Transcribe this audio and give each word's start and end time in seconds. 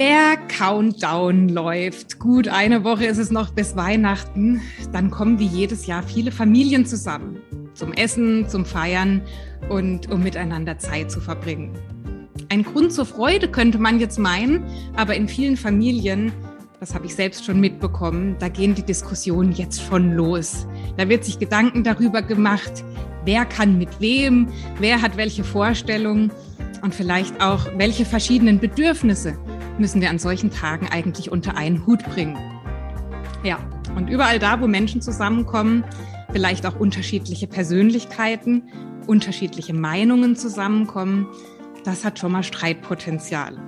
Der 0.00 0.38
Countdown 0.48 1.50
läuft. 1.50 2.18
Gut, 2.18 2.48
eine 2.48 2.84
Woche 2.84 3.04
ist 3.04 3.18
es 3.18 3.30
noch 3.30 3.50
bis 3.50 3.76
Weihnachten. 3.76 4.62
Dann 4.92 5.10
kommen 5.10 5.38
wie 5.38 5.46
jedes 5.46 5.86
Jahr 5.86 6.02
viele 6.02 6.32
Familien 6.32 6.86
zusammen. 6.86 7.36
Zum 7.74 7.92
Essen, 7.92 8.48
zum 8.48 8.64
Feiern 8.64 9.20
und 9.68 10.10
um 10.10 10.22
miteinander 10.22 10.78
Zeit 10.78 11.10
zu 11.10 11.20
verbringen. 11.20 11.74
Ein 12.48 12.62
Grund 12.62 12.94
zur 12.94 13.04
Freude 13.04 13.46
könnte 13.46 13.76
man 13.76 14.00
jetzt 14.00 14.18
meinen, 14.18 14.64
aber 14.96 15.16
in 15.16 15.28
vielen 15.28 15.58
Familien, 15.58 16.32
das 16.80 16.94
habe 16.94 17.04
ich 17.04 17.14
selbst 17.14 17.44
schon 17.44 17.60
mitbekommen, 17.60 18.36
da 18.38 18.48
gehen 18.48 18.74
die 18.74 18.82
Diskussionen 18.82 19.52
jetzt 19.52 19.82
schon 19.82 20.14
los. 20.14 20.66
Da 20.96 21.10
wird 21.10 21.26
sich 21.26 21.38
Gedanken 21.38 21.84
darüber 21.84 22.22
gemacht, 22.22 22.84
wer 23.26 23.44
kann 23.44 23.76
mit 23.76 24.00
wem, 24.00 24.48
wer 24.78 25.02
hat 25.02 25.18
welche 25.18 25.44
Vorstellungen 25.44 26.32
und 26.80 26.94
vielleicht 26.94 27.42
auch, 27.42 27.66
welche 27.76 28.06
verschiedenen 28.06 28.58
Bedürfnisse 28.60 29.36
müssen 29.80 30.00
wir 30.00 30.10
an 30.10 30.18
solchen 30.18 30.50
Tagen 30.50 30.88
eigentlich 30.88 31.32
unter 31.32 31.56
einen 31.56 31.86
Hut 31.86 32.04
bringen. 32.04 32.38
Ja, 33.42 33.58
und 33.96 34.08
überall 34.08 34.38
da, 34.38 34.60
wo 34.60 34.66
Menschen 34.66 35.00
zusammenkommen, 35.00 35.84
vielleicht 36.30 36.66
auch 36.66 36.78
unterschiedliche 36.78 37.46
Persönlichkeiten, 37.46 38.68
unterschiedliche 39.06 39.72
Meinungen 39.72 40.36
zusammenkommen, 40.36 41.26
das 41.84 42.04
hat 42.04 42.18
schon 42.18 42.32
mal 42.32 42.42
Streitpotenzial. 42.42 43.58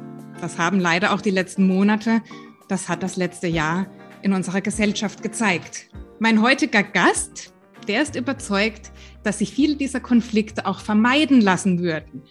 Das 0.41 0.59
haben 0.59 0.79
leider 0.79 1.15
auch 1.15 1.23
die 1.23 1.31
letzten 1.31 1.67
Monate, 1.67 2.21
das 2.69 2.89
hat 2.89 3.03
das 3.03 3.17
letzte 3.17 3.49
Jahr 3.49 3.87
in 4.21 4.35
unserer 4.35 4.61
Gesellschaft 4.61 5.23
gezeigt. 5.23 5.89
Mein 6.19 6.43
heutiger 6.43 6.83
Gast, 6.83 7.55
der 7.89 8.03
ist 8.03 8.15
überzeugt, 8.15 8.93
dass 9.25 9.39
sich 9.39 9.53
viele 9.53 9.77
dieser 9.77 10.01
Konflikte 10.01 10.67
auch 10.67 10.81
vermeiden 10.81 11.41
lassen 11.41 11.81
würden. 11.81 12.23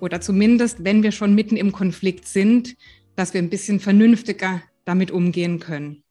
Oder 0.00 0.20
zumindest, 0.20 0.84
wenn 0.84 1.02
wir 1.02 1.12
schon 1.12 1.34
mitten 1.34 1.56
im 1.56 1.72
Konflikt 1.72 2.26
sind, 2.26 2.76
dass 3.16 3.34
wir 3.34 3.42
ein 3.42 3.50
bisschen 3.50 3.80
vernünftiger 3.80 4.62
damit 4.84 5.10
umgehen 5.10 5.60
können. 5.60 6.04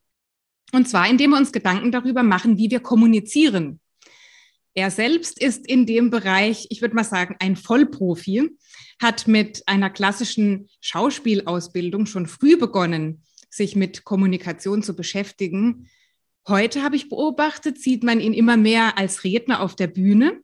Und 0.71 0.89
zwar, 0.89 1.09
indem 1.09 1.31
wir 1.31 1.37
uns 1.37 1.51
Gedanken 1.51 1.91
darüber 1.91 2.23
machen, 2.23 2.57
wie 2.57 2.71
wir 2.71 2.79
kommunizieren. 2.79 3.79
Er 4.73 4.89
selbst 4.89 5.39
ist 5.39 5.67
in 5.67 5.85
dem 5.85 6.09
Bereich, 6.09 6.65
ich 6.69 6.81
würde 6.81 6.95
mal 6.95 7.03
sagen, 7.03 7.35
ein 7.39 7.55
Vollprofi, 7.55 8.49
hat 8.99 9.27
mit 9.27 9.61
einer 9.67 9.91
klassischen 9.91 10.67
Schauspielausbildung 10.81 12.07
schon 12.07 12.25
früh 12.25 12.57
begonnen, 12.57 13.23
sich 13.49 13.75
mit 13.75 14.03
Kommunikation 14.03 14.81
zu 14.81 14.95
beschäftigen. 14.95 15.89
Heute 16.47 16.81
habe 16.81 16.95
ich 16.95 17.09
beobachtet, 17.09 17.79
sieht 17.79 18.03
man 18.03 18.19
ihn 18.19 18.33
immer 18.33 18.57
mehr 18.57 18.97
als 18.97 19.23
Redner 19.23 19.61
auf 19.61 19.75
der 19.75 19.87
Bühne, 19.87 20.41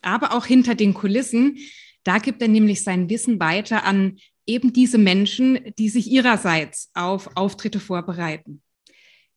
aber 0.00 0.32
auch 0.32 0.46
hinter 0.46 0.74
den 0.74 0.94
Kulissen. 0.94 1.58
Da 2.04 2.18
gibt 2.18 2.40
er 2.40 2.48
nämlich 2.48 2.82
sein 2.82 3.10
Wissen 3.10 3.38
weiter 3.38 3.84
an 3.84 4.18
eben 4.48 4.72
diese 4.72 4.98
Menschen, 4.98 5.60
die 5.78 5.88
sich 5.88 6.10
ihrerseits 6.10 6.90
auf 6.94 7.36
Auftritte 7.36 7.78
vorbereiten. 7.78 8.62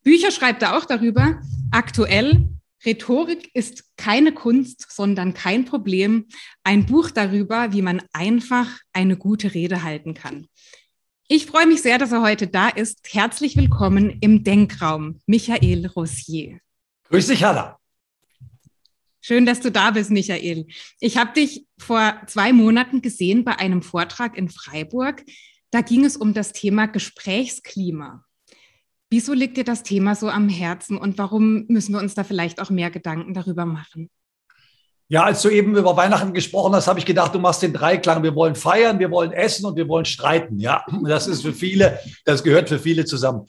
Bücher 0.04 0.32
schreibt 0.32 0.64
er 0.64 0.78
auch 0.78 0.86
darüber. 0.86 1.40
Aktuell, 1.70 2.50
Rhetorik 2.84 3.52
ist 3.54 3.96
keine 3.98 4.32
Kunst, 4.34 4.88
sondern 4.90 5.36
kein 5.36 5.66
Problem. 5.66 6.28
Ein 6.64 6.88
Buch 6.88 7.12
darüber, 7.12 7.74
wie 7.74 7.84
man 7.84 8.02
einfach 8.14 8.68
eine 8.94 9.18
gute 9.18 9.54
Rede 9.54 9.84
halten 9.84 10.16
kann. 10.16 10.48
Ich 11.28 11.46
freue 11.46 11.68
mich 11.68 11.82
sehr, 11.82 11.98
dass 11.98 12.12
er 12.12 12.24
heute 12.24 12.48
da 12.48 12.70
ist. 12.70 13.14
Herzlich 13.14 13.56
willkommen 13.56 14.18
im 14.22 14.44
Denkraum, 14.44 15.20
Michael 15.28 15.86
Rossier. 15.88 16.60
Grüß 17.10 17.28
dich, 17.28 17.44
Hanna. 17.44 17.81
Schön, 19.24 19.46
dass 19.46 19.60
du 19.60 19.72
da 19.72 19.92
bist, 19.92 20.10
Michael. 20.10 20.66
Ich 21.00 21.18
habe 21.18 21.34
dich 21.34 21.68
vor 21.78 22.16
zwei 22.26 22.54
Monaten 22.54 23.04
gesehen 23.04 23.44
bei 23.44 23.56
einem 23.60 23.84
Vortrag 23.84 24.36
in 24.36 24.50
Freiburg. 24.50 25.24
Da 25.70 25.82
ging 25.82 26.04
es 26.06 26.18
um 26.18 26.34
das 26.34 26.54
Thema 26.54 26.88
Gesprächsklima. 26.88 28.26
Wieso 29.12 29.34
liegt 29.34 29.58
dir 29.58 29.64
das 29.64 29.84
Thema 29.84 30.16
so 30.16 30.28
am 30.28 30.50
Herzen 30.50 30.98
und 30.98 31.20
warum 31.20 31.66
müssen 31.68 31.94
wir 31.94 32.00
uns 32.00 32.16
da 32.16 32.24
vielleicht 32.24 32.60
auch 32.60 32.72
mehr 32.72 32.90
Gedanken 32.90 33.36
darüber 33.36 33.66
machen? 33.66 34.10
Ja, 35.08 35.26
als 35.26 35.42
du 35.42 35.50
eben 35.50 35.76
über 35.76 35.96
Weihnachten 35.98 36.34
gesprochen 36.34 36.74
hast, 36.74 36.88
habe 36.88 36.98
ich 36.98 37.06
gedacht, 37.06 37.36
du 37.36 37.40
machst 37.40 37.62
den 37.62 37.74
Dreiklang. 37.74 38.24
Wir 38.24 38.34
wollen 38.34 38.56
feiern, 38.56 38.98
wir 38.98 39.12
wollen 39.12 39.34
essen 39.34 39.66
und 39.66 39.76
wir 39.76 39.88
wollen 39.88 40.06
streiten. 40.06 40.58
Ja, 40.58 40.84
das 41.04 41.28
ist 41.28 41.42
für 41.42 41.54
viele, 41.54 42.00
das 42.26 42.44
gehört 42.44 42.70
für 42.70 42.80
viele 42.80 43.06
zusammen. 43.06 43.46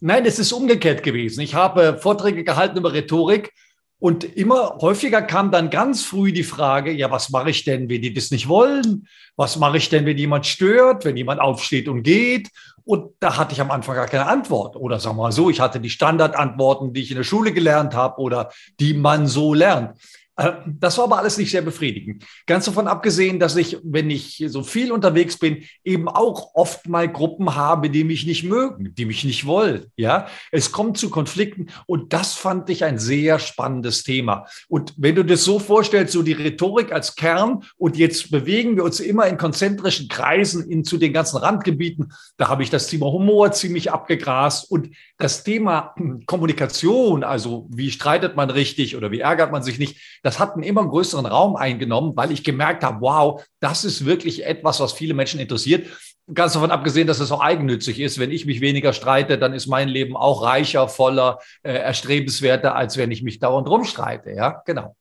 Nein, 0.00 0.24
es 0.24 0.38
ist 0.38 0.50
umgekehrt 0.50 1.02
gewesen. 1.04 1.40
Ich 1.42 1.54
habe 1.54 1.98
Vorträge 1.98 2.42
gehalten 2.42 2.78
über 2.78 2.92
Rhetorik 2.92 3.52
und 4.02 4.24
immer 4.24 4.78
häufiger 4.80 5.22
kam 5.22 5.52
dann 5.52 5.70
ganz 5.70 6.02
früh 6.02 6.32
die 6.32 6.42
Frage, 6.42 6.90
ja, 6.90 7.12
was 7.12 7.30
mache 7.30 7.50
ich 7.50 7.62
denn, 7.62 7.88
wenn 7.88 8.02
die 8.02 8.12
das 8.12 8.32
nicht 8.32 8.48
wollen? 8.48 9.06
Was 9.36 9.58
mache 9.58 9.76
ich 9.76 9.90
denn, 9.90 10.06
wenn 10.06 10.18
jemand 10.18 10.44
stört, 10.44 11.04
wenn 11.04 11.16
jemand 11.16 11.40
aufsteht 11.40 11.86
und 11.86 12.02
geht? 12.02 12.48
Und 12.82 13.12
da 13.20 13.36
hatte 13.36 13.52
ich 13.52 13.60
am 13.60 13.70
Anfang 13.70 13.94
gar 13.94 14.08
keine 14.08 14.26
Antwort. 14.26 14.74
Oder 14.74 14.98
sagen 14.98 15.18
wir 15.18 15.22
mal 15.22 15.30
so, 15.30 15.50
ich 15.50 15.60
hatte 15.60 15.78
die 15.78 15.88
Standardantworten, 15.88 16.92
die 16.92 17.02
ich 17.02 17.12
in 17.12 17.16
der 17.16 17.22
Schule 17.22 17.52
gelernt 17.52 17.94
habe 17.94 18.20
oder 18.20 18.50
die 18.80 18.92
man 18.92 19.28
so 19.28 19.54
lernt. 19.54 19.96
Äh, 20.36 20.52
das 20.66 20.96
war 20.98 21.04
aber 21.04 21.18
alles 21.18 21.36
nicht 21.36 21.50
sehr 21.50 21.62
befriedigend. 21.62 22.24
Ganz 22.46 22.64
davon 22.64 22.88
abgesehen, 22.88 23.38
dass 23.38 23.56
ich, 23.56 23.78
wenn 23.82 24.10
ich 24.10 24.42
so 24.48 24.62
viel 24.62 24.92
unterwegs 24.92 25.38
bin, 25.38 25.64
eben 25.84 26.08
auch 26.08 26.54
oft 26.54 26.88
mal 26.88 27.10
Gruppen 27.10 27.54
habe, 27.54 27.90
die 27.90 28.04
mich 28.04 28.26
nicht 28.26 28.44
mögen, 28.44 28.94
die 28.94 29.04
mich 29.04 29.24
nicht 29.24 29.46
wollen. 29.46 29.86
Ja, 29.96 30.26
es 30.50 30.72
kommt 30.72 30.96
zu 30.96 31.10
Konflikten 31.10 31.66
und 31.86 32.12
das 32.12 32.34
fand 32.34 32.70
ich 32.70 32.84
ein 32.84 32.98
sehr 32.98 33.38
spannendes 33.38 34.04
Thema. 34.04 34.46
Und 34.68 34.94
wenn 34.96 35.14
du 35.14 35.24
das 35.24 35.44
so 35.44 35.58
vorstellst, 35.58 36.12
so 36.12 36.22
die 36.22 36.32
Rhetorik 36.32 36.92
als 36.92 37.14
Kern 37.14 37.64
und 37.76 37.96
jetzt 37.96 38.30
bewegen 38.30 38.76
wir 38.76 38.84
uns 38.84 39.00
immer 39.00 39.26
in 39.26 39.36
konzentrischen 39.36 40.08
Kreisen 40.08 40.68
in 40.68 40.84
zu 40.84 40.96
den 40.96 41.12
ganzen 41.12 41.36
Randgebieten, 41.36 42.12
da 42.38 42.48
habe 42.48 42.62
ich 42.62 42.70
das 42.70 42.86
Thema 42.86 43.06
Humor 43.06 43.52
ziemlich 43.52 43.92
abgegrast 43.92 44.70
und 44.70 44.90
das 45.18 45.44
Thema 45.44 45.94
Kommunikation, 46.26 47.22
also 47.22 47.68
wie 47.70 47.90
streitet 47.90 48.34
man 48.34 48.50
richtig 48.50 48.96
oder 48.96 49.10
wie 49.10 49.20
ärgert 49.20 49.52
man 49.52 49.62
sich 49.62 49.78
nicht, 49.78 49.98
das 50.22 50.38
hat 50.38 50.54
einen 50.54 50.62
immer 50.62 50.88
größeren 50.88 51.26
Raum 51.26 51.56
eingenommen, 51.56 52.16
weil 52.16 52.32
ich 52.32 52.44
gemerkt 52.44 52.84
habe, 52.84 53.00
wow, 53.00 53.44
das 53.60 53.84
ist 53.84 54.04
wirklich 54.04 54.46
etwas, 54.46 54.80
was 54.80 54.92
viele 54.92 55.14
Menschen 55.14 55.40
interessiert. 55.40 55.88
Ganz 56.32 56.52
davon 56.52 56.70
abgesehen, 56.70 57.08
dass 57.08 57.18
es 57.18 57.32
auch 57.32 57.40
eigennützig 57.40 57.98
ist. 57.98 58.20
Wenn 58.20 58.30
ich 58.30 58.46
mich 58.46 58.60
weniger 58.60 58.92
streite, 58.92 59.38
dann 59.38 59.52
ist 59.52 59.66
mein 59.66 59.88
Leben 59.88 60.16
auch 60.16 60.42
reicher, 60.42 60.88
voller, 60.88 61.40
äh, 61.62 61.72
erstrebenswerter, 61.72 62.76
als 62.76 62.96
wenn 62.96 63.10
ich 63.10 63.22
mich 63.22 63.40
dauernd 63.40 63.68
rumstreite. 63.68 64.30
Ja, 64.30 64.62
genau. 64.64 64.94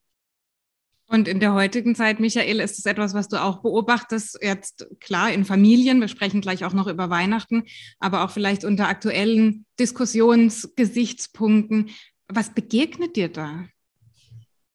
Und 1.12 1.28
in 1.28 1.42
der 1.42 1.54
heutigen 1.54 1.94
Zeit, 1.94 2.22
Michael, 2.22 2.62
ist 2.62 2.80
es 2.80 2.86
etwas, 2.86 3.14
was 3.14 3.28
du 3.28 3.36
auch 3.36 3.62
beobachtest, 3.62 4.40
jetzt 4.42 4.88
klar 5.02 5.30
in 5.32 5.44
Familien, 5.44 6.00
wir 6.00 6.08
sprechen 6.08 6.40
gleich 6.40 6.64
auch 6.64 6.72
noch 6.72 6.88
über 6.88 7.10
Weihnachten, 7.10 7.66
aber 8.00 8.24
auch 8.24 8.32
vielleicht 8.32 8.64
unter 8.64 8.88
aktuellen 8.88 9.66
Diskussionsgesichtspunkten. 9.78 11.90
Was 12.30 12.54
begegnet 12.54 13.18
dir 13.18 13.28
da? 13.28 13.66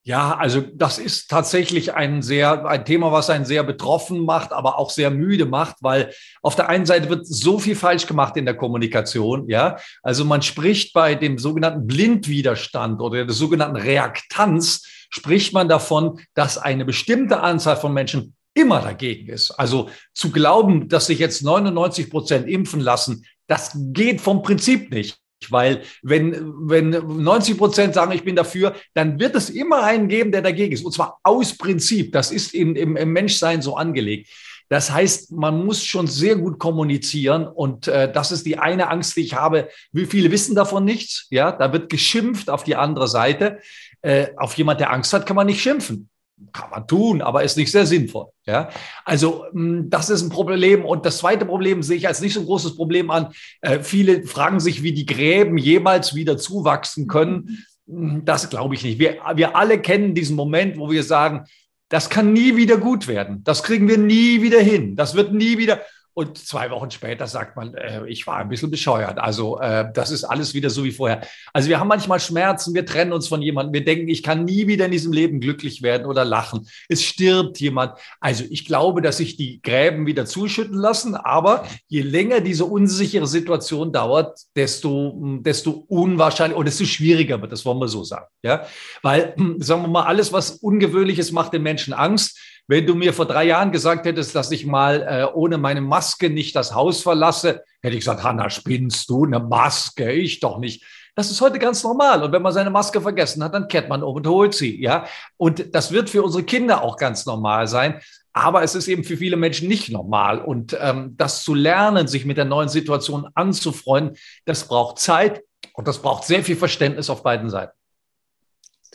Ja, 0.07 0.37
also 0.37 0.61
das 0.61 0.99
ist 0.99 1.29
tatsächlich 1.29 1.93
ein 1.93 2.21
sehr, 2.21 2.65
ein 2.65 2.85
Thema, 2.85 3.11
was 3.11 3.29
einen 3.29 3.43
sehr 3.43 3.61
betroffen 3.63 4.23
macht, 4.23 4.53
aber 4.53 4.79
auch 4.79 4.89
sehr 4.89 5.11
müde 5.11 5.45
macht, 5.45 5.75
weil 5.81 6.13
auf 6.41 6.55
der 6.55 6.69
einen 6.69 6.85
Seite 6.85 7.09
wird 7.09 7.27
so 7.27 7.59
viel 7.59 7.75
falsch 7.75 8.07
gemacht 8.07 8.37
in 8.37 8.45
der 8.45 8.55
Kommunikation, 8.55 9.49
ja. 9.49 9.75
Also 10.01 10.23
man 10.23 10.43
spricht 10.43 10.93
bei 10.93 11.13
dem 11.15 11.37
sogenannten 11.37 11.87
Blindwiderstand 11.87 13.01
oder 13.01 13.25
der 13.25 13.33
sogenannten 13.35 13.75
Reaktanz, 13.75 14.87
spricht 15.09 15.51
man 15.51 15.67
davon, 15.67 16.21
dass 16.35 16.57
eine 16.57 16.85
bestimmte 16.85 17.41
Anzahl 17.41 17.75
von 17.75 17.93
Menschen 17.93 18.33
immer 18.53 18.79
dagegen 18.79 19.27
ist. 19.27 19.51
Also 19.51 19.89
zu 20.13 20.31
glauben, 20.31 20.87
dass 20.87 21.07
sich 21.07 21.19
jetzt 21.19 21.43
99 21.43 22.09
Prozent 22.09 22.47
impfen 22.47 22.79
lassen, 22.79 23.25
das 23.47 23.73
geht 23.75 24.21
vom 24.21 24.41
Prinzip 24.41 24.89
nicht. 24.89 25.19
Weil 25.49 25.83
wenn, 26.01 26.53
wenn 26.67 26.89
90 26.89 27.57
Prozent 27.57 27.93
sagen, 27.93 28.11
ich 28.11 28.23
bin 28.23 28.35
dafür, 28.35 28.75
dann 28.93 29.19
wird 29.19 29.35
es 29.35 29.49
immer 29.49 29.83
einen 29.83 30.07
geben, 30.07 30.31
der 30.31 30.41
dagegen 30.41 30.73
ist. 30.73 30.85
Und 30.85 30.93
zwar 30.93 31.19
aus 31.23 31.57
Prinzip. 31.57 32.11
Das 32.11 32.31
ist 32.31 32.53
in, 32.53 32.75
im, 32.75 32.95
im 32.95 33.13
Menschsein 33.13 33.61
so 33.61 33.75
angelegt. 33.75 34.29
Das 34.69 34.91
heißt, 34.91 35.31
man 35.31 35.65
muss 35.65 35.85
schon 35.85 36.07
sehr 36.07 36.35
gut 36.35 36.59
kommunizieren 36.59 37.47
und 37.47 37.87
äh, 37.87 38.11
das 38.11 38.33
ist 38.33 38.45
die 38.45 38.57
eine 38.57 38.89
Angst, 38.89 39.15
die 39.15 39.21
ich 39.21 39.33
habe. 39.33 39.69
Wie 39.93 40.05
viele 40.05 40.29
wissen 40.29 40.55
davon 40.55 40.83
nichts? 40.83 41.27
Ja, 41.29 41.53
da 41.53 41.71
wird 41.71 41.89
geschimpft 41.89 42.49
auf 42.49 42.65
die 42.65 42.75
andere 42.75 43.07
Seite. 43.07 43.59
Äh, 44.01 44.27
auf 44.35 44.55
jemand, 44.55 44.81
der 44.81 44.91
Angst 44.91 45.13
hat, 45.13 45.25
kann 45.25 45.37
man 45.37 45.47
nicht 45.47 45.61
schimpfen 45.61 46.09
kann 46.53 46.69
man 46.69 46.87
tun, 46.87 47.21
aber 47.21 47.43
ist 47.43 47.57
nicht 47.57 47.71
sehr 47.71 47.85
sinnvoll. 47.85 48.27
Ja, 48.45 48.69
also 49.05 49.45
hm, 49.51 49.89
das 49.89 50.09
ist 50.09 50.21
ein 50.21 50.29
Problem. 50.29 50.85
Und 50.85 51.05
das 51.05 51.17
zweite 51.17 51.45
Problem 51.45 51.83
sehe 51.83 51.97
ich 51.97 52.07
als 52.07 52.21
nicht 52.21 52.33
so 52.33 52.41
ein 52.41 52.45
großes 52.45 52.75
Problem 52.75 53.09
an. 53.09 53.33
Äh, 53.61 53.79
viele 53.79 54.23
fragen 54.25 54.59
sich, 54.59 54.83
wie 54.83 54.93
die 54.93 55.05
Gräben 55.05 55.57
jemals 55.57 56.15
wieder 56.15 56.37
zuwachsen 56.37 57.07
können. 57.07 57.65
Hm, 57.87 58.23
das 58.25 58.49
glaube 58.49 58.75
ich 58.75 58.83
nicht. 58.83 58.99
Wir, 58.99 59.17
wir 59.35 59.55
alle 59.55 59.79
kennen 59.81 60.13
diesen 60.13 60.35
Moment, 60.35 60.77
wo 60.77 60.91
wir 60.91 61.03
sagen, 61.03 61.45
das 61.89 62.09
kann 62.09 62.33
nie 62.33 62.55
wieder 62.55 62.77
gut 62.77 63.07
werden. 63.07 63.43
Das 63.43 63.63
kriegen 63.63 63.87
wir 63.87 63.97
nie 63.97 64.41
wieder 64.41 64.59
hin. 64.59 64.95
Das 64.95 65.15
wird 65.15 65.33
nie 65.33 65.57
wieder. 65.57 65.81
Und 66.17 66.35
zwei 66.35 66.71
Wochen 66.71 66.89
später 66.89 67.27
sagt 67.27 67.55
man, 67.55 67.75
äh, 67.75 68.03
ich 68.07 68.25
war 68.25 68.37
ein 68.37 68.49
bisschen 68.49 68.71
bescheuert. 68.71 69.19
Also 69.19 69.59
äh, 69.59 69.85
das 69.93 70.09
ist 70.09 70.23
alles 70.23 70.55
wieder 70.55 70.71
so 70.71 70.83
wie 70.83 70.91
vorher. 70.91 71.21
Also 71.53 71.69
wir 71.69 71.79
haben 71.79 71.87
manchmal 71.87 72.19
Schmerzen, 72.19 72.73
wir 72.73 72.87
trennen 72.87 73.13
uns 73.13 73.27
von 73.27 73.39
jemandem, 73.43 73.71
wir 73.75 73.85
denken, 73.85 74.07
ich 74.07 74.23
kann 74.23 74.43
nie 74.43 74.65
wieder 74.65 74.85
in 74.85 74.91
diesem 74.91 75.13
Leben 75.13 75.39
glücklich 75.39 75.83
werden 75.83 76.07
oder 76.07 76.25
lachen. 76.25 76.67
Es 76.89 77.03
stirbt 77.03 77.59
jemand. 77.59 77.99
Also 78.19 78.45
ich 78.49 78.65
glaube, 78.65 79.03
dass 79.03 79.17
sich 79.17 79.37
die 79.37 79.61
Gräben 79.61 80.07
wieder 80.07 80.25
zuschütten 80.25 80.75
lassen, 80.75 81.13
aber 81.13 81.67
je 81.87 82.01
länger 82.01 82.41
diese 82.41 82.65
unsichere 82.65 83.27
Situation 83.27 83.93
dauert, 83.93 84.39
desto, 84.55 85.37
desto 85.41 85.85
unwahrscheinlicher 85.87 86.57
oder 86.57 86.65
desto 86.65 86.85
schwieriger 86.85 87.39
wird, 87.43 87.51
das 87.51 87.63
wollen 87.63 87.77
wir 87.77 87.89
so 87.89 88.03
sagen. 88.03 88.25
Ja? 88.41 88.65
Weil, 89.03 89.35
sagen 89.59 89.83
wir 89.83 89.87
mal, 89.87 90.05
alles, 90.05 90.33
was 90.33 90.49
Ungewöhnliches 90.49 91.31
macht 91.31 91.53
den 91.53 91.61
Menschen 91.61 91.93
Angst. 91.93 92.39
Wenn 92.69 92.85
du 92.85 92.95
mir 92.95 93.13
vor 93.13 93.25
drei 93.25 93.45
Jahren 93.45 93.71
gesagt 93.71 94.05
hättest, 94.05 94.35
dass 94.35 94.51
ich 94.51 94.65
mal 94.65 95.01
äh, 95.01 95.33
ohne 95.33 95.57
meine 95.57 95.79
Maske 95.79 96.29
nicht 96.29 96.53
das 96.53 96.75
Haus 96.75 97.01
verlasse, 97.01 97.63
hätte 97.81 97.95
ich 97.95 98.01
gesagt, 98.01 98.23
Hanna, 98.23 98.49
spinnst 98.49 99.09
du 99.09 99.23
eine 99.23 99.39
Maske? 99.39 100.11
Ich 100.11 100.41
doch 100.41 100.59
nicht. 100.59 100.83
Das 101.15 101.31
ist 101.31 101.39
heute 101.39 101.59
ganz 101.59 101.81
normal. 101.83 102.23
Und 102.23 102.33
wenn 102.33 102.41
man 102.41 102.51
seine 102.51 102.69
Maske 102.69 102.99
vergessen 102.99 103.41
hat, 103.41 103.53
dann 103.53 103.69
kehrt 103.69 103.87
man 103.87 104.03
um 104.03 104.17
und 104.17 104.27
holt 104.27 104.53
sie. 104.53 104.81
Ja, 104.81 105.05
und 105.37 105.73
das 105.73 105.93
wird 105.93 106.09
für 106.09 106.21
unsere 106.23 106.43
Kinder 106.43 106.83
auch 106.83 106.97
ganz 106.97 107.25
normal 107.25 107.67
sein. 107.67 108.01
Aber 108.33 108.61
es 108.63 108.75
ist 108.75 108.87
eben 108.89 109.03
für 109.05 109.17
viele 109.17 109.37
Menschen 109.37 109.69
nicht 109.69 109.89
normal. 109.89 110.39
Und 110.39 110.77
ähm, 110.79 111.15
das 111.17 111.43
zu 111.43 111.53
lernen, 111.53 112.07
sich 112.07 112.25
mit 112.25 112.37
der 112.37 112.45
neuen 112.45 112.69
Situation 112.69 113.29
anzufreunden, 113.33 114.17
das 114.45 114.67
braucht 114.67 114.99
Zeit 114.99 115.41
und 115.73 115.87
das 115.87 116.01
braucht 116.01 116.25
sehr 116.25 116.43
viel 116.43 116.57
Verständnis 116.57 117.09
auf 117.09 117.23
beiden 117.23 117.49
Seiten. 117.49 117.76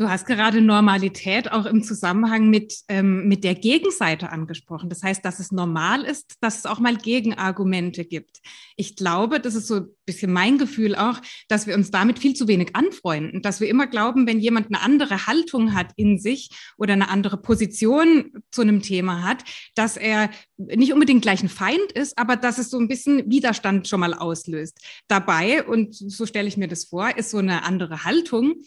Du 0.02 0.10
hast 0.10 0.26
gerade 0.26 0.60
Normalität 0.60 1.52
auch 1.52 1.64
im 1.64 1.84
Zusammenhang 1.84 2.50
mit, 2.50 2.74
ähm, 2.88 3.28
mit 3.28 3.44
der 3.44 3.54
Gegenseite 3.54 4.30
angesprochen. 4.30 4.90
Das 4.90 5.04
heißt, 5.04 5.24
dass 5.24 5.38
es 5.38 5.52
normal 5.52 6.02
ist, 6.02 6.34
dass 6.40 6.58
es 6.58 6.66
auch 6.66 6.80
mal 6.80 6.96
Gegenargumente 6.96 8.04
gibt. 8.04 8.40
Ich 8.74 8.96
glaube, 8.96 9.38
das 9.38 9.54
ist 9.54 9.68
so 9.68 9.76
ein 9.76 9.86
bisschen 10.04 10.32
mein 10.32 10.58
Gefühl 10.58 10.96
auch, 10.96 11.20
dass 11.46 11.68
wir 11.68 11.76
uns 11.76 11.92
damit 11.92 12.18
viel 12.18 12.34
zu 12.34 12.48
wenig 12.48 12.74
anfreunden, 12.74 13.42
dass 13.42 13.60
wir 13.60 13.68
immer 13.68 13.86
glauben, 13.86 14.26
wenn 14.26 14.40
jemand 14.40 14.66
eine 14.74 14.80
andere 14.80 15.28
Haltung 15.28 15.72
hat 15.72 15.92
in 15.94 16.18
sich 16.18 16.50
oder 16.76 16.94
eine 16.94 17.08
andere 17.08 17.36
Position 17.36 18.32
zu 18.50 18.62
einem 18.62 18.82
Thema 18.82 19.22
hat, 19.22 19.44
dass 19.76 19.96
er 19.96 20.30
nicht 20.56 20.92
unbedingt 20.92 21.22
gleich 21.22 21.44
ein 21.44 21.48
Feind 21.48 21.92
ist, 21.94 22.18
aber 22.18 22.34
dass 22.34 22.58
es 22.58 22.70
so 22.70 22.78
ein 22.80 22.88
bisschen 22.88 23.30
Widerstand 23.30 23.86
schon 23.86 24.00
mal 24.00 24.14
auslöst. 24.14 24.80
Dabei, 25.06 25.62
und 25.62 25.94
so 25.94 26.26
stelle 26.26 26.48
ich 26.48 26.56
mir 26.56 26.66
das 26.66 26.86
vor, 26.86 27.16
ist 27.16 27.30
so 27.30 27.38
eine 27.38 27.62
andere 27.62 28.02
Haltung 28.02 28.62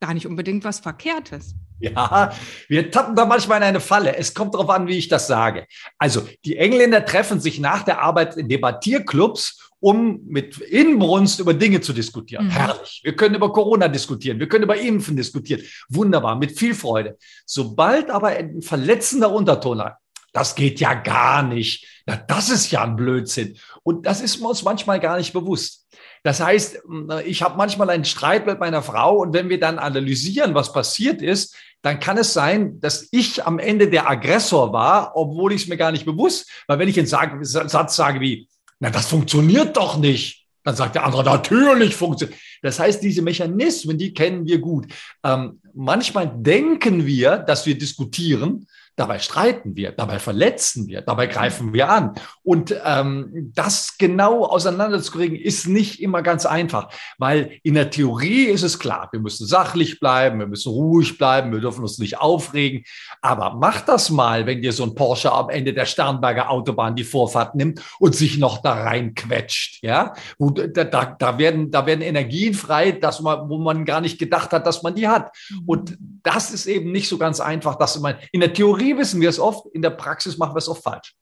gar 0.00 0.14
nicht 0.14 0.26
unbedingt 0.26 0.64
was 0.64 0.80
Verkehrtes. 0.80 1.54
Ja, 1.78 2.32
wir 2.68 2.90
tappen 2.90 3.16
da 3.16 3.24
manchmal 3.24 3.58
in 3.58 3.64
eine 3.64 3.80
Falle. 3.80 4.16
Es 4.16 4.34
kommt 4.34 4.54
darauf 4.54 4.68
an, 4.68 4.86
wie 4.86 4.98
ich 4.98 5.08
das 5.08 5.26
sage. 5.26 5.66
Also, 5.98 6.26
die 6.44 6.56
Engländer 6.58 7.04
treffen 7.04 7.40
sich 7.40 7.58
nach 7.58 7.84
der 7.84 8.02
Arbeit 8.02 8.36
in 8.36 8.48
Debattierclubs, 8.48 9.70
um 9.80 10.20
mit 10.26 10.58
Inbrunst 10.58 11.40
über 11.40 11.54
Dinge 11.54 11.80
zu 11.80 11.94
diskutieren. 11.94 12.46
Mhm. 12.46 12.50
Herrlich. 12.50 13.00
Wir 13.02 13.16
können 13.16 13.34
über 13.34 13.50
Corona 13.50 13.88
diskutieren. 13.88 14.38
Wir 14.38 14.48
können 14.48 14.64
über 14.64 14.76
Impfen 14.76 15.16
diskutieren. 15.16 15.62
Wunderbar, 15.88 16.36
mit 16.36 16.58
viel 16.58 16.74
Freude. 16.74 17.16
Sobald 17.46 18.10
aber 18.10 18.28
ein 18.28 18.60
verletzender 18.60 19.32
Unterton 19.32 19.80
hat, 19.80 19.96
das 20.32 20.54
geht 20.54 20.80
ja 20.80 20.94
gar 20.94 21.42
nicht. 21.42 21.86
Na, 22.06 22.16
das 22.16 22.50
ist 22.50 22.70
ja 22.70 22.84
ein 22.84 22.96
Blödsinn. 22.96 23.56
Und 23.82 24.06
das 24.06 24.20
ist 24.20 24.36
uns 24.36 24.62
manchmal 24.62 25.00
gar 25.00 25.16
nicht 25.16 25.32
bewusst. 25.32 25.79
Das 26.22 26.40
heißt, 26.40 26.82
ich 27.24 27.42
habe 27.42 27.56
manchmal 27.56 27.90
einen 27.90 28.04
Streit 28.04 28.46
mit 28.46 28.60
meiner 28.60 28.82
Frau 28.82 29.16
und 29.18 29.32
wenn 29.32 29.48
wir 29.48 29.58
dann 29.58 29.78
analysieren, 29.78 30.54
was 30.54 30.72
passiert 30.72 31.22
ist, 31.22 31.56
dann 31.82 31.98
kann 31.98 32.18
es 32.18 32.34
sein, 32.34 32.78
dass 32.80 33.08
ich 33.10 33.46
am 33.46 33.58
Ende 33.58 33.88
der 33.88 34.08
Aggressor 34.08 34.72
war, 34.72 35.12
obwohl 35.14 35.52
ich 35.52 35.62
es 35.62 35.68
mir 35.68 35.78
gar 35.78 35.92
nicht 35.92 36.04
bewusst, 36.04 36.50
weil 36.66 36.78
wenn 36.78 36.88
ich 36.88 36.98
einen 36.98 37.06
Satz 37.06 37.96
sage 37.96 38.20
wie, 38.20 38.48
na, 38.80 38.90
das 38.90 39.06
funktioniert 39.06 39.76
doch 39.76 39.96
nicht, 39.96 40.46
dann 40.62 40.76
sagt 40.76 40.94
der 40.94 41.04
andere, 41.04 41.24
natürlich 41.24 41.96
funktioniert. 41.96 42.38
Das 42.60 42.78
heißt, 42.78 43.02
diese 43.02 43.22
Mechanismen, 43.22 43.96
die 43.96 44.12
kennen 44.12 44.44
wir 44.46 44.58
gut. 44.58 44.92
Ähm, 45.24 45.60
manchmal 45.74 46.30
denken 46.34 47.06
wir, 47.06 47.38
dass 47.38 47.64
wir 47.64 47.78
diskutieren, 47.78 48.66
Dabei 49.00 49.18
streiten 49.18 49.76
wir, 49.76 49.92
dabei 49.92 50.18
verletzen 50.18 50.86
wir, 50.86 51.00
dabei 51.00 51.26
greifen 51.26 51.72
wir 51.72 51.88
an. 51.88 52.16
Und 52.42 52.74
ähm, 52.84 53.50
das 53.54 53.96
genau 53.96 54.44
auseinanderzukriegen, 54.44 55.38
ist 55.38 55.66
nicht 55.66 56.02
immer 56.02 56.20
ganz 56.20 56.44
einfach, 56.44 56.92
weil 57.16 57.58
in 57.62 57.72
der 57.72 57.88
Theorie 57.88 58.44
ist 58.44 58.62
es 58.62 58.78
klar, 58.78 59.08
wir 59.10 59.20
müssen 59.20 59.46
sachlich 59.46 60.00
bleiben, 60.00 60.38
wir 60.38 60.46
müssen 60.46 60.70
ruhig 60.70 61.16
bleiben, 61.16 61.50
wir 61.50 61.60
dürfen 61.60 61.80
uns 61.80 61.98
nicht 61.98 62.18
aufregen. 62.18 62.84
Aber 63.22 63.54
mach 63.58 63.80
das 63.80 64.10
mal, 64.10 64.44
wenn 64.44 64.60
dir 64.60 64.74
so 64.74 64.82
ein 64.84 64.94
Porsche 64.94 65.32
am 65.32 65.48
Ende 65.48 65.72
der 65.72 65.86
Sternberger 65.86 66.50
Autobahn 66.50 66.94
die 66.94 67.04
Vorfahrt 67.04 67.54
nimmt 67.54 67.80
und 68.00 68.14
sich 68.14 68.36
noch 68.36 68.60
da 68.60 68.74
reinquetscht. 68.74 69.78
Ja, 69.82 70.12
wo, 70.38 70.50
da, 70.50 70.84
da, 70.84 71.38
werden, 71.38 71.70
da 71.70 71.86
werden 71.86 72.02
Energien 72.02 72.52
frei, 72.52 72.92
dass 72.92 73.22
man, 73.22 73.48
wo 73.48 73.56
man 73.56 73.86
gar 73.86 74.02
nicht 74.02 74.18
gedacht 74.18 74.52
hat, 74.52 74.66
dass 74.66 74.82
man 74.82 74.94
die 74.94 75.08
hat. 75.08 75.34
Und 75.64 75.96
das 76.22 76.50
ist 76.50 76.66
eben 76.66 76.92
nicht 76.92 77.08
so 77.08 77.16
ganz 77.16 77.40
einfach, 77.40 77.76
dass 77.76 77.98
man 77.98 78.16
in 78.30 78.40
der 78.40 78.52
Theorie 78.52 78.89
Theorie 78.90 79.00
wissen 79.00 79.20
wir 79.20 79.28
es 79.28 79.38
oft, 79.38 79.66
in 79.72 79.82
der 79.82 79.90
Praxis 79.90 80.38
machen 80.38 80.54
wir 80.54 80.58
es 80.58 80.68
oft 80.68 80.82
falsch. 80.82 81.14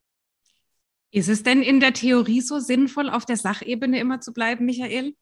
Ist 1.11 1.29
es 1.29 1.43
denn 1.43 1.63
in 1.63 1.81
der 1.81 1.93
Theorie 1.93 2.41
so 2.41 2.59
sinnvoll, 2.59 3.09
auf 3.09 3.25
der 3.25 3.37
Sachebene 3.37 3.99
immer 3.99 4.21
zu 4.21 4.33
bleiben, 4.33 4.67
Michael? 4.67 5.15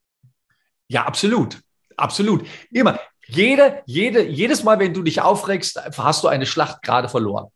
Ja, 0.88 1.04
absolut. 1.04 1.60
Absolut. 1.96 2.46
Immer. 2.70 2.98
Jede, 3.28 3.82
jede, 3.86 4.22
jedes 4.28 4.62
Mal, 4.62 4.78
wenn 4.78 4.94
du 4.94 5.02
dich 5.02 5.20
aufregst, 5.20 5.80
hast 5.96 6.24
du 6.24 6.28
eine 6.28 6.46
Schlacht 6.46 6.82
gerade 6.82 7.08
verloren. 7.08 7.46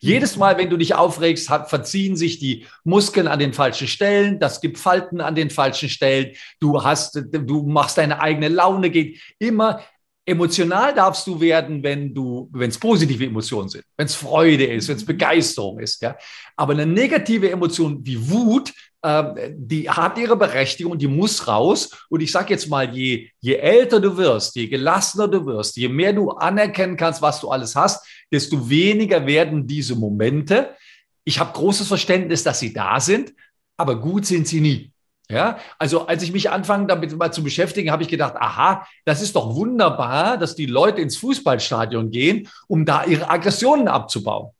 Jedes 0.00 0.36
Mal, 0.36 0.56
wenn 0.56 0.70
du 0.70 0.76
dich 0.76 0.94
aufregst, 0.94 1.48
verziehen 1.66 2.16
sich 2.16 2.38
die 2.38 2.66
Muskeln 2.84 3.28
an 3.28 3.38
den 3.38 3.52
falschen 3.52 3.86
Stellen, 3.86 4.40
das 4.40 4.60
gibt 4.60 4.78
Falten 4.78 5.20
an 5.20 5.34
den 5.34 5.50
falschen 5.50 5.90
Stellen, 5.90 6.34
du 6.58 6.82
hast, 6.82 7.20
du 7.22 7.62
machst 7.64 7.98
deine 7.98 8.20
eigene 8.20 8.48
Laune 8.48 8.88
geht. 8.88 9.20
Immer 9.38 9.82
Emotional 10.30 10.94
darfst 10.94 11.26
du 11.26 11.40
werden, 11.40 11.82
wenn 11.82 12.14
du, 12.14 12.48
wenn 12.52 12.70
es 12.70 12.78
positive 12.78 13.26
Emotionen 13.26 13.68
sind, 13.68 13.84
wenn 13.96 14.06
es 14.06 14.14
Freude 14.14 14.64
ist, 14.64 14.88
wenn 14.88 14.96
es 14.96 15.04
Begeisterung 15.04 15.80
ist. 15.80 16.00
Ja? 16.00 16.16
Aber 16.56 16.72
eine 16.72 16.86
negative 16.86 17.50
Emotion 17.50 18.00
wie 18.06 18.30
Wut, 18.30 18.72
äh, 19.02 19.50
die 19.54 19.90
hat 19.90 20.18
ihre 20.18 20.36
Berechtigung, 20.36 20.96
die 20.98 21.08
muss 21.08 21.48
raus. 21.48 22.06
Und 22.08 22.20
ich 22.20 22.30
sage 22.30 22.54
jetzt 22.54 22.68
mal, 22.68 22.94
je, 22.94 23.28
je 23.40 23.54
älter 23.54 24.00
du 24.00 24.16
wirst, 24.16 24.54
je 24.56 24.68
gelassener 24.68 25.28
du 25.28 25.44
wirst, 25.46 25.76
je 25.76 25.88
mehr 25.88 26.12
du 26.12 26.30
anerkennen 26.30 26.96
kannst, 26.96 27.20
was 27.20 27.40
du 27.40 27.50
alles 27.50 27.74
hast, 27.74 28.06
desto 28.30 28.70
weniger 28.70 29.26
werden 29.26 29.66
diese 29.66 29.96
Momente. 29.96 30.76
Ich 31.24 31.38
habe 31.38 31.52
großes 31.52 31.88
Verständnis, 31.88 32.44
dass 32.44 32.60
sie 32.60 32.72
da 32.72 33.00
sind, 33.00 33.34
aber 33.76 34.00
gut 34.00 34.26
sind 34.26 34.46
sie 34.46 34.60
nie. 34.60 34.92
Ja, 35.30 35.58
also 35.78 36.06
als 36.08 36.24
ich 36.24 36.32
mich 36.32 36.50
anfange, 36.50 36.88
damit 36.88 37.16
mal 37.16 37.32
zu 37.32 37.44
beschäftigen, 37.44 37.92
habe 37.92 38.02
ich 38.02 38.08
gedacht, 38.08 38.34
aha, 38.36 38.84
das 39.04 39.22
ist 39.22 39.36
doch 39.36 39.54
wunderbar, 39.54 40.36
dass 40.36 40.56
die 40.56 40.66
Leute 40.66 41.00
ins 41.00 41.16
Fußballstadion 41.18 42.10
gehen, 42.10 42.48
um 42.66 42.84
da 42.84 43.04
ihre 43.04 43.30
Aggressionen 43.30 43.86
abzubauen. 43.86 44.50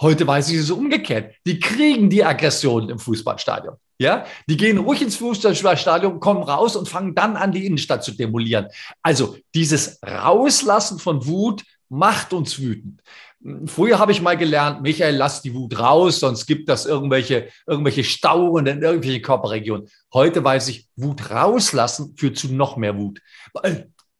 Heute 0.00 0.26
weiß 0.26 0.50
ich 0.50 0.58
es 0.58 0.70
umgekehrt. 0.70 1.34
Die 1.46 1.58
kriegen 1.58 2.08
die 2.08 2.24
Aggressionen 2.24 2.90
im 2.90 2.98
Fußballstadion. 3.00 3.74
Ja, 3.98 4.24
die 4.48 4.56
gehen 4.56 4.78
ruhig 4.78 5.02
ins 5.02 5.16
Fußballstadion, 5.16 6.20
kommen 6.20 6.42
raus 6.42 6.74
und 6.76 6.88
fangen 6.88 7.14
dann 7.14 7.36
an, 7.36 7.52
die 7.52 7.66
Innenstadt 7.66 8.02
zu 8.02 8.12
demolieren. 8.12 8.68
Also 9.02 9.36
dieses 9.54 9.98
Rauslassen 10.02 10.98
von 11.00 11.26
Wut 11.26 11.64
macht 11.90 12.32
uns 12.32 12.58
wütend. 12.60 13.02
Früher 13.66 13.98
habe 13.98 14.12
ich 14.12 14.20
mal 14.20 14.36
gelernt, 14.36 14.82
Michael, 14.82 15.16
lass 15.16 15.40
die 15.40 15.54
Wut 15.54 15.78
raus, 15.78 16.20
sonst 16.20 16.44
gibt 16.46 16.68
das 16.68 16.84
irgendwelche, 16.84 17.48
irgendwelche 17.66 18.04
Stauungen 18.04 18.66
in 18.66 18.82
irgendwelche 18.82 19.22
Körperregionen. 19.22 19.88
Heute 20.12 20.44
weiß 20.44 20.68
ich, 20.68 20.88
Wut 20.96 21.30
rauslassen 21.30 22.14
führt 22.18 22.36
zu 22.36 22.52
noch 22.52 22.76
mehr 22.76 22.98
Wut. 22.98 23.22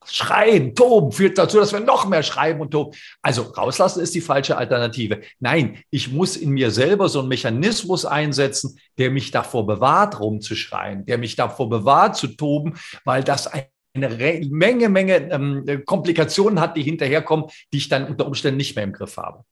Schreien, 0.06 0.74
toben 0.74 1.12
führt 1.12 1.36
dazu, 1.36 1.58
dass 1.58 1.74
wir 1.74 1.80
noch 1.80 2.06
mehr 2.06 2.22
schreiben 2.22 2.60
und 2.60 2.70
toben. 2.70 2.96
Also 3.20 3.42
rauslassen 3.42 4.00
ist 4.00 4.14
die 4.14 4.22
falsche 4.22 4.56
Alternative. 4.56 5.20
Nein, 5.38 5.82
ich 5.90 6.10
muss 6.10 6.36
in 6.36 6.50
mir 6.50 6.70
selber 6.70 7.10
so 7.10 7.20
einen 7.20 7.28
Mechanismus 7.28 8.06
einsetzen, 8.06 8.78
der 8.96 9.10
mich 9.10 9.30
davor 9.30 9.66
bewahrt, 9.66 10.18
rumzuschreien, 10.18 11.04
der 11.04 11.18
mich 11.18 11.36
davor 11.36 11.68
bewahrt, 11.68 12.16
zu 12.16 12.28
toben, 12.28 12.78
weil 13.04 13.22
das 13.22 13.46
ein 13.46 13.64
eine 13.94 14.08
Menge, 14.50 14.88
Menge 14.88 15.30
ähm, 15.30 15.82
Komplikationen 15.84 16.60
hat, 16.60 16.76
die 16.76 16.82
hinterherkommen, 16.82 17.46
die 17.72 17.78
ich 17.78 17.88
dann 17.88 18.06
unter 18.06 18.26
Umständen 18.26 18.58
nicht 18.58 18.76
mehr 18.76 18.84
im 18.84 18.92
Griff 18.92 19.16
habe. 19.16 19.44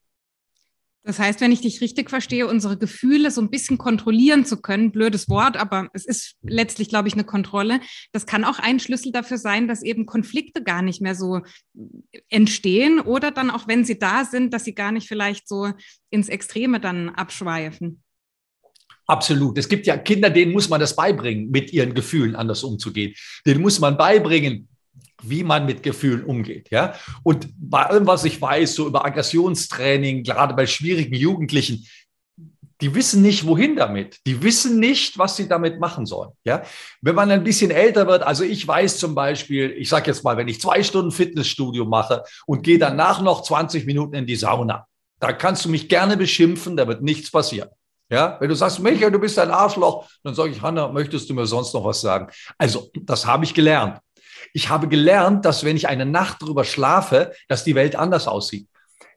Das 1.08 1.18
heißt, 1.18 1.40
wenn 1.40 1.52
ich 1.52 1.62
dich 1.62 1.80
richtig 1.80 2.10
verstehe, 2.10 2.46
unsere 2.46 2.76
Gefühle 2.76 3.30
so 3.30 3.40
ein 3.40 3.48
bisschen 3.48 3.78
kontrollieren 3.78 4.44
zu 4.44 4.60
können, 4.60 4.92
blödes 4.92 5.30
Wort, 5.30 5.56
aber 5.56 5.88
es 5.94 6.04
ist 6.04 6.36
letztlich, 6.42 6.90
glaube 6.90 7.08
ich, 7.08 7.14
eine 7.14 7.24
Kontrolle. 7.24 7.80
Das 8.12 8.26
kann 8.26 8.44
auch 8.44 8.58
ein 8.58 8.78
Schlüssel 8.78 9.10
dafür 9.10 9.38
sein, 9.38 9.68
dass 9.68 9.82
eben 9.82 10.04
Konflikte 10.04 10.62
gar 10.62 10.82
nicht 10.82 11.00
mehr 11.00 11.14
so 11.14 11.40
entstehen 12.28 13.00
oder 13.00 13.30
dann 13.30 13.50
auch, 13.50 13.66
wenn 13.66 13.86
sie 13.86 13.98
da 13.98 14.26
sind, 14.26 14.52
dass 14.52 14.64
sie 14.64 14.74
gar 14.74 14.92
nicht 14.92 15.08
vielleicht 15.08 15.48
so 15.48 15.72
ins 16.10 16.28
Extreme 16.28 16.78
dann 16.78 17.08
abschweifen. 17.08 18.02
Absolut. 19.08 19.56
Es 19.56 19.68
gibt 19.68 19.86
ja 19.86 19.96
Kinder, 19.96 20.28
denen 20.28 20.52
muss 20.52 20.68
man 20.68 20.80
das 20.80 20.94
beibringen, 20.94 21.50
mit 21.50 21.72
ihren 21.72 21.94
Gefühlen 21.94 22.36
anders 22.36 22.62
umzugehen. 22.62 23.14
Denen 23.46 23.62
muss 23.62 23.80
man 23.80 23.96
beibringen, 23.96 24.68
wie 25.22 25.42
man 25.42 25.64
mit 25.64 25.82
Gefühlen 25.82 26.24
umgeht. 26.24 26.68
Ja? 26.70 26.94
Und 27.22 27.48
bei 27.58 27.86
allem, 27.86 28.06
was 28.06 28.24
ich 28.24 28.40
weiß, 28.40 28.74
so 28.74 28.86
über 28.86 29.06
Aggressionstraining, 29.06 30.24
gerade 30.24 30.54
bei 30.54 30.66
schwierigen 30.66 31.14
Jugendlichen, 31.14 31.86
die 32.82 32.94
wissen 32.94 33.22
nicht, 33.22 33.46
wohin 33.46 33.76
damit. 33.76 34.18
Die 34.26 34.42
wissen 34.42 34.78
nicht, 34.78 35.18
was 35.18 35.36
sie 35.36 35.48
damit 35.48 35.80
machen 35.80 36.06
sollen. 36.06 36.30
Ja, 36.44 36.62
wenn 37.00 37.16
man 37.16 37.30
ein 37.30 37.42
bisschen 37.42 37.72
älter 37.72 38.06
wird, 38.06 38.22
also 38.22 38.44
ich 38.44 38.68
weiß 38.68 38.98
zum 38.98 39.16
Beispiel, 39.16 39.70
ich 39.72 39.88
sage 39.88 40.06
jetzt 40.06 40.22
mal, 40.22 40.36
wenn 40.36 40.46
ich 40.46 40.60
zwei 40.60 40.82
Stunden 40.84 41.10
Fitnessstudio 41.10 41.86
mache 41.86 42.22
und 42.46 42.62
gehe 42.62 42.78
danach 42.78 43.20
noch 43.20 43.42
20 43.42 43.84
Minuten 43.84 44.14
in 44.14 44.26
die 44.26 44.36
Sauna, 44.36 44.86
da 45.18 45.32
kannst 45.32 45.64
du 45.64 45.70
mich 45.70 45.88
gerne 45.88 46.16
beschimpfen, 46.16 46.76
da 46.76 46.86
wird 46.86 47.02
nichts 47.02 47.32
passieren. 47.32 47.70
Ja, 48.10 48.38
wenn 48.40 48.48
du 48.48 48.54
sagst, 48.54 48.80
Michael, 48.80 49.10
du 49.10 49.18
bist 49.18 49.38
ein 49.38 49.50
Arschloch, 49.50 50.08
dann 50.22 50.34
sage 50.34 50.50
ich, 50.50 50.62
Hanna, 50.62 50.88
möchtest 50.88 51.28
du 51.28 51.34
mir 51.34 51.46
sonst 51.46 51.74
noch 51.74 51.84
was 51.84 52.00
sagen? 52.00 52.28
Also, 52.56 52.90
das 53.02 53.26
habe 53.26 53.44
ich 53.44 53.52
gelernt. 53.52 54.00
Ich 54.54 54.70
habe 54.70 54.88
gelernt, 54.88 55.44
dass 55.44 55.64
wenn 55.64 55.76
ich 55.76 55.88
eine 55.88 56.06
Nacht 56.06 56.40
drüber 56.40 56.64
schlafe, 56.64 57.32
dass 57.48 57.64
die 57.64 57.74
Welt 57.74 57.96
anders 57.96 58.26
aussieht. 58.26 58.66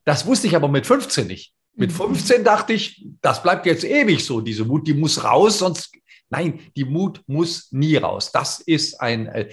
Das 0.03 0.25
wusste 0.25 0.47
ich 0.47 0.55
aber 0.55 0.67
mit 0.67 0.85
15 0.85 1.27
nicht. 1.27 1.53
Mit 1.75 1.91
15 1.91 2.41
mhm. 2.41 2.45
dachte 2.45 2.73
ich, 2.73 3.05
das 3.21 3.41
bleibt 3.41 3.65
jetzt 3.65 3.85
ewig 3.85 4.25
so, 4.25 4.41
diese 4.41 4.65
Mut, 4.65 4.87
die 4.87 4.93
muss 4.93 5.23
raus, 5.23 5.59
sonst, 5.59 5.95
nein, 6.29 6.59
die 6.75 6.83
Mut 6.83 7.21
muss 7.27 7.71
nie 7.71 7.95
raus. 7.95 8.31
Das 8.31 8.59
ist 8.59 8.99
ein, 8.99 9.27
äh, 9.27 9.49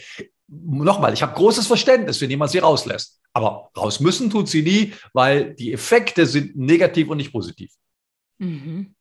nochmal, 0.49 1.13
ich 1.13 1.23
habe 1.23 1.35
großes 1.35 1.67
Verständnis, 1.67 2.21
wenn 2.21 2.31
jemand 2.31 2.51
sie 2.51 2.59
rauslässt. 2.59 3.21
Aber 3.33 3.71
raus 3.77 4.01
müssen 4.01 4.31
tut 4.31 4.49
sie 4.49 4.63
nie, 4.63 4.95
weil 5.13 5.55
die 5.55 5.73
Effekte 5.73 6.27
sind 6.27 6.57
negativ 6.57 7.09
und 7.09 7.19
nicht 7.19 7.31
positiv. 7.31 7.71
Mhm. 8.39 8.95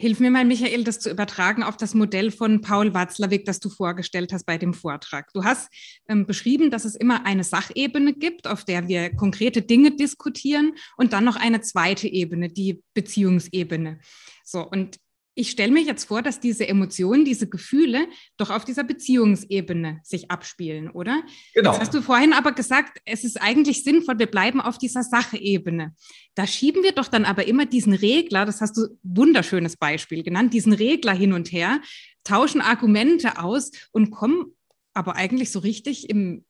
Hilf 0.00 0.18
mir 0.18 0.30
mal, 0.30 0.46
Michael, 0.46 0.82
das 0.82 0.98
zu 0.98 1.10
übertragen 1.10 1.62
auf 1.62 1.76
das 1.76 1.92
Modell 1.92 2.30
von 2.30 2.62
Paul 2.62 2.94
Watzlawick, 2.94 3.44
das 3.44 3.60
du 3.60 3.68
vorgestellt 3.68 4.32
hast 4.32 4.46
bei 4.46 4.56
dem 4.56 4.72
Vortrag. 4.72 5.30
Du 5.34 5.44
hast 5.44 5.68
ähm, 6.08 6.24
beschrieben, 6.24 6.70
dass 6.70 6.86
es 6.86 6.94
immer 6.94 7.26
eine 7.26 7.44
Sachebene 7.44 8.14
gibt, 8.14 8.46
auf 8.46 8.64
der 8.64 8.88
wir 8.88 9.14
konkrete 9.14 9.60
Dinge 9.60 9.94
diskutieren 9.94 10.72
und 10.96 11.12
dann 11.12 11.24
noch 11.24 11.36
eine 11.36 11.60
zweite 11.60 12.08
Ebene, 12.08 12.48
die 12.48 12.82
Beziehungsebene. 12.94 14.00
So, 14.42 14.66
und 14.66 14.96
ich 15.34 15.50
stelle 15.50 15.72
mir 15.72 15.82
jetzt 15.82 16.04
vor, 16.04 16.22
dass 16.22 16.40
diese 16.40 16.66
Emotionen, 16.66 17.24
diese 17.24 17.48
Gefühle 17.48 18.08
doch 18.36 18.50
auf 18.50 18.64
dieser 18.64 18.84
Beziehungsebene 18.84 20.00
sich 20.02 20.30
abspielen, 20.30 20.90
oder? 20.90 21.22
Genau. 21.54 21.70
Das 21.70 21.80
hast 21.80 21.94
du 21.94 22.02
vorhin 22.02 22.32
aber 22.32 22.52
gesagt, 22.52 22.98
es 23.04 23.24
ist 23.24 23.40
eigentlich 23.40 23.84
sinnvoll, 23.84 24.18
wir 24.18 24.26
bleiben 24.26 24.60
auf 24.60 24.78
dieser 24.78 25.02
Sachebene. 25.02 25.94
Da 26.34 26.46
schieben 26.46 26.82
wir 26.82 26.92
doch 26.92 27.08
dann 27.08 27.24
aber 27.24 27.46
immer 27.46 27.64
diesen 27.64 27.92
Regler, 27.92 28.44
das 28.44 28.60
hast 28.60 28.76
du 28.76 28.88
wunderschönes 29.02 29.76
Beispiel 29.76 30.22
genannt, 30.22 30.52
diesen 30.52 30.72
Regler 30.72 31.14
hin 31.14 31.32
und 31.32 31.52
her, 31.52 31.80
tauschen 32.24 32.60
Argumente 32.60 33.38
aus 33.38 33.70
und 33.92 34.10
kommen 34.10 34.54
aber 34.94 35.14
eigentlich 35.16 35.52
so 35.52 35.60
richtig 35.60 36.10
im, 36.10 36.44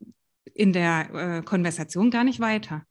in 0.55 0.73
der 0.73 1.39
äh, 1.39 1.43
Konversation 1.43 2.11
gar 2.11 2.25
nicht 2.25 2.41
weiter. 2.41 2.87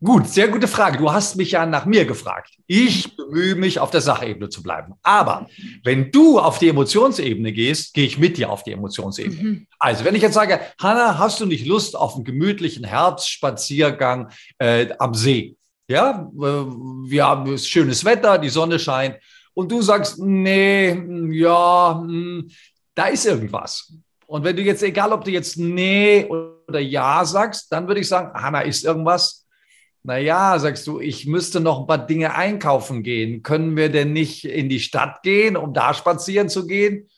Gut, 0.00 0.28
sehr 0.28 0.46
gute 0.46 0.68
Frage. 0.68 0.98
Du 0.98 1.10
hast 1.10 1.34
mich 1.34 1.50
ja 1.50 1.66
nach 1.66 1.84
mir 1.84 2.04
gefragt. 2.04 2.54
Ich 2.68 3.16
bemühe 3.16 3.56
mich, 3.56 3.80
auf 3.80 3.90
der 3.90 4.00
Sachebene 4.00 4.48
zu 4.48 4.62
bleiben. 4.62 4.94
Aber 5.02 5.48
wenn 5.82 6.12
du 6.12 6.38
auf 6.38 6.60
die 6.60 6.68
Emotionsebene 6.68 7.52
gehst, 7.52 7.94
gehe 7.94 8.06
ich 8.06 8.16
mit 8.16 8.36
dir 8.36 8.50
auf 8.50 8.62
die 8.62 8.72
Emotionsebene. 8.72 9.42
Mhm. 9.42 9.66
Also, 9.80 10.04
wenn 10.04 10.14
ich 10.14 10.22
jetzt 10.22 10.34
sage, 10.34 10.60
Hanna, 10.80 11.18
hast 11.18 11.40
du 11.40 11.46
nicht 11.46 11.66
Lust 11.66 11.96
auf 11.96 12.14
einen 12.14 12.22
gemütlichen 12.22 12.84
Herbstspaziergang 12.84 14.30
äh, 14.58 14.88
am 15.00 15.14
See? 15.14 15.56
Ja, 15.88 16.30
äh, 16.32 16.42
wir 16.42 17.26
haben 17.26 17.58
schönes 17.58 18.04
Wetter, 18.04 18.38
die 18.38 18.50
Sonne 18.50 18.78
scheint. 18.78 19.16
Und 19.52 19.72
du 19.72 19.82
sagst, 19.82 20.20
nee, 20.20 20.90
ja, 21.32 21.98
hm, 22.00 22.48
da 22.94 23.06
ist 23.06 23.26
irgendwas. 23.26 23.92
Und 24.28 24.44
wenn 24.44 24.54
du 24.54 24.62
jetzt, 24.62 24.84
egal 24.84 25.10
ob 25.12 25.24
du 25.24 25.32
jetzt 25.32 25.56
nee 25.56 26.24
oder 26.26 26.78
ja 26.78 27.24
sagst, 27.24 27.72
dann 27.72 27.88
würde 27.88 28.00
ich 28.00 28.06
sagen, 28.06 28.32
Hanna, 28.40 28.60
ist 28.60 28.84
irgendwas? 28.84 29.47
Naja, 30.02 30.58
sagst 30.58 30.86
du, 30.86 31.00
ich 31.00 31.26
müsste 31.26 31.60
noch 31.60 31.80
ein 31.80 31.86
paar 31.86 32.06
Dinge 32.06 32.34
einkaufen 32.34 33.02
gehen. 33.02 33.42
Können 33.42 33.76
wir 33.76 33.90
denn 33.90 34.12
nicht 34.12 34.44
in 34.44 34.68
die 34.68 34.80
Stadt 34.80 35.22
gehen, 35.22 35.56
um 35.56 35.74
da 35.74 35.92
spazieren 35.94 36.48
zu 36.48 36.66
gehen? 36.66 37.08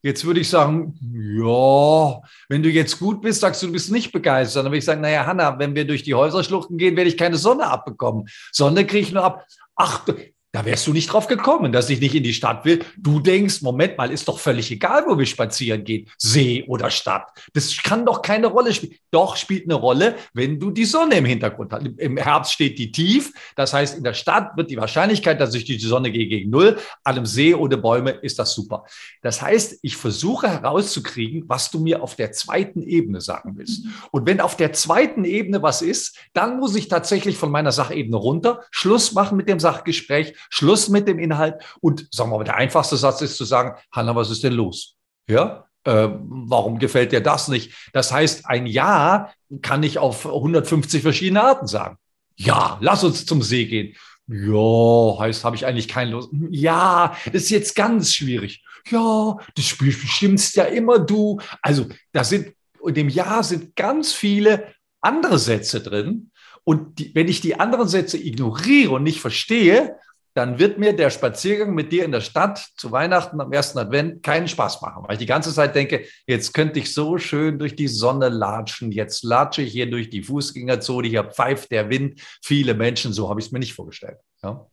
Jetzt 0.00 0.24
würde 0.24 0.40
ich 0.40 0.48
sagen, 0.48 0.94
ja, 1.02 2.20
wenn 2.48 2.62
du 2.62 2.68
jetzt 2.68 3.00
gut 3.00 3.20
bist, 3.20 3.40
sagst 3.40 3.62
du, 3.62 3.66
du 3.66 3.72
bist 3.72 3.90
nicht 3.90 4.12
begeistert. 4.12 4.64
Dann 4.64 4.70
würde 4.70 4.78
ich 4.78 4.84
sagen, 4.84 5.00
naja, 5.00 5.26
Hanna, 5.26 5.58
wenn 5.58 5.74
wir 5.74 5.86
durch 5.86 6.04
die 6.04 6.14
Häuserschluchten 6.14 6.78
gehen, 6.78 6.96
werde 6.96 7.10
ich 7.10 7.16
keine 7.16 7.36
Sonne 7.36 7.66
abbekommen. 7.66 8.28
Sonne 8.52 8.86
kriege 8.86 9.02
ich 9.02 9.12
nur 9.12 9.24
ab. 9.24 9.44
Ach, 9.74 10.06
da 10.52 10.64
wärst 10.64 10.86
du 10.86 10.94
nicht 10.94 11.12
drauf 11.12 11.26
gekommen, 11.26 11.72
dass 11.72 11.90
ich 11.90 12.00
nicht 12.00 12.14
in 12.14 12.22
die 12.22 12.32
Stadt 12.32 12.64
will. 12.64 12.82
Du 12.96 13.20
denkst, 13.20 13.60
Moment 13.60 13.98
mal, 13.98 14.10
ist 14.10 14.28
doch 14.28 14.38
völlig 14.38 14.70
egal, 14.70 15.04
wo 15.06 15.18
wir 15.18 15.26
spazieren 15.26 15.84
gehen, 15.84 16.08
See 16.16 16.64
oder 16.66 16.90
Stadt. 16.90 17.28
Das 17.52 17.76
kann 17.82 18.06
doch 18.06 18.22
keine 18.22 18.46
Rolle 18.46 18.72
spielen. 18.72 18.94
Doch 19.10 19.36
spielt 19.36 19.64
eine 19.64 19.74
Rolle, 19.74 20.16
wenn 20.32 20.58
du 20.58 20.70
die 20.70 20.86
Sonne 20.86 21.16
im 21.16 21.26
Hintergrund 21.26 21.72
hast. 21.72 21.86
Im 21.98 22.16
Herbst 22.16 22.54
steht 22.54 22.78
die 22.78 22.90
tief. 22.90 23.32
Das 23.56 23.74
heißt, 23.74 23.98
in 23.98 24.04
der 24.04 24.14
Stadt 24.14 24.56
wird 24.56 24.70
die 24.70 24.78
Wahrscheinlichkeit, 24.78 25.38
dass 25.38 25.54
ich 25.54 25.64
die 25.64 25.78
Sonne 25.78 26.10
gehe, 26.10 26.26
gegen 26.26 26.48
null. 26.48 26.78
An 27.04 27.16
einem 27.16 27.26
See 27.26 27.54
ohne 27.54 27.76
Bäume 27.76 28.10
ist 28.10 28.38
das 28.38 28.54
super. 28.54 28.84
Das 29.20 29.42
heißt, 29.42 29.80
ich 29.82 29.96
versuche 29.96 30.48
herauszukriegen, 30.48 31.44
was 31.46 31.70
du 31.70 31.78
mir 31.78 32.02
auf 32.02 32.16
der 32.16 32.32
zweiten 32.32 32.82
Ebene 32.82 33.20
sagen 33.20 33.52
willst. 33.56 33.84
Und 34.12 34.26
wenn 34.26 34.40
auf 34.40 34.56
der 34.56 34.72
zweiten 34.72 35.24
Ebene 35.24 35.62
was 35.62 35.82
ist, 35.82 36.16
dann 36.32 36.58
muss 36.58 36.74
ich 36.74 36.88
tatsächlich 36.88 37.36
von 37.36 37.50
meiner 37.50 37.72
Sachebene 37.72 38.16
runter 38.16 38.62
Schluss 38.70 39.12
machen 39.12 39.36
mit 39.36 39.48
dem 39.48 39.60
Sachgespräch 39.60 40.34
Schluss 40.50 40.88
mit 40.88 41.08
dem 41.08 41.18
Inhalt. 41.18 41.62
Und 41.80 42.08
sagen 42.10 42.30
wir 42.30 42.38
mal, 42.38 42.44
der 42.44 42.56
einfachste 42.56 42.96
Satz 42.96 43.20
ist 43.20 43.36
zu 43.36 43.44
sagen, 43.44 43.78
Hanna, 43.92 44.14
was 44.14 44.30
ist 44.30 44.44
denn 44.44 44.54
los? 44.54 44.96
Ja, 45.28 45.66
äh, 45.84 46.08
warum 46.20 46.78
gefällt 46.78 47.12
dir 47.12 47.20
das 47.20 47.48
nicht? 47.48 47.72
Das 47.92 48.12
heißt, 48.12 48.46
ein 48.46 48.66
Ja 48.66 49.32
kann 49.62 49.82
ich 49.82 49.98
auf 49.98 50.26
150 50.26 51.02
verschiedene 51.02 51.42
Arten 51.42 51.66
sagen. 51.66 51.96
Ja, 52.36 52.78
lass 52.80 53.04
uns 53.04 53.26
zum 53.26 53.42
See 53.42 53.66
gehen. 53.66 53.96
Ja, 54.28 55.18
heißt, 55.18 55.44
habe 55.44 55.56
ich 55.56 55.64
eigentlich 55.64 55.88
keine 55.88 56.10
Lust. 56.12 56.28
Ja, 56.50 57.16
das 57.26 57.44
ist 57.44 57.50
jetzt 57.50 57.74
ganz 57.74 58.14
schwierig. 58.14 58.62
Ja, 58.90 59.38
das 59.54 59.64
Spiel 59.64 59.94
bestimmst 59.94 60.56
ja 60.56 60.64
immer 60.64 60.98
du. 60.98 61.40
Also, 61.62 61.86
da 62.12 62.24
sind, 62.24 62.54
in 62.84 62.94
dem 62.94 63.08
Ja 63.08 63.42
sind 63.42 63.74
ganz 63.74 64.12
viele 64.12 64.74
andere 65.00 65.38
Sätze 65.38 65.80
drin. 65.80 66.30
Und 66.64 66.98
die, 66.98 67.14
wenn 67.14 67.28
ich 67.28 67.40
die 67.40 67.58
anderen 67.58 67.88
Sätze 67.88 68.18
ignoriere 68.18 68.92
und 68.92 69.02
nicht 69.02 69.20
verstehe, 69.20 69.96
dann 70.38 70.60
wird 70.60 70.78
mir 70.78 70.92
der 70.92 71.10
Spaziergang 71.10 71.74
mit 71.74 71.90
dir 71.90 72.04
in 72.04 72.12
der 72.12 72.20
Stadt 72.20 72.64
zu 72.76 72.92
Weihnachten 72.92 73.40
am 73.40 73.52
ersten 73.52 73.76
Advent 73.76 74.22
keinen 74.22 74.46
Spaß 74.46 74.80
machen, 74.80 75.02
weil 75.02 75.14
ich 75.14 75.18
die 75.18 75.26
ganze 75.26 75.52
Zeit 75.52 75.74
denke, 75.74 76.04
jetzt 76.28 76.54
könnte 76.54 76.78
ich 76.78 76.94
so 76.94 77.18
schön 77.18 77.58
durch 77.58 77.74
die 77.74 77.88
Sonne 77.88 78.28
latschen, 78.28 78.92
jetzt 78.92 79.24
latsche 79.24 79.62
ich 79.62 79.72
hier 79.72 79.90
durch 79.90 80.10
die 80.10 80.22
Fußgängerzone, 80.22 81.08
hier 81.08 81.24
pfeift 81.24 81.72
der 81.72 81.90
Wind, 81.90 82.20
viele 82.40 82.74
Menschen, 82.74 83.12
so 83.12 83.28
habe 83.28 83.40
ich 83.40 83.46
es 83.46 83.52
mir 83.52 83.58
nicht 83.58 83.74
vorgestellt. 83.74 84.18
Ja. 84.44 84.64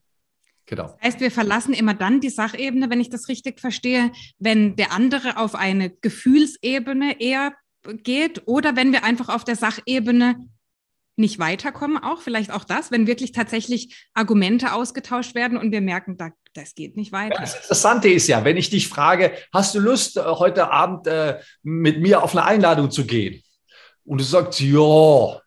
Genau. 0.67 0.83
Das 0.83 1.01
heißt, 1.01 1.19
wir 1.19 1.31
verlassen 1.31 1.73
immer 1.73 1.95
dann 1.95 2.21
die 2.21 2.29
Sachebene, 2.29 2.87
wenn 2.91 3.01
ich 3.01 3.09
das 3.09 3.27
richtig 3.27 3.59
verstehe, 3.59 4.11
wenn 4.37 4.75
der 4.75 4.91
andere 4.91 5.37
auf 5.37 5.55
eine 5.55 5.89
Gefühlsebene 5.89 7.19
eher 7.19 7.53
geht 8.03 8.43
oder 8.45 8.75
wenn 8.75 8.91
wir 8.91 9.03
einfach 9.03 9.29
auf 9.29 9.43
der 9.43 9.55
Sachebene 9.55 10.47
nicht 11.17 11.39
weiterkommen, 11.39 11.97
auch 11.97 12.21
vielleicht 12.21 12.51
auch 12.51 12.63
das, 12.63 12.91
wenn 12.91 13.07
wirklich 13.07 13.31
tatsächlich 13.31 14.07
Argumente 14.13 14.73
ausgetauscht 14.73 15.35
werden 15.35 15.57
und 15.57 15.71
wir 15.71 15.81
merken, 15.81 16.17
da, 16.17 16.29
das 16.53 16.75
geht 16.75 16.97
nicht 16.97 17.11
weiter. 17.11 17.37
Das 17.39 17.55
Interessante 17.55 18.09
ist 18.09 18.27
ja, 18.27 18.43
wenn 18.43 18.57
ich 18.57 18.69
dich 18.69 18.87
frage, 18.87 19.33
hast 19.53 19.75
du 19.75 19.79
Lust, 19.79 20.17
äh, 20.17 20.21
heute 20.23 20.71
Abend 20.71 21.07
äh, 21.07 21.39
mit 21.63 22.01
mir 22.01 22.23
auf 22.23 22.35
eine 22.35 22.45
Einladung 22.45 22.91
zu 22.91 23.05
gehen? 23.05 23.41
Und 24.03 24.19
du 24.19 24.23
sagst, 24.23 24.59
ja, 24.59 25.41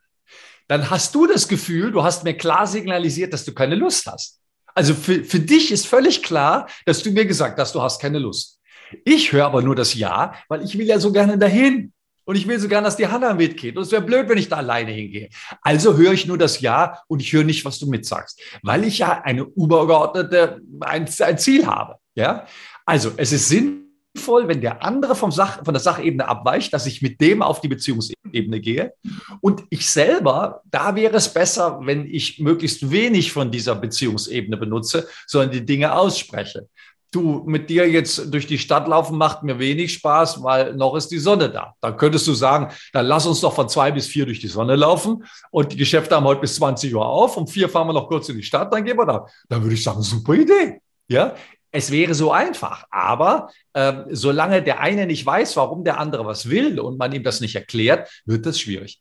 dann 0.67 0.91
hast 0.91 1.15
du 1.15 1.27
das 1.27 1.49
Gefühl, 1.49 1.93
du 1.93 2.03
hast 2.03 2.25
mir 2.25 2.35
klar 2.35 2.67
signalisiert, 2.67 3.33
dass 3.33 3.45
du 3.45 3.55
keine 3.55 3.75
Lust 3.75 4.07
hast. 4.07 4.41
Also 4.75 4.95
für, 4.95 5.25
für 5.25 5.41
dich 5.41 5.73
ist 5.73 5.87
völlig 5.87 6.23
klar, 6.23 6.69
dass 6.87 7.03
du 7.03 7.11
mir 7.11 7.27
gesagt 7.27 7.59
hast, 7.59 7.75
du 7.75 7.83
hast 7.83 8.01
keine 8.01 8.19
Lust. 8.19 8.61
Ich 9.05 9.33
höre 9.33 9.47
aber 9.47 9.63
nur 9.63 9.75
das 9.75 9.95
Ja, 9.95 10.35
weil 10.49 10.63
ich 10.63 10.79
will 10.79 10.87
ja 10.87 10.99
so 10.99 11.13
gerne 11.13 11.39
dahin. 11.39 11.93
Und 12.29 12.37
ich 12.37 12.47
will 12.47 12.61
so 12.61 12.69
gern, 12.69 12.85
dass 12.85 12.99
die 12.99 13.07
Hanna 13.07 13.33
mitgeht. 13.33 13.79
Und 13.79 13.85
es 13.85 13.91
wäre 13.91 14.03
blöd, 14.03 14.29
wenn 14.29 14.37
ich 14.37 14.51
da 14.51 14.57
alleine 14.57 14.93
hingehe. 14.93 15.31
Also 15.63 15.97
höre 15.97 16.13
ich 16.13 16.27
nur 16.27 16.37
das 16.37 16.61
Ja 16.61 17.01
und 17.09 17.23
ich 17.23 17.33
höre 17.33 17.43
nicht, 17.43 17.65
was 17.65 17.79
du 17.79 17.89
mitsagst. 17.89 18.39
Weil 18.63 18.85
ich 18.85 18.99
ja 18.99 19.23
eine 19.23 19.47
übergeordnete, 19.57 20.61
ein, 20.81 21.09
ein 21.21 21.39
Ziel 21.39 21.67
habe. 21.67 21.97
Ja? 22.15 22.45
Also 22.85 23.13
es 23.17 23.33
ist 23.33 23.49
sinnvoll, 23.49 24.47
wenn 24.47 24.61
der 24.61 24.85
andere 24.85 25.15
vom 25.15 25.33
Sach, 25.33 25.65
von 25.65 25.73
der 25.73 25.81
Sachebene 25.81 26.29
abweicht, 26.29 26.75
dass 26.75 26.85
ich 26.85 27.01
mit 27.01 27.19
dem 27.23 27.41
auf 27.41 27.63
die 27.63 27.69
Beziehungsebene 27.69 28.61
gehe. 28.61 28.93
Und 29.41 29.65
ich 29.71 29.89
selber, 29.89 30.61
da 30.67 30.95
wäre 30.97 31.17
es 31.17 31.33
besser, 31.33 31.81
wenn 31.85 32.05
ich 32.05 32.41
möglichst 32.41 32.91
wenig 32.91 33.33
von 33.33 33.51
dieser 33.51 33.75
Beziehungsebene 33.75 34.59
benutze, 34.59 35.09
sondern 35.27 35.53
die 35.53 35.65
Dinge 35.65 35.95
ausspreche 35.95 36.69
du, 37.11 37.43
mit 37.47 37.71
dir 37.71 37.89
jetzt 37.89 38.33
durch 38.33 38.47
die 38.47 38.59
Stadt 38.59 38.89
laufen 38.89 39.17
macht 39.17 39.43
mir 39.43 39.59
wenig 39.59 39.95
Spaß, 39.95 40.43
weil 40.43 40.75
noch 40.75 40.95
ist 40.95 41.09
die 41.09 41.19
Sonne 41.19 41.51
da. 41.51 41.75
Dann 41.81 41.97
könntest 41.97 42.27
du 42.27 42.35
sagen, 42.35 42.73
dann 42.93 43.07
lass 43.07 43.27
uns 43.27 43.41
doch 43.41 43.55
von 43.55 43.69
zwei 43.69 43.91
bis 43.91 44.07
vier 44.07 44.27
durch 44.27 44.41
die 44.41 44.49
Sonne 44.49 44.77
laufen 44.77 45.25
und 45.51 45.73
die 45.73 45.77
Geschäfte 45.77 46.17
haben 46.17 46.25
heute 46.25 46.43
bis 46.43 46.57
20 46.57 46.95
Uhr 46.95 47.07
auf. 47.07 47.37
Um 47.37 47.47
vier 47.47 47.69
fahren 47.69 47.89
wir 47.89 47.95
noch 47.95 48.09
kurz 48.09 48.29
in 48.29 48.37
die 48.37 48.43
Stadt, 48.43 48.73
dann 48.73 48.85
gehen 48.85 48.97
wir 48.97 49.07
da. 49.07 49.27
Dann 49.49 49.63
würde 49.63 49.75
ich 49.75 49.83
sagen, 49.83 50.03
super 50.03 50.35
Idee. 50.35 50.81
Ja, 51.09 51.35
es 51.71 51.91
wäre 51.91 52.15
so 52.15 52.33
einfach, 52.33 52.85
aber 52.91 53.51
ähm, 53.75 54.05
solange 54.11 54.63
der 54.63 54.81
eine 54.81 55.07
nicht 55.07 55.25
weiß, 55.25 55.57
warum 55.57 55.85
der 55.85 55.99
andere 55.99 56.25
was 56.25 56.49
will 56.49 56.81
und 56.81 56.99
man 56.99 57.13
ihm 57.13 57.23
das 57.23 57.41
nicht 57.41 57.57
erklärt, 57.57 58.09
wird 58.25 58.47
das 58.47 58.59
schwierig. 58.59 59.01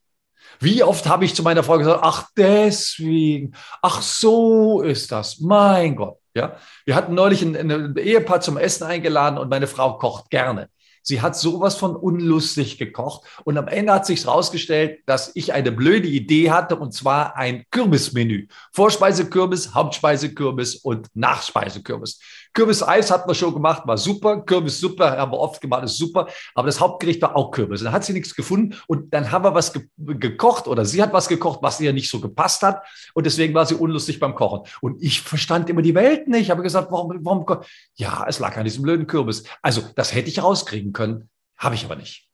Wie 0.60 0.84
oft 0.84 1.08
habe 1.08 1.26
ich 1.26 1.36
zu 1.36 1.44
meiner 1.44 1.64
Frau 1.64 1.78
gesagt, 1.78 2.00
ach 2.02 2.28
deswegen, 2.36 3.54
ach 3.82 4.02
so 4.02 4.82
ist 4.82 5.12
das, 5.12 5.40
mein 5.40 5.96
Gott. 5.96 6.18
Ja, 6.38 6.58
wir 6.86 6.94
hatten 6.94 7.16
neulich 7.16 7.42
ein, 7.42 7.56
ein 7.56 7.98
Ehepaar 7.98 8.42
zum 8.42 8.58
Essen 8.58 8.84
eingeladen 8.84 9.40
und 9.40 9.50
meine 9.50 9.66
Frau 9.66 9.98
kocht 9.98 10.30
gerne. 10.30 10.70
Sie 11.02 11.22
hat 11.22 11.36
sowas 11.38 11.76
von 11.76 11.96
unlustig 11.96 12.78
gekocht. 12.78 13.26
Und 13.46 13.58
am 13.58 13.70
Ende 13.70 13.94
hat 13.94 14.06
sich 14.06 14.26
herausgestellt, 14.26 15.00
dass 15.06 15.32
ich 15.36 15.54
eine 15.54 15.72
blöde 15.72 16.08
Idee 16.08 16.52
hatte, 16.52 16.76
und 16.76 16.94
zwar 16.94 17.38
ein 17.38 17.64
Kürbismenü. 17.72 18.48
Vorspeisekürbis, 18.74 19.74
Hauptspeisekürbis 19.74 20.76
und 20.76 21.08
Nachspeisekürbis. 21.14 22.20
Kürbiseis 22.58 23.12
hat 23.12 23.28
man 23.28 23.36
schon 23.36 23.54
gemacht, 23.54 23.84
war 23.86 24.00
super. 24.00 24.42
Kürbissuppe 24.42 25.12
haben 25.12 25.32
wir 25.32 25.38
oft 25.38 25.62
gemacht, 25.62 25.84
ist 25.84 25.98
super. 25.98 26.28
Aber 26.56 26.66
das 26.66 26.80
Hauptgericht 26.80 27.22
war 27.22 27.36
auch 27.36 27.52
Kürbis. 27.52 27.84
Dann 27.84 27.94
hat 27.94 28.04
sie 28.04 28.14
nichts 28.14 28.34
gefunden 28.34 28.76
und 28.88 29.14
dann 29.14 29.32
haben 29.32 29.44
wir 29.44 29.54
was 29.54 29.74
ge 29.74 29.84
gekocht 30.00 30.68
oder 30.68 30.84
sie 30.84 31.04
hat 31.04 31.14
was 31.14 31.28
gekocht, 31.28 31.60
was 31.62 31.80
ihr 31.80 31.94
nicht 31.94 32.10
so 32.10 32.20
gepasst 32.20 32.64
hat. 32.64 32.82
Und 33.14 33.28
deswegen 33.28 33.54
war 33.54 33.68
sie 33.68 33.76
unlustig 33.76 34.20
beim 34.20 34.34
Kochen. 34.34 34.68
Und 34.82 35.04
ich 35.04 35.22
verstand 35.22 35.70
immer 35.70 35.84
die 35.84 35.94
Welt 35.94 36.28
nicht. 36.28 36.42
Ich 36.42 36.50
habe 36.50 36.64
gesagt, 36.64 36.92
warum, 36.92 37.16
warum? 37.24 37.46
Ja, 37.94 38.26
es 38.28 38.40
lag 38.40 38.58
an 38.58 38.64
diesem 38.64 38.82
blöden 38.82 39.06
Kürbis. 39.06 39.44
Also, 39.62 39.84
das 39.96 40.16
hätte 40.16 40.30
ich 40.30 40.42
rauskriegen 40.42 40.94
können, 40.94 41.30
habe 41.58 41.76
ich 41.76 41.86
aber 41.86 41.96
nicht. 41.96 42.28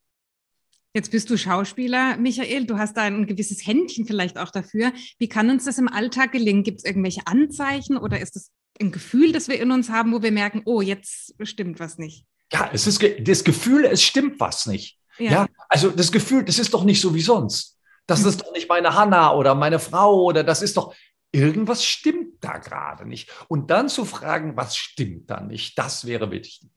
Jetzt 0.93 1.11
bist 1.11 1.29
du 1.31 1.37
Schauspieler, 1.37 2.15
Michael. 2.15 2.65
Du 2.65 2.77
hast 2.77 2.95
da 2.95 3.01
ein 3.01 3.27
gewisses 3.27 3.67
Händchen 3.67 4.05
vielleicht 4.05 4.37
auch 4.37 4.51
dafür. 4.51 4.93
Wie 5.19 5.27
kann 5.27 5.49
uns 5.49 5.65
das 5.65 5.79
im 5.79 5.89
Alltag 5.89 6.31
gelingen? 6.31 6.63
Gibt 6.63 6.77
es 6.77 6.85
irgendwelche 6.85 7.27
Anzeichen 7.27 7.97
oder 7.97 8.21
ist 8.21 8.37
es 8.37 8.51
ein 8.79 8.91
Gefühl, 8.91 9.31
das 9.31 9.47
wir 9.47 9.59
in 9.59 9.71
uns 9.71 9.89
haben, 9.89 10.13
wo 10.13 10.21
wir 10.21 10.31
merken, 10.31 10.61
oh, 10.65 10.81
jetzt 10.81 11.35
stimmt 11.43 11.79
was 11.79 11.97
nicht. 11.97 12.25
Ja, 12.51 12.69
es 12.73 12.87
ist 12.87 13.03
das 13.21 13.43
Gefühl, 13.43 13.85
es 13.85 14.03
stimmt 14.03 14.39
was 14.39 14.65
nicht. 14.65 14.97
Ja. 15.17 15.31
ja. 15.31 15.47
also 15.69 15.89
das 15.89 16.11
Gefühl, 16.11 16.43
das 16.43 16.59
ist 16.59 16.73
doch 16.73 16.83
nicht 16.83 17.01
so 17.01 17.13
wie 17.13 17.21
sonst. 17.21 17.77
Das 18.07 18.21
hm. 18.21 18.29
ist 18.29 18.41
doch 18.41 18.51
nicht 18.51 18.69
meine 18.69 18.95
Hanna 18.95 19.33
oder 19.33 19.55
meine 19.55 19.79
Frau 19.79 20.23
oder 20.23 20.43
das 20.43 20.61
ist 20.61 20.77
doch 20.77 20.93
irgendwas 21.33 21.83
stimmt 21.83 22.43
da 22.43 22.57
gerade 22.59 23.07
nicht. 23.07 23.29
Und 23.47 23.71
dann 23.71 23.89
zu 23.89 24.05
fragen, 24.05 24.55
was 24.55 24.77
stimmt 24.77 25.29
da 25.29 25.41
nicht, 25.41 25.77
das 25.77 26.05
wäre 26.05 26.31
wichtig. 26.31 26.69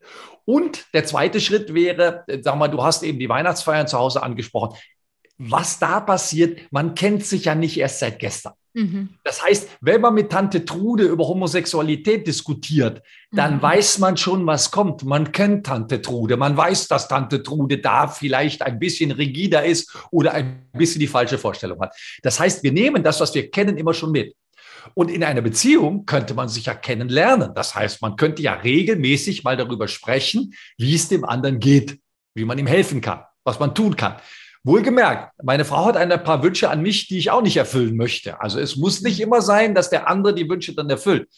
Und 0.45 0.85
der 0.93 1.05
zweite 1.05 1.39
Schritt 1.39 1.73
wäre, 1.73 2.25
sag 2.41 2.57
mal, 2.57 2.67
du 2.67 2.83
hast 2.83 3.03
eben 3.03 3.19
die 3.19 3.29
Weihnachtsfeiern 3.29 3.87
zu 3.87 3.97
Hause 3.97 4.23
angesprochen. 4.23 4.75
Was 5.37 5.79
da 5.79 5.99
passiert, 5.99 6.59
man 6.71 6.95
kennt 6.95 7.25
sich 7.25 7.45
ja 7.45 7.55
nicht 7.55 7.77
erst 7.77 7.99
seit 7.99 8.19
gestern. 8.19 8.53
Mhm. 8.73 9.09
Das 9.23 9.43
heißt, 9.43 9.69
wenn 9.81 10.01
man 10.01 10.13
mit 10.13 10.31
Tante 10.31 10.63
Trude 10.63 11.05
über 11.05 11.27
Homosexualität 11.27 12.27
diskutiert, 12.27 13.01
dann 13.31 13.57
mhm. 13.57 13.61
weiß 13.61 13.97
man 13.99 14.17
schon, 14.17 14.45
was 14.45 14.69
kommt. 14.69 15.03
Man 15.03 15.31
kennt 15.31 15.65
Tante 15.65 16.01
Trude. 16.01 16.37
Man 16.37 16.55
weiß, 16.55 16.87
dass 16.87 17.07
Tante 17.07 17.41
Trude 17.41 17.79
da 17.79 18.07
vielleicht 18.07 18.61
ein 18.61 18.77
bisschen 18.79 19.11
rigider 19.11 19.65
ist 19.65 19.95
oder 20.11 20.33
ein 20.33 20.69
bisschen 20.73 20.99
die 20.99 21.07
falsche 21.07 21.39
Vorstellung 21.39 21.79
hat. 21.81 21.95
Das 22.21 22.39
heißt, 22.39 22.63
wir 22.63 22.71
nehmen 22.71 23.03
das, 23.03 23.19
was 23.19 23.33
wir 23.33 23.49
kennen, 23.49 23.77
immer 23.77 23.93
schon 23.95 24.11
mit. 24.11 24.35
Und 24.93 25.09
in 25.09 25.23
einer 25.23 25.41
Beziehung 25.41 26.05
könnte 26.05 26.33
man 26.33 26.47
sich 26.47 26.65
ja 26.65 26.75
kennenlernen. 26.75 27.53
Das 27.55 27.75
heißt, 27.75 28.01
man 28.01 28.15
könnte 28.15 28.41
ja 28.41 28.53
regelmäßig 28.53 29.43
mal 29.43 29.57
darüber 29.57 29.87
sprechen, 29.87 30.53
wie 30.77 30.95
es 30.95 31.07
dem 31.07 31.25
anderen 31.25 31.59
geht, 31.59 31.99
wie 32.35 32.45
man 32.45 32.57
ihm 32.59 32.67
helfen 32.67 33.01
kann, 33.01 33.21
was 33.43 33.59
man 33.59 33.73
tun 33.73 33.95
kann. 33.95 34.17
Wohlgemerkt, 34.63 35.33
meine 35.43 35.65
Frau 35.65 35.85
hat 35.85 35.97
ein 35.97 36.09
paar 36.23 36.43
Wünsche 36.43 36.69
an 36.69 36.81
mich, 36.81 37.07
die 37.07 37.17
ich 37.17 37.31
auch 37.31 37.41
nicht 37.41 37.57
erfüllen 37.57 37.95
möchte. 37.95 38.41
Also 38.41 38.59
es 38.59 38.75
muss 38.75 39.01
nicht 39.01 39.19
immer 39.19 39.41
sein, 39.41 39.75
dass 39.75 39.89
der 39.89 40.09
andere 40.09 40.33
die 40.35 40.49
Wünsche 40.49 40.73
dann 40.73 40.89
erfüllt. 40.89 41.29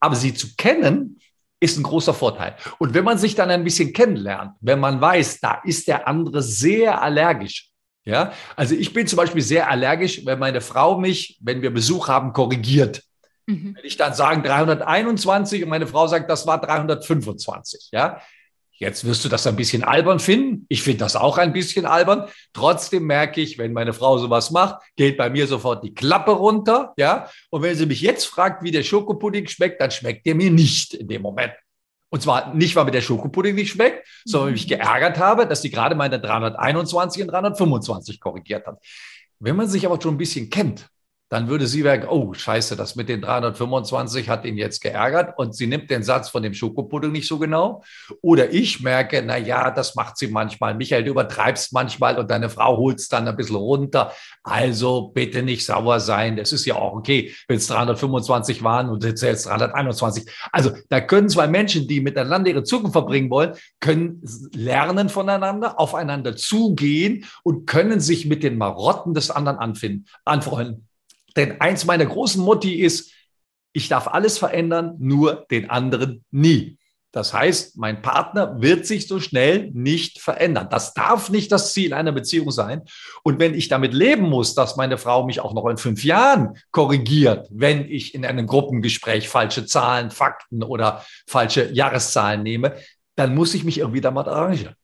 Aber 0.00 0.16
sie 0.16 0.34
zu 0.34 0.48
kennen, 0.56 1.20
ist 1.60 1.76
ein 1.76 1.82
großer 1.82 2.14
Vorteil. 2.14 2.56
Und 2.78 2.94
wenn 2.94 3.04
man 3.04 3.18
sich 3.18 3.34
dann 3.34 3.50
ein 3.50 3.64
bisschen 3.64 3.92
kennenlernt, 3.92 4.52
wenn 4.60 4.80
man 4.80 5.00
weiß, 5.00 5.40
da 5.40 5.60
ist 5.64 5.88
der 5.88 6.08
andere 6.08 6.42
sehr 6.42 7.02
allergisch. 7.02 7.70
Ja, 8.04 8.32
also 8.56 8.74
ich 8.74 8.94
bin 8.94 9.06
zum 9.06 9.18
Beispiel 9.18 9.42
sehr 9.42 9.68
allergisch, 9.68 10.24
wenn 10.24 10.38
meine 10.38 10.62
Frau 10.62 10.98
mich, 10.98 11.38
wenn 11.42 11.60
wir 11.60 11.72
Besuch 11.72 12.08
haben, 12.08 12.32
korrigiert. 12.32 13.02
Mhm. 13.46 13.74
Wenn 13.76 13.84
ich 13.84 13.98
dann 13.98 14.14
sage 14.14 14.40
321 14.40 15.62
und 15.62 15.68
meine 15.68 15.86
Frau 15.86 16.06
sagt, 16.06 16.30
das 16.30 16.46
war 16.46 16.60
325. 16.60 17.90
Ja, 17.92 18.20
Jetzt 18.80 19.04
wirst 19.04 19.22
du 19.26 19.28
das 19.28 19.46
ein 19.46 19.56
bisschen 19.56 19.84
albern 19.84 20.18
finden. 20.18 20.64
Ich 20.70 20.82
finde 20.82 21.00
das 21.00 21.14
auch 21.14 21.36
ein 21.36 21.52
bisschen 21.52 21.84
albern. 21.84 22.28
Trotzdem 22.54 23.04
merke 23.04 23.42
ich, 23.42 23.58
wenn 23.58 23.74
meine 23.74 23.92
Frau 23.92 24.16
sowas 24.16 24.50
macht, 24.50 24.80
geht 24.96 25.18
bei 25.18 25.28
mir 25.28 25.46
sofort 25.46 25.84
die 25.84 25.92
Klappe 25.92 26.30
runter. 26.30 26.94
Ja. 26.96 27.28
Und 27.50 27.60
wenn 27.60 27.76
sie 27.76 27.84
mich 27.84 28.00
jetzt 28.00 28.24
fragt, 28.24 28.62
wie 28.62 28.70
der 28.70 28.82
Schokopudding 28.82 29.46
schmeckt, 29.48 29.82
dann 29.82 29.90
schmeckt 29.90 30.24
der 30.24 30.34
mir 30.34 30.50
nicht 30.50 30.94
in 30.94 31.08
dem 31.08 31.20
Moment. 31.20 31.52
Und 32.08 32.22
zwar 32.22 32.54
nicht, 32.54 32.74
weil 32.74 32.86
mir 32.86 32.90
der 32.90 33.02
Schokopudding 33.02 33.54
nicht 33.54 33.70
schmeckt, 33.70 34.08
sondern 34.24 34.48
weil 34.48 34.54
ich 34.54 34.62
mich 34.62 34.68
geärgert 34.68 35.18
habe, 35.18 35.46
dass 35.46 35.60
die 35.60 35.70
gerade 35.70 35.94
meine 35.94 36.18
321 36.18 37.22
und 37.22 37.28
325 37.28 38.18
korrigiert 38.18 38.66
hat. 38.66 38.78
Wenn 39.40 39.56
man 39.56 39.68
sich 39.68 39.84
aber 39.84 40.00
schon 40.00 40.14
ein 40.14 40.18
bisschen 40.18 40.48
kennt, 40.48 40.88
dann 41.30 41.48
würde 41.48 41.68
sie 41.68 41.84
merken, 41.84 42.08
oh 42.08 42.34
scheiße, 42.34 42.74
das 42.74 42.96
mit 42.96 43.08
den 43.08 43.22
325 43.22 44.28
hat 44.28 44.44
ihn 44.44 44.58
jetzt 44.58 44.82
geärgert 44.82 45.38
und 45.38 45.54
sie 45.54 45.68
nimmt 45.68 45.88
den 45.88 46.02
Satz 46.02 46.28
von 46.28 46.42
dem 46.42 46.54
Schokopudding 46.54 47.12
nicht 47.12 47.28
so 47.28 47.38
genau. 47.38 47.84
Oder 48.20 48.52
ich 48.52 48.80
merke, 48.80 49.22
na 49.24 49.38
ja, 49.38 49.70
das 49.70 49.94
macht 49.94 50.18
sie 50.18 50.26
manchmal. 50.26 50.74
Michael, 50.74 51.04
du 51.04 51.12
übertreibst 51.12 51.72
manchmal 51.72 52.18
und 52.18 52.32
deine 52.32 52.50
Frau 52.50 52.76
holt 52.76 52.98
es 52.98 53.08
dann 53.08 53.28
ein 53.28 53.36
bisschen 53.36 53.54
runter. 53.54 54.12
Also 54.42 55.12
bitte 55.14 55.44
nicht 55.44 55.64
sauer 55.64 56.00
sein. 56.00 56.36
Das 56.36 56.52
ist 56.52 56.66
ja 56.66 56.74
auch 56.74 56.94
okay, 56.94 57.32
wenn 57.46 57.58
es 57.58 57.68
325 57.68 58.64
waren 58.64 58.88
und 58.88 59.04
jetzt 59.04 59.22
321. 59.22 60.28
Also 60.50 60.72
da 60.88 61.00
können 61.00 61.28
zwei 61.28 61.46
Menschen, 61.46 61.86
die 61.86 62.00
miteinander 62.00 62.50
ihre 62.50 62.64
Zukunft 62.64 62.94
verbringen 62.94 63.30
wollen, 63.30 63.54
können 63.78 64.20
lernen 64.52 65.08
voneinander, 65.08 65.78
aufeinander 65.78 66.34
zugehen 66.34 67.24
und 67.44 67.66
können 67.68 68.00
sich 68.00 68.26
mit 68.26 68.42
den 68.42 68.58
Marotten 68.58 69.14
des 69.14 69.30
anderen 69.30 69.58
anfinden, 69.58 70.06
anfreunden. 70.24 70.89
Denn 71.36 71.60
eins 71.60 71.84
meiner 71.84 72.06
großen 72.06 72.42
Motti 72.42 72.80
ist, 72.80 73.12
ich 73.72 73.88
darf 73.88 74.08
alles 74.08 74.38
verändern, 74.38 74.96
nur 74.98 75.46
den 75.50 75.70
anderen 75.70 76.24
nie. 76.30 76.78
Das 77.12 77.34
heißt, 77.34 77.76
mein 77.76 78.02
Partner 78.02 78.60
wird 78.62 78.86
sich 78.86 79.08
so 79.08 79.18
schnell 79.18 79.70
nicht 79.72 80.20
verändern. 80.20 80.68
Das 80.70 80.94
darf 80.94 81.28
nicht 81.28 81.50
das 81.50 81.72
Ziel 81.72 81.92
einer 81.92 82.12
Beziehung 82.12 82.52
sein. 82.52 82.82
Und 83.24 83.40
wenn 83.40 83.54
ich 83.54 83.68
damit 83.68 83.94
leben 83.94 84.28
muss, 84.28 84.54
dass 84.54 84.76
meine 84.76 84.96
Frau 84.96 85.26
mich 85.26 85.40
auch 85.40 85.52
noch 85.52 85.66
in 85.66 85.76
fünf 85.76 86.04
Jahren 86.04 86.56
korrigiert, 86.70 87.48
wenn 87.50 87.84
ich 87.90 88.14
in 88.14 88.24
einem 88.24 88.46
Gruppengespräch 88.46 89.28
falsche 89.28 89.66
Zahlen, 89.66 90.12
Fakten 90.12 90.62
oder 90.62 91.04
falsche 91.26 91.72
Jahreszahlen 91.72 92.44
nehme, 92.44 92.76
dann 93.16 93.34
muss 93.34 93.54
ich 93.54 93.64
mich 93.64 93.78
irgendwie 93.78 94.00
damit 94.00 94.28
arrangieren. 94.28 94.76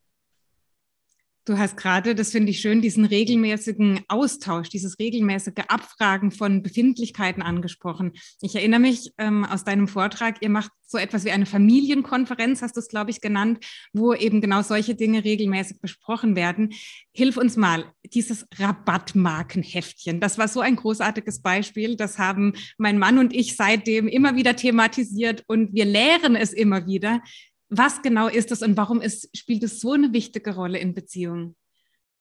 Du 1.47 1.57
hast 1.57 1.77
gerade, 1.77 2.13
das 2.13 2.31
finde 2.31 2.49
ich 2.49 2.59
schön, 2.59 2.81
diesen 2.81 3.05
regelmäßigen 3.05 4.01
Austausch, 4.09 4.67
dieses 4.67 4.99
regelmäßige 4.99 5.63
Abfragen 5.69 6.31
von 6.31 6.61
Befindlichkeiten 6.61 7.41
angesprochen. 7.41 8.11
Ich 8.41 8.53
erinnere 8.55 8.81
mich 8.81 9.13
ähm, 9.17 9.45
aus 9.45 9.63
deinem 9.63 9.87
Vortrag, 9.87 10.41
ihr 10.41 10.49
macht 10.49 10.71
so 10.85 10.97
etwas 10.97 11.23
wie 11.23 11.31
eine 11.31 11.45
Familienkonferenz, 11.45 12.61
hast 12.61 12.75
du 12.75 12.81
es, 12.81 12.89
glaube 12.89 13.11
ich, 13.11 13.21
genannt, 13.21 13.65
wo 13.93 14.13
eben 14.13 14.41
genau 14.41 14.61
solche 14.61 14.93
Dinge 14.93 15.23
regelmäßig 15.23 15.79
besprochen 15.79 16.35
werden. 16.35 16.73
Hilf 17.13 17.37
uns 17.37 17.55
mal, 17.55 17.85
dieses 18.03 18.45
Rabattmarkenheftchen, 18.57 20.19
das 20.19 20.37
war 20.37 20.49
so 20.49 20.59
ein 20.59 20.75
großartiges 20.75 21.41
Beispiel. 21.41 21.95
Das 21.95 22.19
haben 22.19 22.55
mein 22.77 22.97
Mann 22.97 23.19
und 23.19 23.33
ich 23.33 23.55
seitdem 23.55 24.09
immer 24.09 24.35
wieder 24.35 24.57
thematisiert 24.57 25.45
und 25.47 25.73
wir 25.73 25.85
lehren 25.85 26.35
es 26.35 26.51
immer 26.51 26.87
wieder. 26.87 27.21
Was 27.69 28.01
genau 28.01 28.27
ist 28.27 28.51
das 28.51 28.61
und 28.61 28.77
warum 28.77 29.01
ist, 29.01 29.35
spielt 29.37 29.63
es 29.63 29.81
so 29.81 29.91
eine 29.91 30.13
wichtige 30.13 30.55
Rolle 30.55 30.77
in 30.77 30.93
Beziehungen? 30.93 31.55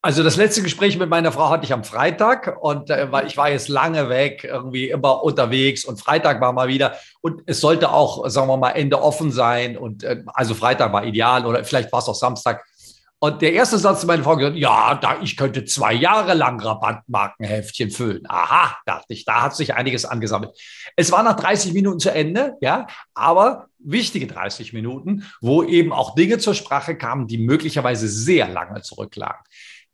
Also 0.02 0.22
das 0.22 0.36
letzte 0.36 0.62
Gespräch 0.62 0.96
mit 0.98 1.10
meiner 1.10 1.32
Frau 1.32 1.50
hatte 1.50 1.64
ich 1.64 1.72
am 1.72 1.82
Freitag 1.82 2.58
und 2.60 2.90
äh, 2.90 3.08
ich 3.26 3.36
war 3.36 3.50
jetzt 3.50 3.66
lange 3.68 4.08
weg, 4.08 4.44
irgendwie 4.44 4.88
immer 4.88 5.24
unterwegs 5.24 5.84
und 5.84 6.00
Freitag 6.00 6.40
war 6.40 6.52
mal 6.52 6.68
wieder 6.68 6.94
und 7.22 7.42
es 7.46 7.60
sollte 7.60 7.90
auch, 7.90 8.28
sagen 8.28 8.46
wir 8.46 8.56
mal, 8.56 8.70
Ende 8.70 9.02
offen 9.02 9.32
sein 9.32 9.76
und 9.76 10.04
äh, 10.04 10.22
also 10.26 10.54
Freitag 10.54 10.92
war 10.92 11.04
ideal 11.04 11.44
oder 11.44 11.64
vielleicht 11.64 11.90
war 11.92 11.98
es 11.98 12.08
auch 12.08 12.14
Samstag. 12.14 12.64
Und 13.18 13.40
der 13.40 13.54
erste 13.54 13.78
Satz 13.78 14.02
zu 14.02 14.06
meiner 14.06 14.22
Frau 14.22 14.36
gesagt, 14.36 14.56
ja, 14.56 14.94
da 14.94 15.20
ich 15.22 15.36
könnte 15.36 15.64
zwei 15.64 15.94
Jahre 15.94 16.34
lang 16.34 16.60
Rabattmarkenheftchen 16.60 17.90
füllen. 17.90 18.24
Aha, 18.28 18.76
dachte 18.84 19.14
ich, 19.14 19.24
da 19.24 19.42
hat 19.42 19.56
sich 19.56 19.74
einiges 19.74 20.04
angesammelt. 20.04 20.52
Es 20.96 21.10
war 21.12 21.22
nach 21.22 21.36
30 21.36 21.72
Minuten 21.72 21.98
zu 21.98 22.12
Ende, 22.12 22.56
ja, 22.60 22.86
aber 23.14 23.68
wichtige 23.78 24.26
30 24.26 24.74
Minuten, 24.74 25.24
wo 25.40 25.62
eben 25.62 25.92
auch 25.92 26.14
Dinge 26.14 26.38
zur 26.38 26.54
Sprache 26.54 26.96
kamen, 26.96 27.26
die 27.26 27.38
möglicherweise 27.38 28.06
sehr 28.08 28.48
lange 28.48 28.82
zurücklagen 28.82 29.42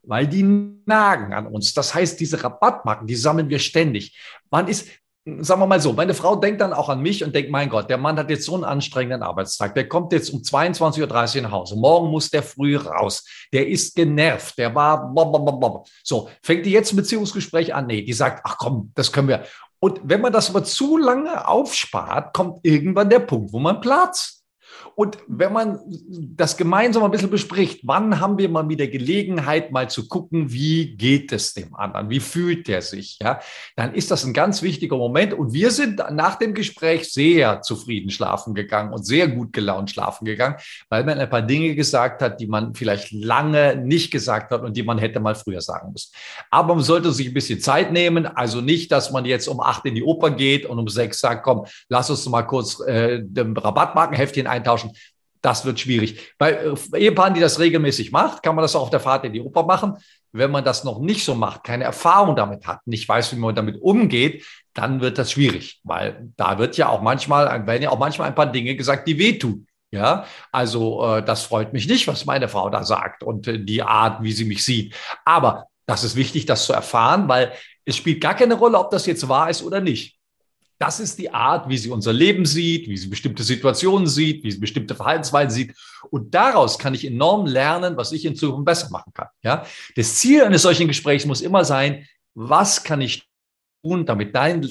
weil 0.03 0.27
die 0.27 0.43
nagen 0.43 1.33
an 1.33 1.47
uns. 1.47 1.73
Das 1.73 1.93
heißt, 1.93 2.19
diese 2.19 2.43
Rabattmarken, 2.43 3.07
die 3.07 3.15
sammeln 3.15 3.49
wir 3.49 3.59
ständig. 3.59 4.17
Man 4.51 4.67
ist, 4.67 4.89
sagen 5.25 5.61
wir 5.61 5.67
mal 5.67 5.79
so, 5.79 5.93
meine 5.93 6.13
Frau 6.13 6.35
denkt 6.35 6.59
dann 6.59 6.73
auch 6.73 6.89
an 6.89 7.01
mich 7.01 7.23
und 7.23 7.33
denkt, 7.33 7.49
mein 7.49 7.69
Gott, 7.69 7.89
der 7.89 7.97
Mann 7.97 8.17
hat 8.17 8.29
jetzt 8.29 8.45
so 8.45 8.55
einen 8.55 8.65
anstrengenden 8.65 9.23
Arbeitstag. 9.23 9.73
Der 9.73 9.87
kommt 9.87 10.11
jetzt 10.11 10.29
um 10.31 10.41
22.30 10.41 11.37
Uhr 11.37 11.41
nach 11.43 11.51
Hause. 11.51 11.77
Morgen 11.77 12.09
muss 12.09 12.29
der 12.29 12.43
früh 12.43 12.75
raus. 12.75 13.25
Der 13.53 13.67
ist 13.67 13.95
genervt. 13.95 14.57
Der 14.57 14.75
war, 14.75 15.13
so, 16.03 16.29
fängt 16.41 16.65
die 16.65 16.71
jetzt 16.71 16.91
ein 16.91 16.97
Beziehungsgespräch 16.97 17.73
an? 17.73 17.87
Nee, 17.87 18.01
die 18.01 18.13
sagt, 18.13 18.41
ach 18.43 18.57
komm, 18.57 18.91
das 18.95 19.11
können 19.11 19.29
wir. 19.29 19.45
Und 19.79 20.01
wenn 20.03 20.21
man 20.21 20.33
das 20.33 20.49
aber 20.49 20.63
zu 20.63 20.97
lange 20.97 21.47
aufspart, 21.47 22.33
kommt 22.33 22.59
irgendwann 22.63 23.09
der 23.09 23.19
Punkt, 23.19 23.53
wo 23.53 23.59
man 23.59 23.81
platzt. 23.81 24.42
Und 24.95 25.17
wenn 25.27 25.53
man 25.53 25.79
das 26.35 26.57
gemeinsam 26.57 27.03
ein 27.03 27.11
bisschen 27.11 27.29
bespricht, 27.29 27.81
wann 27.83 28.19
haben 28.19 28.37
wir 28.37 28.49
mal 28.49 28.67
wieder 28.69 28.87
Gelegenheit, 28.87 29.71
mal 29.71 29.89
zu 29.89 30.07
gucken, 30.07 30.51
wie 30.51 30.95
geht 30.95 31.31
es 31.31 31.53
dem 31.53 31.75
anderen, 31.75 32.09
wie 32.09 32.19
fühlt 32.19 32.67
der 32.67 32.81
sich, 32.81 33.17
ja, 33.21 33.39
dann 33.75 33.93
ist 33.93 34.11
das 34.11 34.23
ein 34.23 34.33
ganz 34.33 34.61
wichtiger 34.61 34.97
Moment. 34.97 35.33
Und 35.33 35.53
wir 35.53 35.71
sind 35.71 36.01
nach 36.11 36.35
dem 36.35 36.53
Gespräch 36.53 37.11
sehr 37.11 37.61
zufrieden 37.61 38.09
schlafen 38.09 38.53
gegangen 38.53 38.93
und 38.93 39.05
sehr 39.05 39.27
gut 39.27 39.53
gelaunt 39.53 39.89
schlafen 39.89 40.25
gegangen, 40.25 40.55
weil 40.89 41.03
man 41.03 41.17
ein 41.17 41.29
paar 41.29 41.41
Dinge 41.41 41.75
gesagt 41.75 42.21
hat, 42.21 42.39
die 42.39 42.47
man 42.47 42.73
vielleicht 42.75 43.11
lange 43.11 43.75
nicht 43.75 44.11
gesagt 44.11 44.51
hat 44.51 44.61
und 44.61 44.77
die 44.77 44.83
man 44.83 44.97
hätte 44.97 45.19
mal 45.19 45.35
früher 45.35 45.61
sagen 45.61 45.91
müssen. 45.91 46.11
Aber 46.51 46.75
man 46.75 46.83
sollte 46.83 47.11
sich 47.11 47.27
ein 47.27 47.33
bisschen 47.33 47.59
Zeit 47.59 47.91
nehmen, 47.91 48.25
also 48.25 48.61
nicht, 48.61 48.91
dass 48.91 49.11
man 49.11 49.25
jetzt 49.25 49.47
um 49.47 49.59
acht 49.59 49.85
in 49.85 49.95
die 49.95 50.03
Oper 50.03 50.31
geht 50.31 50.65
und 50.65 50.79
um 50.79 50.87
sechs 50.87 51.19
sagt, 51.19 51.43
komm, 51.43 51.65
lass 51.89 52.09
uns 52.09 52.27
mal 52.27 52.43
kurz 52.43 52.79
äh, 52.81 53.21
dem 53.23 53.55
Rabattmarkenheftchen 53.55 54.47
eintauschen. 54.47 54.82
Das 55.41 55.65
wird 55.65 55.79
schwierig. 55.79 56.33
Bei 56.37 56.51
äh, 56.51 56.75
Ehepaaren, 56.97 57.33
die 57.33 57.41
das 57.41 57.59
regelmäßig 57.59 58.11
macht, 58.11 58.43
kann 58.43 58.55
man 58.55 58.63
das 58.63 58.75
auch 58.75 58.83
auf 58.83 58.89
der 58.89 59.01
Fahrt 59.01 59.25
in 59.25 59.33
die 59.33 59.41
Oper 59.41 59.63
machen. 59.63 59.97
Wenn 60.31 60.51
man 60.51 60.63
das 60.63 60.83
noch 60.83 60.99
nicht 60.99 61.25
so 61.25 61.35
macht, 61.35 61.63
keine 61.63 61.83
Erfahrung 61.83 62.35
damit 62.35 62.65
hat, 62.65 62.79
nicht 62.87 63.07
weiß, 63.07 63.33
wie 63.33 63.39
man 63.39 63.53
damit 63.53 63.79
umgeht, 63.81 64.45
dann 64.73 65.01
wird 65.01 65.17
das 65.17 65.31
schwierig, 65.31 65.79
weil 65.83 66.31
da 66.37 66.57
wird 66.57 66.77
ja 66.77 66.89
auch 66.89 67.01
manchmal, 67.01 67.67
werden 67.67 67.83
ja 67.83 67.91
auch 67.91 67.99
manchmal 67.99 68.29
ein 68.29 68.35
paar 68.35 68.51
Dinge 68.51 68.75
gesagt, 68.75 69.07
die 69.07 69.19
wehtun. 69.19 69.67
Ja, 69.91 70.25
also 70.51 71.05
äh, 71.05 71.23
das 71.23 71.43
freut 71.43 71.71
mich 71.71 71.87
nicht, 71.87 72.07
was 72.07 72.25
meine 72.25 72.47
Frau 72.47 72.67
da 72.71 72.83
sagt 72.83 73.21
und 73.21 73.47
äh, 73.47 73.59
die 73.63 73.83
Art, 73.83 74.23
wie 74.23 74.31
sie 74.31 74.45
mich 74.45 74.65
sieht. 74.65 74.95
Aber 75.23 75.67
das 75.85 76.03
ist 76.03 76.15
wichtig, 76.15 76.47
das 76.47 76.65
zu 76.65 76.73
erfahren, 76.73 77.27
weil 77.27 77.51
es 77.85 77.97
spielt 77.97 78.19
gar 78.19 78.33
keine 78.33 78.55
Rolle, 78.55 78.79
ob 78.79 78.89
das 78.89 79.05
jetzt 79.05 79.27
wahr 79.29 79.51
ist 79.51 79.61
oder 79.61 79.81
nicht. 79.81 80.17
Das 80.83 80.99
ist 80.99 81.17
die 81.17 81.33
Art, 81.33 81.69
wie 81.69 81.77
sie 81.77 81.89
unser 81.89 82.11
Leben 82.11 82.45
sieht, 82.45 82.89
wie 82.89 82.97
sie 82.97 83.07
bestimmte 83.07 83.41
Situationen 83.41 84.05
sieht, 84.05 84.43
wie 84.43 84.51
sie 84.51 84.59
bestimmte 84.59 84.95
Verhaltensweisen 84.95 85.49
sieht. 85.49 85.75
Und 86.11 86.35
daraus 86.35 86.77
kann 86.77 86.93
ich 86.93 87.07
enorm 87.07 87.45
lernen, 87.45 87.95
was 87.95 88.11
ich 88.11 88.25
in 88.25 88.35
Zukunft 88.35 88.65
besser 88.65 88.89
machen 88.89 89.13
kann. 89.13 89.29
Ja? 89.43 89.65
Das 89.95 90.15
Ziel 90.15 90.43
eines 90.43 90.63
solchen 90.63 90.89
Gesprächs 90.89 91.25
muss 91.25 91.39
immer 91.39 91.63
sein, 91.63 92.05
was 92.33 92.83
kann 92.83 92.99
ich 92.99 93.23
tun, 93.81 94.05
damit 94.05 94.35
dein 94.35 94.61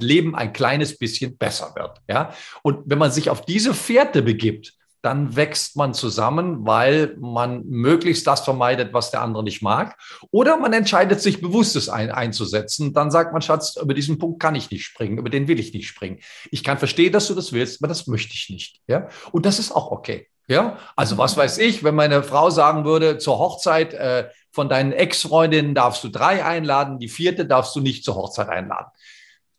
Leben 0.00 0.34
ein 0.34 0.54
kleines 0.54 0.96
bisschen 0.96 1.36
besser 1.36 1.74
wird. 1.76 2.00
Ja? 2.08 2.32
Und 2.62 2.84
wenn 2.86 2.96
man 2.96 3.12
sich 3.12 3.28
auf 3.28 3.44
diese 3.44 3.74
Fährte 3.74 4.22
begibt, 4.22 4.72
dann 5.02 5.36
wächst 5.36 5.76
man 5.76 5.94
zusammen, 5.94 6.66
weil 6.66 7.16
man 7.18 7.64
möglichst 7.66 8.26
das 8.26 8.40
vermeidet, 8.40 8.92
was 8.92 9.10
der 9.10 9.22
andere 9.22 9.44
nicht 9.44 9.62
mag. 9.62 9.96
Oder 10.30 10.56
man 10.56 10.72
entscheidet 10.72 11.20
sich 11.20 11.40
bewusst, 11.40 11.76
es 11.76 11.88
ein, 11.88 12.10
einzusetzen. 12.10 12.92
Dann 12.92 13.10
sagt 13.10 13.32
man, 13.32 13.42
Schatz, 13.42 13.76
über 13.76 13.94
diesen 13.94 14.18
Punkt 14.18 14.40
kann 14.40 14.56
ich 14.56 14.70
nicht 14.70 14.84
springen, 14.84 15.18
über 15.18 15.30
den 15.30 15.46
will 15.46 15.60
ich 15.60 15.72
nicht 15.72 15.86
springen. 15.86 16.18
Ich 16.50 16.64
kann 16.64 16.78
verstehen, 16.78 17.12
dass 17.12 17.28
du 17.28 17.34
das 17.34 17.52
willst, 17.52 17.80
aber 17.80 17.88
das 17.88 18.06
möchte 18.06 18.34
ich 18.34 18.50
nicht. 18.50 18.80
Ja? 18.86 19.08
Und 19.30 19.46
das 19.46 19.58
ist 19.58 19.72
auch 19.72 19.90
okay. 19.90 20.28
Ja, 20.50 20.78
also 20.96 21.18
was 21.18 21.36
weiß 21.36 21.58
ich, 21.58 21.84
wenn 21.84 21.94
meine 21.94 22.22
Frau 22.22 22.48
sagen 22.48 22.86
würde, 22.86 23.18
zur 23.18 23.38
Hochzeit 23.38 23.92
äh, 23.92 24.30
von 24.50 24.70
deinen 24.70 24.92
Ex-Freundinnen 24.92 25.74
darfst 25.74 26.02
du 26.02 26.08
drei 26.08 26.42
einladen, 26.42 26.98
die 26.98 27.08
vierte 27.08 27.44
darfst 27.44 27.76
du 27.76 27.80
nicht 27.80 28.02
zur 28.02 28.14
Hochzeit 28.14 28.48
einladen. 28.48 28.90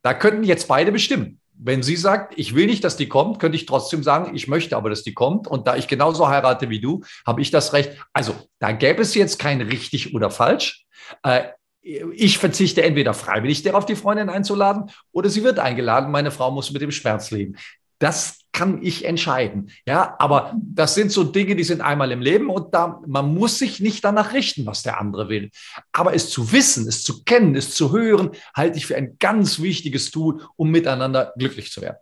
Da 0.01 0.15
könnten 0.15 0.43
jetzt 0.43 0.67
beide 0.67 0.91
bestimmen 0.91 1.38
wenn 1.61 1.83
sie 1.83 1.97
sagt, 1.97 2.33
ich 2.37 2.55
will 2.55 2.67
nicht, 2.67 2.83
dass 2.83 2.95
die 2.95 3.09
kommt, 3.09 3.39
könnte 3.39 3.57
ich 3.57 3.65
trotzdem 3.65 4.01
sagen, 4.01 4.33
ich 4.33 4.47
möchte 4.47 4.77
aber, 4.77 4.89
dass 4.89 5.03
die 5.03 5.13
kommt. 5.13 5.47
Und 5.47 5.67
da 5.67 5.75
ich 5.75 5.87
genauso 5.87 6.29
heirate 6.29 6.69
wie 6.69 6.79
du, 6.79 7.01
habe 7.27 7.41
ich 7.41 7.51
das 7.51 7.73
Recht. 7.73 7.91
Also 8.13 8.33
da 8.59 8.71
gäbe 8.71 9.01
es 9.01 9.13
jetzt 9.13 9.39
kein 9.39 9.61
richtig 9.61 10.15
oder 10.15 10.31
falsch. 10.31 10.85
Äh, 11.23 11.49
ich 11.81 12.37
verzichte 12.37 12.83
entweder 12.83 13.13
freiwillig 13.13 13.63
darauf, 13.63 13.85
die 13.85 13.95
Freundin 13.95 14.29
einzuladen, 14.29 14.91
oder 15.11 15.29
sie 15.29 15.43
wird 15.43 15.59
eingeladen. 15.59 16.11
Meine 16.11 16.31
Frau 16.31 16.51
muss 16.51 16.71
mit 16.71 16.81
dem 16.81 16.91
Schmerz 16.91 17.31
leben. 17.31 17.55
Das 17.99 18.39
kann 18.51 18.81
ich 18.81 19.05
entscheiden. 19.05 19.71
Ja, 19.85 20.15
aber 20.19 20.53
das 20.61 20.95
sind 20.95 21.11
so 21.11 21.23
Dinge, 21.23 21.55
die 21.55 21.63
sind 21.63 21.81
einmal 21.81 22.11
im 22.11 22.21
Leben 22.21 22.49
und 22.49 22.73
da, 22.73 23.01
man 23.05 23.33
muss 23.33 23.59
sich 23.59 23.79
nicht 23.79 24.03
danach 24.03 24.33
richten, 24.33 24.65
was 24.65 24.83
der 24.83 24.99
andere 24.99 25.29
will. 25.29 25.51
Aber 25.91 26.13
es 26.13 26.29
zu 26.29 26.51
wissen, 26.51 26.87
es 26.87 27.03
zu 27.03 27.23
kennen, 27.23 27.55
es 27.55 27.73
zu 27.73 27.91
hören, 27.91 28.31
halte 28.55 28.77
ich 28.77 28.85
für 28.85 28.95
ein 28.95 29.17
ganz 29.19 29.61
wichtiges 29.61 30.11
Tool, 30.11 30.41
um 30.55 30.71
miteinander 30.71 31.33
glücklich 31.37 31.71
zu 31.71 31.81
werden. 31.81 31.97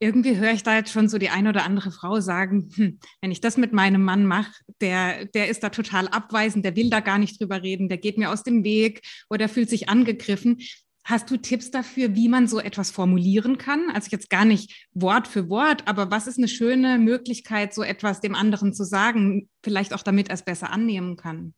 Irgendwie 0.00 0.36
höre 0.36 0.52
ich 0.52 0.62
da 0.62 0.76
jetzt 0.76 0.92
schon 0.92 1.08
so 1.08 1.18
die 1.18 1.30
eine 1.30 1.48
oder 1.48 1.64
andere 1.64 1.90
Frau 1.90 2.20
sagen, 2.20 2.68
hm, 2.74 2.98
wenn 3.22 3.30
ich 3.30 3.40
das 3.40 3.56
mit 3.56 3.72
meinem 3.72 4.02
Mann 4.02 4.26
mache, 4.26 4.52
der, 4.80 5.24
der 5.24 5.48
ist 5.48 5.62
da 5.62 5.70
total 5.70 6.08
abweisend, 6.08 6.64
der 6.64 6.76
will 6.76 6.90
da 6.90 7.00
gar 7.00 7.18
nicht 7.18 7.40
drüber 7.40 7.62
reden, 7.62 7.88
der 7.88 7.98
geht 7.98 8.18
mir 8.18 8.30
aus 8.30 8.42
dem 8.42 8.64
Weg 8.64 9.00
oder 9.30 9.48
fühlt 9.48 9.70
sich 9.70 9.88
angegriffen. 9.88 10.58
Hast 11.04 11.30
du 11.30 11.36
Tipps 11.36 11.70
dafür, 11.70 12.14
wie 12.14 12.28
man 12.28 12.48
so 12.48 12.58
etwas 12.58 12.90
formulieren 12.90 13.58
kann? 13.58 13.90
Also 13.92 14.08
jetzt 14.10 14.30
gar 14.30 14.46
nicht 14.46 14.88
Wort 14.94 15.28
für 15.28 15.50
Wort, 15.50 15.86
aber 15.86 16.10
was 16.10 16.26
ist 16.26 16.38
eine 16.38 16.48
schöne 16.48 16.98
Möglichkeit, 16.98 17.74
so 17.74 17.82
etwas 17.82 18.22
dem 18.22 18.34
anderen 18.34 18.72
zu 18.72 18.84
sagen, 18.84 19.50
vielleicht 19.62 19.92
auch 19.92 20.02
damit 20.02 20.28
er 20.28 20.34
es 20.34 20.44
besser 20.44 20.70
annehmen 20.70 21.16
kann? 21.16 21.54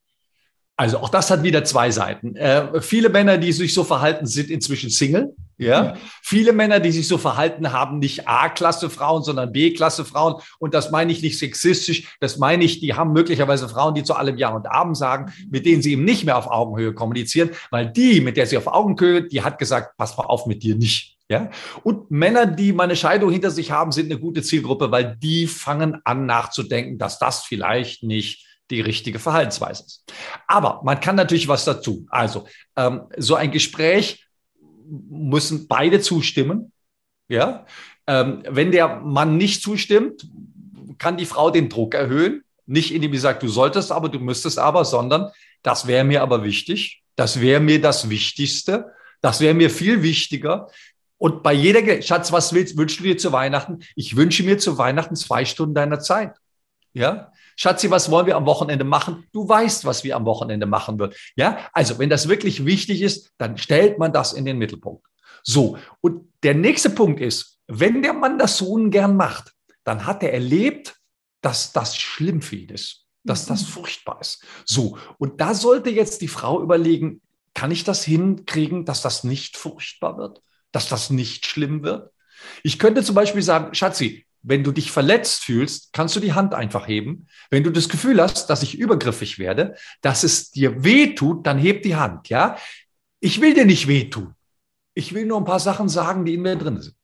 Also 0.79 0.99
auch 0.99 1.09
das 1.09 1.31
hat 1.31 1.43
wieder 1.43 1.65
zwei 1.65 1.91
Seiten. 1.91 2.37
Äh, 2.37 2.83
viele 2.83 3.09
Männer, 3.09 3.39
die 3.39 3.51
sich 3.53 3.73
so 3.73 3.83
verhalten, 3.83 4.27
sind 4.27 4.51
inzwischen 4.51 4.91
Single. 4.91 5.35
Ja? 5.57 5.85
ja. 5.85 5.95
Viele 6.23 6.53
Männer, 6.53 6.81
die 6.81 6.93
sich 6.93 7.09
so 7.09 7.17
verhalten, 7.17 7.73
haben 7.73 7.99
nicht 7.99 8.29
A-Klasse 8.29 8.91
Frauen, 8.91 9.23
sondern 9.23 9.53
B-Klasse 9.53 10.05
Frauen. 10.05 10.35
Und 10.59 10.75
das 10.75 10.91
meine 10.91 11.12
ich 11.12 11.23
nicht 11.23 11.39
sexistisch. 11.39 12.17
Das 12.21 12.37
meine 12.37 12.62
ich, 12.62 12.81
die 12.81 12.93
haben 12.93 13.15
möglicherweise 13.15 13.71
Frauen, 13.71 13.95
die 13.95 14.05
zu 14.05 14.15
allem 14.15 14.37
Ja 14.37 14.51
und 14.51 14.67
Abend 14.67 14.99
sagen, 14.99 15.33
mit 15.51 15.65
denen 15.65 15.81
sie 15.81 15.93
eben 15.93 16.05
nicht 16.05 16.27
mehr 16.27 16.37
auf 16.37 16.47
Augenhöhe 16.47 16.93
kommunizieren, 16.93 17.51
weil 17.71 17.91
die, 17.91 18.21
mit 18.21 18.37
der 18.37 18.47
sie 18.47 18.59
auf 18.59 18.67
Augenhöhe, 18.67 19.23
die 19.23 19.43
hat 19.43 19.59
gesagt, 19.59 19.97
pass 19.97 20.17
mal 20.19 20.25
auf 20.25 20.45
mit 20.45 20.62
dir 20.62 20.77
nicht. 20.77 21.17
Ja? 21.31 21.51
Und 21.85 22.11
Männer, 22.11 22.45
die 22.45 22.75
mal 22.75 22.85
eine 22.85 22.97
Scheidung 22.97 23.31
hinter 23.31 23.51
sich 23.51 23.71
haben, 23.71 23.93
sind 23.93 24.11
eine 24.11 24.21
gute 24.21 24.43
Zielgruppe, 24.43 24.91
weil 24.91 25.17
die 25.17 25.47
fangen 25.47 26.03
an 26.05 26.27
nachzudenken, 26.27 26.99
dass 26.99 27.19
das 27.19 27.45
vielleicht 27.45 28.03
nicht 28.03 28.46
die 28.71 28.81
richtige 28.81 29.19
Verhaltensweise 29.19 29.85
ist. 29.85 30.05
Aber 30.47 30.81
man 30.85 31.01
kann 31.01 31.17
natürlich 31.17 31.49
was 31.49 31.65
dazu. 31.65 32.07
Also 32.11 32.47
ähm, 32.77 33.03
so 33.17 33.35
ein 33.35 33.51
Gespräch 33.51 34.27
müssen 34.89 35.69
beide 35.69 36.01
zustimmen. 36.01 36.73
Ja, 37.29 37.67
ähm, 38.07 38.43
wenn 38.49 38.71
der 38.71 39.01
Mann 39.01 39.37
nicht 39.37 39.63
zustimmt, 39.63 40.29
kann 40.99 41.17
die 41.17 41.27
Frau 41.27 41.51
den 41.51 41.69
Druck 41.69 41.95
erhöhen. 41.95 42.43
Nicht 42.67 42.93
indem 42.93 43.13
sie 43.13 43.19
sagt, 43.19 43.43
du 43.43 43.49
solltest 43.49 43.93
aber, 43.93 44.09
du 44.09 44.19
müsstest 44.19 44.59
aber, 44.59 44.85
sondern 44.85 45.31
das 45.63 45.87
wäre 45.87 46.05
mir 46.05 46.23
aber 46.23 46.43
wichtig. 46.45 47.03
Das 47.17 47.41
wäre 47.41 47.61
mir 47.61 47.81
das 47.81 48.11
Wichtigste. 48.11 48.93
Das 49.21 49.41
wäre 49.41 49.55
mir 49.55 49.71
viel 49.71 50.03
wichtiger. 50.03 50.69
Und 51.19 51.43
bei 51.43 51.53
jeder, 51.53 52.03
Schatz, 52.03 52.31
was 52.33 52.53
willst, 52.53 52.77
wünschst 52.77 53.01
du 53.01 53.05
dir 53.05 53.19
zu 53.19 53.33
Weihnachten? 53.33 53.81
Ich 53.95 54.17
wünsche 54.17 54.43
mir 54.43 54.59
zu 54.59 54.79
Weihnachten 54.79 55.17
zwei 55.17 55.45
Stunden 55.45 55.75
deiner 55.75 56.01
Zeit. 56.01 56.35
Ja, 56.97 57.31
Schatzi, 57.57 57.91
was 57.91 58.11
wollen 58.11 58.25
wir 58.25 58.37
am 58.37 58.47
Wochenende 58.47 58.85
machen? 58.85 59.27
Du 59.31 59.47
weißt, 59.47 59.85
was 59.85 60.03
wir 60.03 60.17
am 60.17 60.25
Wochenende 60.25 60.65
machen 60.65 60.99
wird. 60.99 61.15
Ja, 61.37 61.59
also 61.75 61.99
wenn 61.99 62.09
das 62.09 62.27
wirklich 62.27 62.65
wichtig 62.65 63.03
ist, 63.03 63.33
dann 63.37 63.59
stellt 63.59 63.99
man 63.99 64.15
das 64.15 64.33
in 64.33 64.47
den 64.47 64.57
Mittelpunkt. 64.57 65.05
So. 65.43 65.77
Und 66.01 66.33
der 66.43 66.55
nächste 66.55 66.89
Punkt 66.89 67.21
ist, 67.21 67.59
wenn 67.67 68.03
der 68.03 68.15
Mann 68.15 68.39
das 68.39 68.57
so 68.57 68.73
ungern 68.73 69.15
macht, 69.15 69.53
dann 69.85 70.07
hat 70.07 70.23
er 70.23 70.33
erlebt, 70.33 70.97
dass 71.43 71.71
das 71.71 71.99
schlimm 71.99 72.41
für 72.41 72.57
ihn 72.57 72.71
ist, 72.71 73.05
dass 73.25 73.45
das 73.45 73.61
mhm. 73.61 73.67
furchtbar 73.67 74.19
ist. 74.23 74.43
So. 74.65 74.97
Und 75.19 75.39
da 75.43 75.53
sollte 75.53 75.91
jetzt 75.91 76.23
die 76.23 76.29
Frau 76.29 76.63
überlegen, 76.63 77.21
kann 77.53 77.71
ich 77.71 77.85
das 77.85 78.05
hinkriegen, 78.05 78.87
dass 78.87 79.03
das 79.03 79.23
nicht 79.23 79.59
furchtbar 79.59 80.17
wird, 80.17 80.41
dass 80.73 80.89
das 80.89 81.11
nicht 81.11 81.45
schlimm 81.45 81.83
wird? 81.83 82.11
Ich 82.63 82.79
könnte 82.79 83.03
zum 83.03 83.15
Beispiel 83.15 83.43
sagen, 83.43 83.75
Schatzi, 83.75 84.25
wenn 84.47 84.63
du 84.63 84.71
dich 84.71 84.93
verletzt 84.93 85.43
fühlst, 85.45 85.93
kannst 85.93 86.15
du 86.15 86.21
die 86.21 86.33
Hand 86.33 86.55
einfach 86.55 86.87
heben. 86.87 87.27
Wenn 87.51 87.65
du 87.65 87.71
das 87.71 87.89
Gefühl 87.89 88.23
hast, 88.23 88.49
dass 88.49 88.63
ich 88.63 88.79
übergriffig 88.79 89.41
werde, 89.41 89.75
dass 90.03 90.23
es 90.23 90.53
dir 90.53 90.85
weh 90.85 91.15
tut, 91.17 91.47
dann 91.47 91.59
heb 91.59 91.83
die 91.83 91.97
Hand, 91.97 92.29
ja? 92.29 92.57
Ich 93.19 93.41
will 93.41 93.55
dir 93.55 93.67
nicht 93.67 93.89
wehtun. 93.89 94.35
Ich 94.95 95.15
will 95.15 95.27
nur 95.27 95.39
ein 95.39 95.45
paar 95.45 95.59
Sachen 95.59 95.89
sagen, 95.89 96.25
die 96.25 96.35
in 96.35 96.43
mir 96.43 96.55
drin 96.55 96.81
sind. 96.81 96.95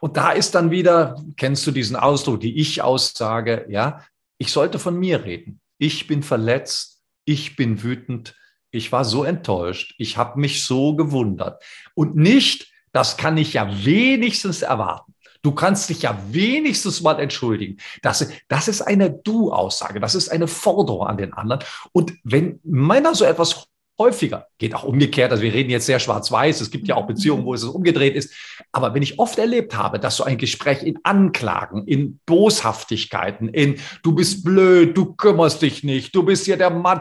Und 0.00 0.16
da 0.16 0.30
ist 0.30 0.54
dann 0.54 0.70
wieder, 0.70 1.20
kennst 1.36 1.66
du 1.66 1.72
diesen 1.72 1.96
Ausdruck, 1.96 2.40
die 2.40 2.60
Ich-Aussage, 2.60 3.66
ja? 3.68 4.04
Ich 4.38 4.52
sollte 4.52 4.78
von 4.78 4.96
mir 4.96 5.24
reden. 5.24 5.60
Ich 5.78 6.06
bin 6.06 6.22
verletzt. 6.22 7.02
Ich 7.24 7.56
bin 7.56 7.82
wütend. 7.82 8.36
Ich 8.70 8.92
war 8.92 9.04
so 9.04 9.24
enttäuscht. 9.24 9.94
Ich 9.98 10.16
habe 10.16 10.38
mich 10.38 10.64
so 10.64 10.94
gewundert. 10.94 11.62
Und 11.94 12.14
nicht, 12.14 12.72
das 12.92 13.16
kann 13.16 13.36
ich 13.36 13.54
ja 13.54 13.84
wenigstens 13.84 14.62
erwarten. 14.62 15.11
Du 15.42 15.52
kannst 15.52 15.90
dich 15.90 16.02
ja 16.02 16.18
wenigstens 16.30 17.02
mal 17.02 17.18
entschuldigen. 17.18 17.78
Das, 18.00 18.28
das 18.48 18.68
ist 18.68 18.82
eine 18.82 19.10
Du-Aussage. 19.10 20.00
Das 20.00 20.14
ist 20.14 20.28
eine 20.28 20.46
Forderung 20.46 21.06
an 21.06 21.16
den 21.16 21.32
anderen. 21.32 21.62
Und 21.92 22.14
wenn 22.24 22.60
Männer 22.62 23.14
so 23.14 23.24
etwas 23.24 23.68
häufiger, 23.98 24.48
geht 24.58 24.74
auch 24.74 24.84
umgekehrt, 24.84 25.30
also 25.30 25.42
wir 25.42 25.52
reden 25.52 25.70
jetzt 25.70 25.86
sehr 25.86 26.00
schwarz-weiß, 26.00 26.60
es 26.60 26.70
gibt 26.70 26.88
ja 26.88 26.96
auch 26.96 27.06
Beziehungen, 27.06 27.44
wo 27.44 27.54
es 27.54 27.62
umgedreht 27.62 28.16
ist, 28.16 28.34
aber 28.72 28.94
wenn 28.94 29.02
ich 29.02 29.18
oft 29.18 29.38
erlebt 29.38 29.76
habe, 29.76 30.00
dass 30.00 30.16
so 30.16 30.24
ein 30.24 30.38
Gespräch 30.38 30.82
in 30.82 30.98
Anklagen, 31.04 31.86
in 31.86 32.18
Boshaftigkeiten, 32.26 33.48
in 33.48 33.78
du 34.02 34.14
bist 34.14 34.44
blöd, 34.44 34.96
du 34.96 35.14
kümmerst 35.14 35.62
dich 35.62 35.84
nicht, 35.84 36.14
du 36.14 36.22
bist 36.22 36.46
ja 36.46 36.56
der 36.56 36.70
Mann, 36.70 37.00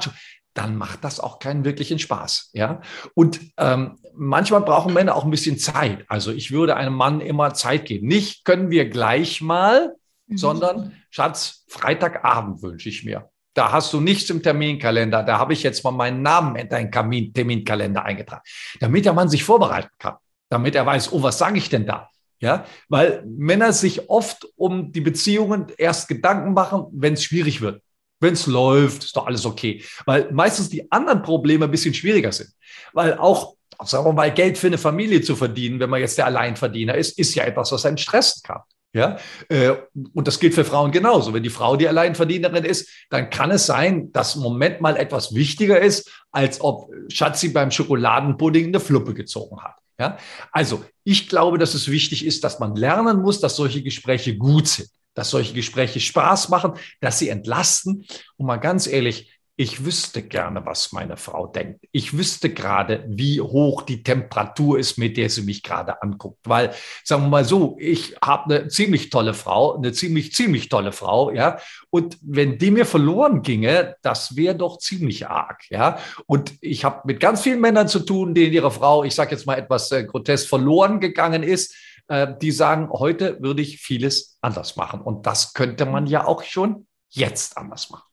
dann 0.53 0.75
macht 0.77 1.03
das 1.03 1.19
auch 1.19 1.39
keinen 1.39 1.63
wirklichen 1.65 1.99
Spaß. 1.99 2.51
Ja? 2.53 2.81
Und 3.13 3.39
ähm, 3.57 3.97
manchmal 4.13 4.61
brauchen 4.61 4.93
Männer 4.93 5.15
auch 5.15 5.23
ein 5.23 5.31
bisschen 5.31 5.57
Zeit. 5.57 6.03
Also 6.07 6.31
ich 6.31 6.51
würde 6.51 6.75
einem 6.75 6.93
Mann 6.93 7.21
immer 7.21 7.53
Zeit 7.53 7.85
geben. 7.85 8.07
Nicht 8.07 8.43
können 8.45 8.69
wir 8.69 8.89
gleich 8.89 9.41
mal, 9.41 9.95
mhm. 10.27 10.37
sondern 10.37 10.93
Schatz, 11.09 11.65
Freitagabend 11.67 12.61
wünsche 12.61 12.89
ich 12.89 13.03
mir. 13.03 13.29
Da 13.53 13.71
hast 13.71 13.91
du 13.93 13.99
nichts 13.99 14.29
im 14.29 14.41
Terminkalender. 14.41 15.23
Da 15.23 15.37
habe 15.37 15.53
ich 15.53 15.63
jetzt 15.63 15.83
mal 15.83 15.91
meinen 15.91 16.21
Namen 16.21 16.55
in 16.55 16.69
deinen 16.69 16.91
Terminkalender 17.33 18.03
eingetragen, 18.03 18.43
damit 18.79 19.05
der 19.05 19.13
Mann 19.13 19.29
sich 19.29 19.43
vorbereiten 19.43 19.89
kann, 19.99 20.15
damit 20.49 20.75
er 20.75 20.85
weiß, 20.85 21.11
oh, 21.11 21.21
was 21.21 21.37
sage 21.37 21.57
ich 21.57 21.69
denn 21.69 21.85
da? 21.85 22.09
Ja, 22.39 22.65
weil 22.89 23.23
Männer 23.27 23.71
sich 23.71 24.09
oft 24.09 24.47
um 24.55 24.91
die 24.91 25.01
Beziehungen 25.01 25.67
erst 25.77 26.07
Gedanken 26.07 26.53
machen, 26.53 26.87
wenn 26.91 27.13
es 27.13 27.23
schwierig 27.23 27.61
wird. 27.61 27.83
Wenn 28.21 28.33
es 28.33 28.47
läuft, 28.47 29.03
ist 29.03 29.17
doch 29.17 29.27
alles 29.27 29.45
okay. 29.45 29.83
Weil 30.05 30.31
meistens 30.31 30.69
die 30.69 30.89
anderen 30.91 31.21
Probleme 31.21 31.65
ein 31.65 31.71
bisschen 31.71 31.93
schwieriger 31.93 32.31
sind. 32.31 32.51
Weil 32.93 33.17
auch, 33.17 33.55
sagen 33.83 34.05
wir 34.05 34.13
mal, 34.13 34.31
Geld 34.31 34.57
für 34.57 34.67
eine 34.67 34.77
Familie 34.77 35.21
zu 35.21 35.35
verdienen, 35.35 35.79
wenn 35.79 35.89
man 35.89 35.99
jetzt 35.99 36.17
der 36.17 36.27
Alleinverdiener 36.27 36.95
ist, 36.95 37.17
ist 37.19 37.35
ja 37.35 37.43
etwas, 37.43 37.71
was 37.71 37.85
einen 37.85 37.97
stressen 37.97 38.41
kann. 38.43 38.61
Ja, 38.93 39.17
äh, 39.47 39.71
und 40.13 40.27
das 40.27 40.39
gilt 40.39 40.53
für 40.53 40.65
Frauen 40.65 40.91
genauso. 40.91 41.33
Wenn 41.33 41.43
die 41.43 41.49
Frau 41.49 41.77
die 41.77 41.87
Alleinverdienerin 41.87 42.65
ist, 42.65 42.89
dann 43.09 43.29
kann 43.29 43.49
es 43.49 43.65
sein, 43.65 44.11
dass 44.11 44.35
im 44.35 44.41
Moment 44.41 44.81
mal 44.81 44.97
etwas 44.97 45.33
wichtiger 45.33 45.79
ist, 45.79 46.11
als 46.31 46.59
ob 46.59 46.91
Schatzi 47.07 47.49
beim 47.49 47.71
Schokoladenpudding 47.71 48.67
eine 48.67 48.81
Fluppe 48.81 49.13
gezogen 49.13 49.61
hat. 49.61 49.75
Ja, 49.97 50.17
also 50.51 50.83
ich 51.03 51.29
glaube, 51.29 51.57
dass 51.57 51.73
es 51.73 51.89
wichtig 51.89 52.25
ist, 52.25 52.43
dass 52.43 52.59
man 52.59 52.75
lernen 52.75 53.21
muss, 53.21 53.39
dass 53.39 53.55
solche 53.55 53.81
Gespräche 53.81 54.35
gut 54.35 54.67
sind, 54.67 54.89
dass 55.13 55.29
solche 55.29 55.53
Gespräche 55.53 55.99
Spaß 55.99 56.49
machen, 56.49 56.73
dass 56.99 57.19
sie 57.19 57.29
entlasten. 57.29 58.05
Und 58.37 58.45
mal 58.45 58.57
ganz 58.57 58.87
ehrlich, 58.87 59.31
ich 59.61 59.85
wüsste 59.85 60.23
gerne, 60.23 60.65
was 60.65 60.91
meine 60.91 61.17
Frau 61.17 61.45
denkt. 61.45 61.85
Ich 61.91 62.17
wüsste 62.17 62.51
gerade, 62.51 63.05
wie 63.07 63.41
hoch 63.41 63.83
die 63.83 64.01
Temperatur 64.01 64.79
ist, 64.79 64.97
mit 64.97 65.17
der 65.17 65.29
sie 65.29 65.43
mich 65.43 65.61
gerade 65.61 66.01
anguckt. 66.01 66.39
Weil, 66.45 66.73
sagen 67.03 67.23
wir 67.25 67.29
mal 67.29 67.45
so, 67.45 67.77
ich 67.79 68.15
habe 68.23 68.55
eine 68.55 68.67
ziemlich 68.69 69.11
tolle 69.11 69.35
Frau, 69.35 69.75
eine 69.75 69.91
ziemlich, 69.91 70.33
ziemlich 70.33 70.69
tolle 70.69 70.91
Frau, 70.91 71.31
ja. 71.31 71.59
Und 71.91 72.17
wenn 72.23 72.57
die 72.57 72.71
mir 72.71 72.87
verloren 72.87 73.43
ginge, 73.43 73.97
das 74.01 74.35
wäre 74.35 74.55
doch 74.55 74.79
ziemlich 74.79 75.27
arg, 75.27 75.69
ja. 75.69 75.99
Und 76.25 76.53
ich 76.61 76.83
habe 76.83 77.01
mit 77.05 77.19
ganz 77.19 77.41
vielen 77.41 77.61
Männern 77.61 77.87
zu 77.87 77.99
tun, 77.99 78.33
denen 78.33 78.53
ihre 78.53 78.71
Frau, 78.71 79.03
ich 79.03 79.13
sage 79.13 79.35
jetzt 79.35 79.45
mal 79.45 79.59
etwas 79.59 79.91
äh, 79.91 80.05
grotesk, 80.05 80.49
verloren 80.49 80.99
gegangen 80.99 81.43
ist 81.43 81.75
äh, 82.07 82.33
die 82.41 82.51
sagen, 82.51 82.89
heute 82.91 83.41
würde 83.41 83.61
ich 83.61 83.79
vieles 83.79 84.37
anders 84.41 84.75
machen. 84.75 85.01
Und 85.01 85.25
das 85.25 85.53
könnte 85.53 85.85
man 85.85 86.07
ja 86.07 86.25
auch 86.25 86.43
schon 86.43 86.87
jetzt 87.09 87.57
anders 87.57 87.89
machen. 87.89 88.11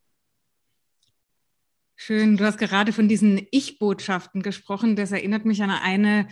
Schön, 2.01 2.37
du 2.37 2.45
hast 2.45 2.59
gerade 2.59 2.93
von 2.93 3.09
diesen 3.09 3.47
Ich-Botschaften 3.51 4.43
gesprochen. 4.43 4.95
Das 4.95 5.11
erinnert 5.11 5.45
mich 5.45 5.61
an 5.65 5.71
eine, 5.71 6.29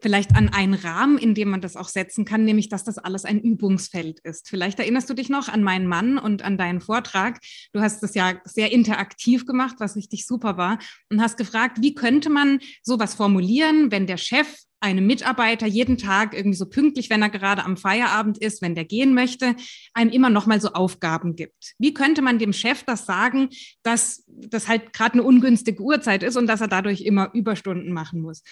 vielleicht 0.00 0.36
an 0.36 0.48
einen 0.48 0.74
Rahmen, 0.74 1.18
in 1.18 1.34
dem 1.34 1.50
man 1.50 1.60
das 1.60 1.76
auch 1.76 1.88
setzen 1.88 2.24
kann, 2.24 2.44
nämlich 2.44 2.68
dass 2.68 2.84
das 2.84 2.98
alles 2.98 3.24
ein 3.24 3.40
Übungsfeld 3.40 4.20
ist. 4.20 4.48
Vielleicht 4.48 4.78
erinnerst 4.78 5.10
du 5.10 5.14
dich 5.14 5.28
noch 5.28 5.48
an 5.48 5.64
meinen 5.64 5.88
Mann 5.88 6.18
und 6.18 6.42
an 6.42 6.56
deinen 6.56 6.80
Vortrag. 6.80 7.40
Du 7.72 7.80
hast 7.80 8.00
das 8.00 8.14
ja 8.14 8.40
sehr 8.44 8.70
interaktiv 8.70 9.44
gemacht, 9.44 9.74
was 9.80 9.96
richtig 9.96 10.24
super 10.24 10.56
war, 10.56 10.78
und 11.10 11.20
hast 11.20 11.36
gefragt, 11.36 11.78
wie 11.80 11.96
könnte 11.96 12.30
man 12.30 12.60
sowas 12.84 13.14
formulieren, 13.14 13.90
wenn 13.90 14.06
der 14.06 14.18
Chef 14.18 14.54
einem 14.80 15.06
Mitarbeiter 15.06 15.66
jeden 15.66 15.98
Tag 15.98 16.34
irgendwie 16.34 16.56
so 16.56 16.66
pünktlich, 16.66 17.10
wenn 17.10 17.22
er 17.22 17.30
gerade 17.30 17.64
am 17.64 17.76
Feierabend 17.76 18.38
ist, 18.38 18.62
wenn 18.62 18.74
der 18.74 18.84
gehen 18.84 19.14
möchte, 19.14 19.56
einem 19.92 20.10
immer 20.10 20.30
noch 20.30 20.46
mal 20.46 20.60
so 20.60 20.68
Aufgaben 20.72 21.34
gibt. 21.36 21.74
Wie 21.78 21.94
könnte 21.94 22.22
man 22.22 22.38
dem 22.38 22.52
Chef 22.52 22.84
das 22.84 23.06
sagen, 23.06 23.48
dass 23.82 24.24
das 24.26 24.68
halt 24.68 24.92
gerade 24.92 25.14
eine 25.14 25.24
ungünstige 25.24 25.82
Uhrzeit 25.82 26.22
ist 26.22 26.36
und 26.36 26.46
dass 26.46 26.60
er 26.60 26.68
dadurch 26.68 27.00
immer 27.00 27.30
Überstunden 27.34 27.92
machen 27.92 28.20
muss? 28.20 28.42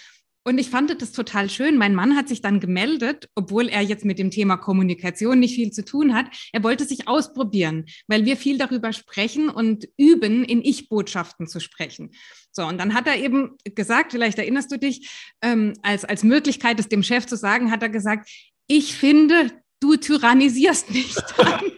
Und 0.47 0.59
ich 0.59 0.71
fand 0.71 1.03
das 1.03 1.11
total 1.11 1.51
schön. 1.51 1.77
Mein 1.77 1.97
Mann 1.97 2.17
hat 2.17 2.29
sich 2.29 2.41
dann 2.41 2.61
gemeldet, 2.61 3.29
obwohl 3.35 3.69
er 3.69 3.83
jetzt 3.83 4.05
mit 4.05 4.21
dem 4.21 4.31
Thema 4.31 4.57
Kommunikation 4.57 5.41
nicht 5.41 5.57
viel 5.57 5.73
zu 5.73 5.85
tun 5.85 6.15
hat. 6.15 6.27
Er 6.53 6.63
wollte 6.63 6.85
sich 6.85 7.09
ausprobieren, 7.09 7.87
weil 8.07 8.25
wir 8.25 8.37
viel 8.37 8.57
darüber 8.57 8.93
sprechen 8.93 9.49
und 9.49 9.89
üben, 9.97 10.45
in 10.45 10.63
Ich-Botschaften 10.65 11.49
zu 11.49 11.59
sprechen. 11.59 12.13
So, 12.53 12.65
und 12.65 12.79
dann 12.79 12.95
hat 12.95 13.09
er 13.09 13.17
eben 13.17 13.57
gesagt, 13.75 14.13
vielleicht 14.13 14.39
erinnerst 14.39 14.71
du 14.71 14.79
dich, 14.79 15.11
ähm, 15.43 15.73
als, 15.83 16.05
als 16.05 16.23
Möglichkeit, 16.23 16.79
es 16.79 16.89
dem 16.89 17.03
Chef 17.03 17.27
zu 17.27 17.37
sagen, 17.37 17.73
hat 17.73 17.83
er 17.83 17.89
gesagt, 17.89 18.31
ich 18.69 18.95
finde, 18.95 19.51
du 19.81 19.97
tyrannisierst 19.97 20.93
mich 20.93 21.13
damit. 21.37 21.73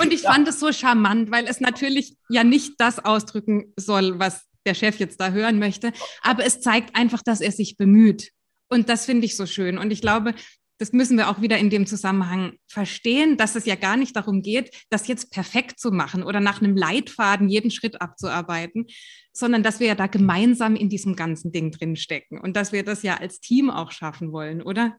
und 0.00 0.12
ich 0.12 0.22
fand 0.22 0.46
es 0.46 0.60
so 0.60 0.70
charmant, 0.70 1.32
weil 1.32 1.48
es 1.48 1.60
natürlich 1.60 2.14
ja 2.28 2.44
nicht 2.44 2.74
das 2.78 3.04
ausdrücken 3.04 3.72
soll, 3.76 4.20
was 4.20 4.49
der 4.66 4.74
Chef 4.74 4.98
jetzt 4.98 5.20
da 5.20 5.30
hören 5.30 5.58
möchte. 5.58 5.92
Aber 6.22 6.44
es 6.44 6.60
zeigt 6.60 6.96
einfach, 6.96 7.22
dass 7.22 7.40
er 7.40 7.52
sich 7.52 7.76
bemüht. 7.76 8.30
Und 8.68 8.88
das 8.88 9.04
finde 9.04 9.26
ich 9.26 9.36
so 9.36 9.46
schön. 9.46 9.78
Und 9.78 9.90
ich 9.90 10.00
glaube, 10.00 10.34
das 10.80 10.92
müssen 10.92 11.18
wir 11.18 11.28
auch 11.28 11.42
wieder 11.42 11.58
in 11.58 11.68
dem 11.68 11.86
Zusammenhang 11.86 12.54
verstehen, 12.66 13.36
dass 13.36 13.54
es 13.54 13.66
ja 13.66 13.74
gar 13.74 13.98
nicht 13.98 14.16
darum 14.16 14.40
geht, 14.40 14.74
das 14.88 15.08
jetzt 15.08 15.30
perfekt 15.30 15.78
zu 15.78 15.90
machen 15.90 16.22
oder 16.22 16.40
nach 16.40 16.62
einem 16.62 16.74
Leitfaden 16.74 17.50
jeden 17.50 17.70
Schritt 17.70 18.00
abzuarbeiten, 18.00 18.86
sondern 19.34 19.62
dass 19.62 19.78
wir 19.78 19.88
ja 19.88 19.94
da 19.94 20.06
gemeinsam 20.06 20.76
in 20.76 20.88
diesem 20.88 21.16
ganzen 21.16 21.52
Ding 21.52 21.70
drinstecken 21.70 22.40
und 22.40 22.56
dass 22.56 22.72
wir 22.72 22.82
das 22.82 23.02
ja 23.02 23.18
als 23.18 23.40
Team 23.40 23.68
auch 23.68 23.92
schaffen 23.92 24.32
wollen, 24.32 24.62
oder? 24.62 24.96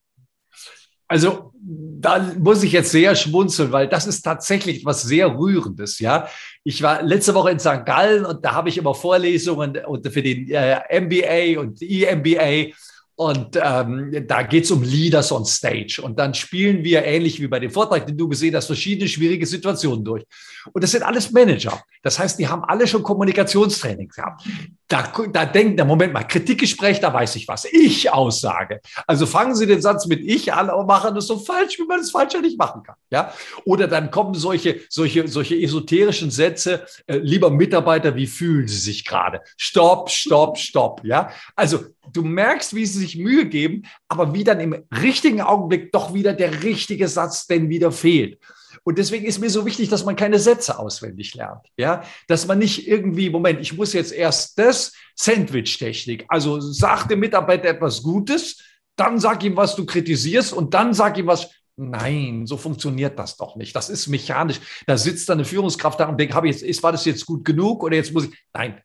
Also 1.11 1.51
da 1.57 2.33
muss 2.39 2.63
ich 2.63 2.71
jetzt 2.71 2.91
sehr 2.91 3.15
schmunzeln, 3.15 3.73
weil 3.73 3.89
das 3.89 4.07
ist 4.07 4.21
tatsächlich 4.21 4.85
was 4.85 5.01
sehr 5.01 5.37
Rührendes. 5.37 5.99
Ja, 5.99 6.29
ich 6.63 6.81
war 6.81 7.03
letzte 7.03 7.33
Woche 7.33 7.51
in 7.51 7.59
St. 7.59 7.85
Gallen 7.85 8.25
und 8.25 8.45
da 8.45 8.53
habe 8.53 8.69
ich 8.69 8.77
immer 8.77 8.95
Vorlesungen 8.95 9.77
für 10.09 10.21
den 10.21 10.49
äh, 10.49 11.01
MBA 11.01 11.59
und 11.59 11.81
EMBA 11.81 12.73
und 13.15 13.59
ähm, 13.61 14.25
da 14.25 14.41
geht 14.41 14.63
es 14.63 14.71
um 14.71 14.81
Leaders 14.81 15.33
on 15.33 15.45
Stage. 15.45 16.01
Und 16.01 16.17
dann 16.17 16.33
spielen 16.33 16.83
wir 16.83 17.03
ähnlich 17.03 17.41
wie 17.41 17.47
bei 17.47 17.59
dem 17.59 17.69
Vortrag, 17.69 18.07
den 18.07 18.17
du 18.17 18.29
gesehen 18.29 18.55
hast, 18.55 18.67
verschiedene 18.67 19.07
schwierige 19.09 19.45
Situationen 19.45 20.03
durch. 20.03 20.23
Und 20.71 20.83
das 20.83 20.91
sind 20.91 21.03
alles 21.03 21.29
Manager. 21.29 21.83
Das 22.01 22.17
heißt, 22.17 22.39
die 22.39 22.47
haben 22.47 22.63
alle 22.63 22.87
schon 22.87 23.03
Kommunikationstraining 23.03 24.07
gehabt. 24.07 24.47
Da, 24.91 25.09
da 25.31 25.45
denken, 25.45 25.77
der 25.77 25.85
Moment 25.85 26.11
mal, 26.11 26.23
Kritikgespräch, 26.23 26.99
da 26.99 27.13
weiß 27.13 27.37
ich 27.37 27.47
was. 27.47 27.63
Ich 27.63 28.11
Aussage. 28.11 28.81
Also 29.07 29.25
fangen 29.25 29.55
Sie 29.55 29.65
den 29.65 29.81
Satz 29.81 30.05
mit 30.05 30.19
ich 30.19 30.51
an 30.51 30.69
und 30.69 30.85
machen 30.85 31.15
das 31.15 31.27
so 31.27 31.39
falsch, 31.39 31.79
wie 31.79 31.85
man 31.85 32.01
es 32.01 32.11
falscher 32.11 32.41
nicht 32.41 32.57
machen 32.57 32.83
kann. 32.83 32.95
Ja? 33.09 33.33
Oder 33.63 33.87
dann 33.87 34.11
kommen 34.11 34.33
solche, 34.33 34.81
solche, 34.89 35.29
solche 35.29 35.55
esoterischen 35.55 36.29
Sätze, 36.29 36.85
äh, 37.07 37.19
lieber 37.19 37.49
Mitarbeiter, 37.49 38.15
wie 38.15 38.27
fühlen 38.27 38.67
Sie 38.67 38.79
sich 38.79 39.05
gerade? 39.05 39.39
Stopp, 39.55 40.09
stopp, 40.09 40.57
stopp. 40.57 41.05
Ja? 41.05 41.31
Also 41.55 41.85
du 42.11 42.23
merkst, 42.23 42.75
wie 42.75 42.85
sie 42.85 42.99
sich 42.99 43.15
Mühe 43.15 43.45
geben, 43.45 43.83
aber 44.09 44.33
wie 44.33 44.43
dann 44.43 44.59
im 44.59 44.83
richtigen 45.01 45.41
Augenblick 45.41 45.93
doch 45.93 46.13
wieder 46.13 46.33
der 46.33 46.63
richtige 46.63 47.07
Satz 47.07 47.47
denn 47.47 47.69
wieder 47.69 47.93
fehlt. 47.93 48.39
Und 48.83 48.97
deswegen 48.97 49.25
ist 49.25 49.39
mir 49.39 49.49
so 49.49 49.65
wichtig, 49.65 49.89
dass 49.89 50.05
man 50.05 50.15
keine 50.15 50.39
Sätze 50.39 50.79
auswendig 50.79 51.35
lernt. 51.35 51.67
Ja, 51.77 52.03
dass 52.27 52.47
man 52.47 52.59
nicht 52.59 52.87
irgendwie, 52.87 53.29
Moment, 53.29 53.59
ich 53.61 53.77
muss 53.77 53.93
jetzt 53.93 54.11
erst 54.11 54.57
das 54.57 54.93
Sandwich-Technik. 55.15 56.25
Also 56.27 56.59
sag 56.59 57.07
dem 57.07 57.19
Mitarbeiter 57.19 57.69
etwas 57.69 58.01
Gutes, 58.01 58.63
dann 58.95 59.19
sag 59.19 59.43
ihm, 59.43 59.55
was 59.55 59.75
du 59.75 59.85
kritisierst 59.85 60.53
und 60.53 60.73
dann 60.73 60.93
sag 60.93 61.17
ihm 61.17 61.27
was. 61.27 61.49
Nein, 61.77 62.45
so 62.45 62.57
funktioniert 62.57 63.17
das 63.17 63.37
doch 63.37 63.55
nicht. 63.55 63.75
Das 63.75 63.89
ist 63.89 64.07
mechanisch. 64.07 64.59
Da 64.85 64.97
sitzt 64.97 65.29
dann 65.29 65.37
eine 65.37 65.45
Führungskraft 65.45 65.99
da 65.99 66.07
und 66.07 66.19
denkt, 66.19 66.33
habe 66.33 66.49
ich 66.49 66.61
jetzt, 66.61 66.83
war 66.83 66.91
das 66.91 67.05
jetzt 67.05 67.25
gut 67.25 67.45
genug 67.45 67.83
oder 67.83 67.95
jetzt 67.95 68.13
muss 68.13 68.25
ich. 68.25 68.37
Nein, 68.53 68.81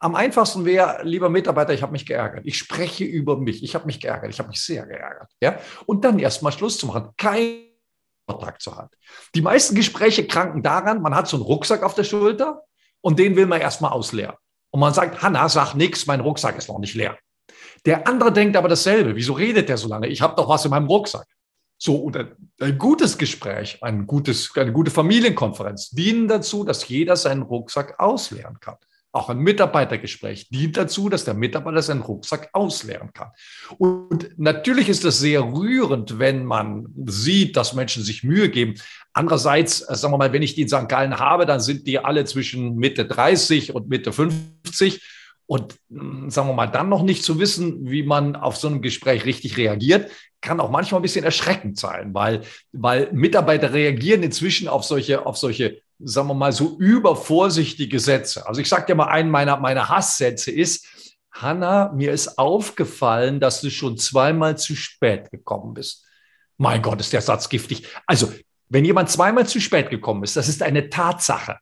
am 0.00 0.14
einfachsten 0.14 0.64
wäre, 0.64 1.00
lieber 1.04 1.28
Mitarbeiter, 1.28 1.74
ich 1.74 1.82
habe 1.82 1.92
mich 1.92 2.06
geärgert. 2.06 2.46
Ich 2.46 2.56
spreche 2.56 3.04
über 3.04 3.36
mich. 3.36 3.62
Ich 3.62 3.74
habe 3.74 3.84
mich 3.86 4.00
geärgert. 4.00 4.30
Ich 4.30 4.38
habe 4.38 4.48
mich 4.48 4.60
sehr 4.60 4.86
geärgert. 4.86 5.30
Ja? 5.40 5.58
Und 5.86 6.04
dann 6.04 6.18
erstmal 6.18 6.52
Schluss 6.52 6.78
zu 6.78 6.86
machen. 6.86 7.10
Kein 7.18 7.69
Vertrag 8.26 8.60
zur 8.60 8.76
Hand. 8.76 8.92
Die 9.34 9.42
meisten 9.42 9.74
Gespräche 9.74 10.26
kranken 10.26 10.62
daran, 10.62 11.02
man 11.02 11.14
hat 11.14 11.28
so 11.28 11.36
einen 11.36 11.44
Rucksack 11.44 11.82
auf 11.82 11.94
der 11.94 12.04
Schulter 12.04 12.62
und 13.00 13.18
den 13.18 13.36
will 13.36 13.46
man 13.46 13.60
erstmal 13.60 13.92
ausleeren. 13.92 14.36
Und 14.70 14.80
man 14.80 14.94
sagt, 14.94 15.22
Hanna, 15.22 15.48
sag 15.48 15.74
nichts, 15.74 16.06
mein 16.06 16.20
Rucksack 16.20 16.56
ist 16.56 16.68
noch 16.68 16.78
nicht 16.78 16.94
leer. 16.94 17.18
Der 17.86 18.06
andere 18.06 18.32
denkt 18.32 18.56
aber 18.56 18.68
dasselbe. 18.68 19.16
Wieso 19.16 19.32
redet 19.32 19.68
der 19.68 19.78
so 19.78 19.88
lange? 19.88 20.06
Ich 20.08 20.20
habe 20.20 20.36
doch 20.36 20.48
was 20.48 20.64
in 20.64 20.70
meinem 20.70 20.86
Rucksack. 20.86 21.26
So, 21.78 22.02
oder 22.02 22.36
ein 22.60 22.76
gutes 22.76 23.16
Gespräch, 23.16 23.82
ein 23.82 24.06
gutes, 24.06 24.54
eine 24.54 24.72
gute 24.72 24.90
Familienkonferenz 24.90 25.90
dienen 25.90 26.28
dazu, 26.28 26.62
dass 26.62 26.86
jeder 26.86 27.16
seinen 27.16 27.42
Rucksack 27.42 27.98
ausleeren 27.98 28.60
kann. 28.60 28.76
Auch 29.12 29.28
ein 29.28 29.38
Mitarbeitergespräch 29.38 30.48
dient 30.50 30.76
dazu, 30.76 31.08
dass 31.08 31.24
der 31.24 31.34
Mitarbeiter 31.34 31.82
seinen 31.82 32.02
Rucksack 32.02 32.48
ausleeren 32.52 33.12
kann. 33.12 33.30
Und 33.76 34.38
natürlich 34.38 34.88
ist 34.88 35.04
das 35.04 35.18
sehr 35.18 35.42
rührend, 35.42 36.20
wenn 36.20 36.44
man 36.44 36.86
sieht, 37.06 37.56
dass 37.56 37.74
Menschen 37.74 38.04
sich 38.04 38.22
Mühe 38.22 38.48
geben. 38.48 38.74
Andererseits, 39.12 39.80
äh, 39.80 39.96
sagen 39.96 40.14
wir 40.14 40.18
mal, 40.18 40.32
wenn 40.32 40.42
ich 40.42 40.54
die 40.54 40.62
in 40.62 40.68
St. 40.68 40.88
Gallen 40.88 41.18
habe, 41.18 41.44
dann 41.44 41.60
sind 41.60 41.88
die 41.88 41.98
alle 41.98 42.24
zwischen 42.24 42.76
Mitte 42.76 43.04
30 43.04 43.74
und 43.74 43.88
Mitte 43.88 44.12
50. 44.12 45.02
Und 45.46 45.74
hm, 45.90 46.30
sagen 46.30 46.46
wir 46.46 46.54
mal, 46.54 46.68
dann 46.68 46.88
noch 46.88 47.02
nicht 47.02 47.24
zu 47.24 47.40
wissen, 47.40 47.90
wie 47.90 48.04
man 48.04 48.36
auf 48.36 48.56
so 48.56 48.68
ein 48.68 48.80
Gespräch 48.80 49.24
richtig 49.24 49.56
reagiert, 49.56 50.08
kann 50.40 50.60
auch 50.60 50.70
manchmal 50.70 51.00
ein 51.00 51.02
bisschen 51.02 51.24
erschreckend 51.24 51.78
sein, 51.78 52.14
weil, 52.14 52.42
weil 52.72 53.10
Mitarbeiter 53.12 53.72
reagieren 53.72 54.22
inzwischen 54.22 54.68
auf 54.68 54.84
solche, 54.84 55.26
auf 55.26 55.36
solche 55.36 55.82
sagen 56.02 56.28
wir 56.28 56.34
mal, 56.34 56.52
so 56.52 56.76
übervorsichtige 56.78 58.00
Sätze. 58.00 58.46
Also 58.46 58.60
ich 58.60 58.68
sage 58.68 58.86
dir 58.86 58.94
mal, 58.94 59.08
einen 59.08 59.30
meiner, 59.30 59.56
meiner 59.58 59.88
Hasssätze 59.88 60.50
ist, 60.50 60.86
Hanna, 61.32 61.92
mir 61.92 62.12
ist 62.12 62.38
aufgefallen, 62.38 63.40
dass 63.40 63.60
du 63.60 63.70
schon 63.70 63.96
zweimal 63.96 64.58
zu 64.58 64.74
spät 64.74 65.30
gekommen 65.30 65.74
bist. 65.74 66.04
Mein 66.56 66.82
Gott, 66.82 67.00
ist 67.00 67.12
der 67.12 67.22
Satz 67.22 67.48
giftig. 67.48 67.86
Also, 68.06 68.32
wenn 68.68 68.84
jemand 68.84 69.10
zweimal 69.10 69.46
zu 69.46 69.60
spät 69.60 69.90
gekommen 69.90 70.22
ist, 70.24 70.36
das 70.36 70.48
ist 70.48 70.62
eine 70.62 70.90
Tatsache. 70.90 71.58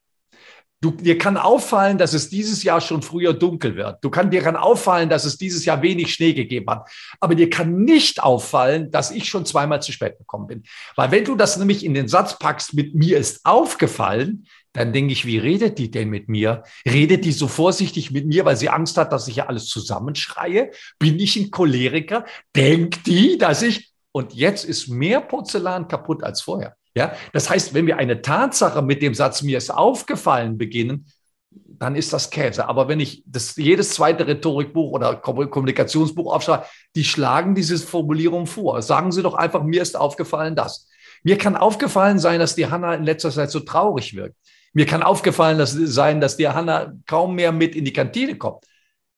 Du, 0.81 0.91
dir 0.91 1.17
kann 1.17 1.35
auffallen, 1.35 1.97
dass 1.97 2.13
es 2.13 2.29
dieses 2.29 2.63
Jahr 2.63 2.79
schon 2.79 3.01
früher 3.01 3.33
dunkel 3.33 3.75
wird. 3.75 3.97
Du 4.01 4.09
kann, 4.09 4.31
dir 4.31 4.41
kann 4.41 4.55
auffallen, 4.55 5.09
dass 5.09 5.25
es 5.25 5.37
dieses 5.37 5.65
Jahr 5.65 5.81
wenig 5.81 6.13
Schnee 6.13 6.33
gegeben 6.33 6.69
hat. 6.69 6.89
Aber 7.19 7.35
dir 7.35 7.49
kann 7.49 7.83
nicht 7.83 8.23
auffallen, 8.23 8.89
dass 8.89 9.11
ich 9.11 9.27
schon 9.27 9.45
zweimal 9.45 9.81
zu 9.81 9.91
spät 9.91 10.17
gekommen 10.17 10.47
bin. 10.47 10.63
Weil 10.95 11.11
wenn 11.11 11.25
du 11.25 11.35
das 11.35 11.57
nämlich 11.57 11.83
in 11.83 11.93
den 11.93 12.07
Satz 12.07 12.39
packst, 12.39 12.73
mit 12.73 12.95
mir 12.95 13.17
ist 13.17 13.45
aufgefallen, 13.45 14.45
dann 14.71 14.93
denke 14.93 15.11
ich, 15.11 15.25
wie 15.25 15.37
redet 15.37 15.79
die 15.79 15.91
denn 15.91 16.09
mit 16.09 16.29
mir? 16.29 16.63
Redet 16.85 17.25
die 17.25 17.33
so 17.33 17.49
vorsichtig 17.49 18.11
mit 18.11 18.27
mir, 18.27 18.45
weil 18.45 18.55
sie 18.55 18.69
Angst 18.69 18.97
hat, 18.97 19.11
dass 19.11 19.27
ich 19.27 19.37
ja 19.37 19.47
alles 19.47 19.67
zusammenschreie? 19.67 20.71
Bin 20.97 21.19
ich 21.19 21.35
ein 21.35 21.51
Choleriker? 21.51 22.23
Denkt 22.55 23.05
die, 23.05 23.37
dass 23.37 23.63
ich, 23.63 23.91
und 24.13 24.33
jetzt 24.33 24.63
ist 24.63 24.87
mehr 24.87 25.19
Porzellan 25.19 25.89
kaputt 25.89 26.23
als 26.23 26.41
vorher. 26.41 26.75
Ja, 26.99 27.13
das 27.31 27.49
heißt, 27.49 27.73
wenn 27.73 27.87
wir 27.87 27.95
eine 27.95 28.21
Tatsache 28.21 28.81
mit 28.81 29.01
dem 29.01 29.13
Satz 29.13 29.41
mir 29.41 29.57
ist 29.57 29.69
aufgefallen 29.69 30.57
beginnen, 30.57 31.05
dann 31.49 31.95
ist 31.95 32.11
das 32.11 32.29
Käse. 32.29 32.67
Aber 32.67 32.89
wenn 32.89 32.99
ich 32.99 33.23
das 33.25 33.55
jedes 33.55 33.91
zweite 33.91 34.27
Rhetorikbuch 34.27 34.91
oder 34.91 35.15
Kommunikationsbuch 35.15 36.33
aufschreibe, 36.33 36.65
die 36.97 37.05
schlagen 37.05 37.55
diese 37.55 37.77
Formulierung 37.77 38.47
vor. 38.47 38.81
Sagen 38.81 39.13
Sie 39.13 39.23
doch 39.23 39.33
einfach, 39.35 39.63
mir 39.63 39.81
ist 39.81 39.95
aufgefallen 39.95 40.57
das. 40.57 40.89
Mir 41.23 41.37
kann 41.37 41.55
aufgefallen 41.55 42.19
sein, 42.19 42.41
dass 42.41 42.55
die 42.55 42.67
Hanna 42.69 42.95
in 42.95 43.05
letzter 43.05 43.31
Zeit 43.31 43.49
so 43.49 43.61
traurig 43.61 44.13
wirkt. 44.17 44.35
Mir 44.73 44.85
kann 44.85 45.01
aufgefallen 45.01 45.65
sein, 45.65 46.19
dass 46.19 46.35
die 46.35 46.49
Hanna 46.49 46.91
kaum 47.07 47.33
mehr 47.33 47.53
mit 47.53 47.77
in 47.77 47.85
die 47.85 47.93
Kantine 47.93 48.35
kommt. 48.37 48.65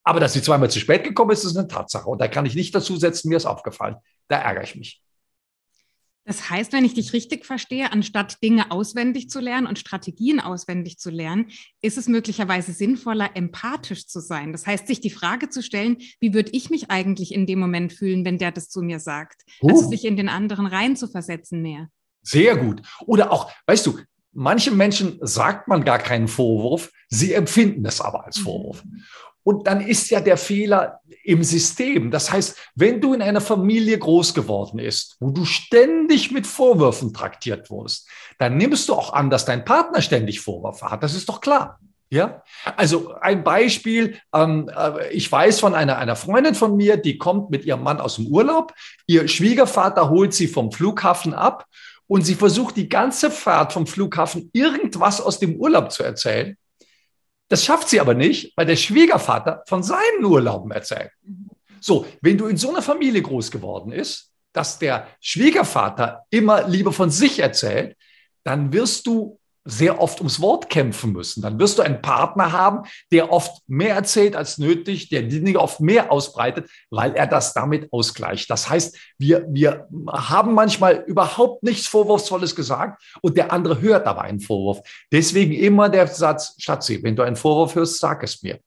Aber 0.03 0.19
dass 0.19 0.33
sie 0.33 0.43
zweimal 0.43 0.69
zu 0.69 0.79
spät 0.79 1.03
gekommen 1.03 1.31
ist, 1.31 1.45
ist 1.45 1.57
eine 1.57 1.67
Tatsache. 1.67 2.07
Und 2.07 2.21
da 2.21 2.27
kann 2.27 2.45
ich 2.45 2.53
nicht 2.53 2.75
dazu 2.75 2.97
setzen, 2.97 3.29
mir 3.29 3.37
ist 3.37 3.47
aufgefallen. 3.47 3.95
Da 4.27 4.37
ärgere 4.37 4.65
ich 4.65 4.75
mich. 4.75 5.01
Das 6.23 6.49
heißt, 6.49 6.71
wenn 6.71 6.85
ich 6.85 6.93
dich 6.93 7.13
richtig 7.13 7.45
verstehe, 7.45 7.91
anstatt 7.91 8.43
Dinge 8.43 8.69
auswendig 8.69 9.29
zu 9.29 9.39
lernen 9.39 9.65
und 9.65 9.79
Strategien 9.79 10.39
auswendig 10.39 10.99
zu 10.99 11.09
lernen, 11.09 11.47
ist 11.81 11.97
es 11.97 12.07
möglicherweise 12.07 12.73
sinnvoller, 12.73 13.31
empathisch 13.35 14.07
zu 14.07 14.19
sein. 14.19 14.51
Das 14.51 14.67
heißt, 14.67 14.85
sich 14.85 15.01
die 15.01 15.09
Frage 15.09 15.49
zu 15.49 15.63
stellen, 15.63 15.97
wie 16.19 16.33
würde 16.33 16.51
ich 16.53 16.69
mich 16.69 16.91
eigentlich 16.91 17.33
in 17.33 17.47
dem 17.47 17.59
Moment 17.59 17.91
fühlen, 17.91 18.23
wenn 18.23 18.37
der 18.37 18.51
das 18.51 18.69
zu 18.69 18.81
mir 18.81 18.99
sagt? 18.99 19.41
Uh. 19.61 19.69
Also 19.69 19.89
sich 19.89 20.05
in 20.05 20.15
den 20.15 20.29
anderen 20.29 20.67
rein 20.67 20.95
zu 20.95 21.07
versetzen 21.07 21.61
mehr. 21.61 21.89
Sehr 22.21 22.55
gut. 22.55 22.83
Oder 23.07 23.31
auch, 23.31 23.51
weißt 23.65 23.87
du, 23.87 23.97
manchen 24.31 24.77
Menschen 24.77 25.17
sagt 25.21 25.67
man 25.67 25.83
gar 25.83 25.97
keinen 25.97 26.27
Vorwurf, 26.27 26.91
sie 27.09 27.33
empfinden 27.33 27.85
es 27.85 27.99
aber 27.99 28.25
als 28.25 28.37
Vorwurf. 28.37 28.83
Und 29.43 29.67
dann 29.67 29.81
ist 29.81 30.09
ja 30.09 30.19
der 30.19 30.37
Fehler 30.37 31.01
im 31.23 31.43
System. 31.43 32.11
Das 32.11 32.31
heißt, 32.31 32.57
wenn 32.75 33.01
du 33.01 33.13
in 33.13 33.21
einer 33.21 33.41
Familie 33.41 33.97
groß 33.97 34.33
geworden 34.33 34.77
bist, 34.77 35.17
wo 35.19 35.31
du 35.31 35.45
ständig 35.45 36.31
mit 36.31 36.45
Vorwürfen 36.45 37.13
traktiert 37.13 37.69
wurdest, 37.69 38.07
dann 38.37 38.57
nimmst 38.57 38.89
du 38.89 38.93
auch 38.93 39.13
an, 39.13 39.29
dass 39.29 39.45
dein 39.45 39.65
Partner 39.65 40.01
ständig 40.01 40.41
Vorwürfe 40.41 40.89
hat. 40.89 41.03
Das 41.03 41.15
ist 41.15 41.27
doch 41.27 41.41
klar. 41.41 41.79
Ja, 42.13 42.43
also 42.75 43.13
ein 43.21 43.41
Beispiel, 43.41 44.17
ähm, 44.33 44.69
äh, 44.75 45.13
ich 45.13 45.31
weiß 45.31 45.61
von 45.61 45.73
einer, 45.73 45.97
einer 45.97 46.17
Freundin 46.17 46.55
von 46.55 46.75
mir, 46.75 46.97
die 46.97 47.17
kommt 47.17 47.51
mit 47.51 47.63
ihrem 47.63 47.83
Mann 47.83 48.01
aus 48.01 48.17
dem 48.17 48.27
Urlaub. 48.27 48.73
Ihr 49.07 49.29
Schwiegervater 49.29 50.09
holt 50.09 50.33
sie 50.33 50.47
vom 50.47 50.73
Flughafen 50.73 51.33
ab 51.33 51.65
und 52.07 52.23
sie 52.23 52.35
versucht 52.35 52.75
die 52.75 52.89
ganze 52.89 53.31
Fahrt 53.31 53.71
vom 53.71 53.87
Flughafen 53.87 54.49
irgendwas 54.51 55.21
aus 55.21 55.39
dem 55.39 55.55
Urlaub 55.55 55.93
zu 55.93 56.03
erzählen. 56.03 56.57
Das 57.51 57.65
schafft 57.65 57.89
sie 57.89 57.99
aber 57.99 58.13
nicht, 58.13 58.53
weil 58.55 58.65
der 58.65 58.77
Schwiegervater 58.77 59.61
von 59.67 59.83
seinen 59.83 60.23
Urlauben 60.23 60.71
erzählt. 60.71 61.11
So, 61.81 62.05
wenn 62.21 62.37
du 62.37 62.47
in 62.47 62.55
so 62.55 62.69
einer 62.69 62.81
Familie 62.81 63.21
groß 63.21 63.51
geworden 63.51 63.91
ist, 63.91 64.31
dass 64.53 64.79
der 64.79 65.05
Schwiegervater 65.19 66.25
immer 66.29 66.65
lieber 66.65 66.93
von 66.93 67.09
sich 67.09 67.39
erzählt, 67.39 67.97
dann 68.45 68.71
wirst 68.71 69.05
du 69.05 69.37
sehr 69.63 70.01
oft 70.01 70.19
ums 70.19 70.41
Wort 70.41 70.69
kämpfen 70.69 71.11
müssen. 71.11 71.41
Dann 71.41 71.59
wirst 71.59 71.77
du 71.77 71.83
einen 71.83 72.01
Partner 72.01 72.51
haben, 72.51 72.87
der 73.11 73.31
oft 73.31 73.61
mehr 73.67 73.95
erzählt 73.95 74.35
als 74.35 74.57
nötig, 74.57 75.09
der 75.09 75.23
die 75.23 75.43
Dinge 75.43 75.59
oft 75.59 75.79
mehr 75.79 76.11
ausbreitet, 76.11 76.69
weil 76.89 77.13
er 77.13 77.27
das 77.27 77.53
damit 77.53 77.91
ausgleicht. 77.93 78.49
Das 78.49 78.69
heißt, 78.69 78.97
wir, 79.17 79.45
wir 79.49 79.87
haben 80.11 80.53
manchmal 80.53 81.03
überhaupt 81.05 81.63
nichts 81.63 81.87
Vorwurfsvolles 81.87 82.55
gesagt 82.55 83.03
und 83.21 83.37
der 83.37 83.51
andere 83.51 83.81
hört 83.81 84.07
aber 84.07 84.21
einen 84.21 84.39
Vorwurf. 84.39 84.81
Deswegen 85.11 85.53
immer 85.53 85.89
der 85.89 86.07
Satz, 86.07 86.55
Schatzi, 86.57 87.03
wenn 87.03 87.15
du 87.15 87.23
einen 87.23 87.35
Vorwurf 87.35 87.75
hörst, 87.75 87.99
sag 87.99 88.23
es 88.23 88.41
mir. 88.41 88.59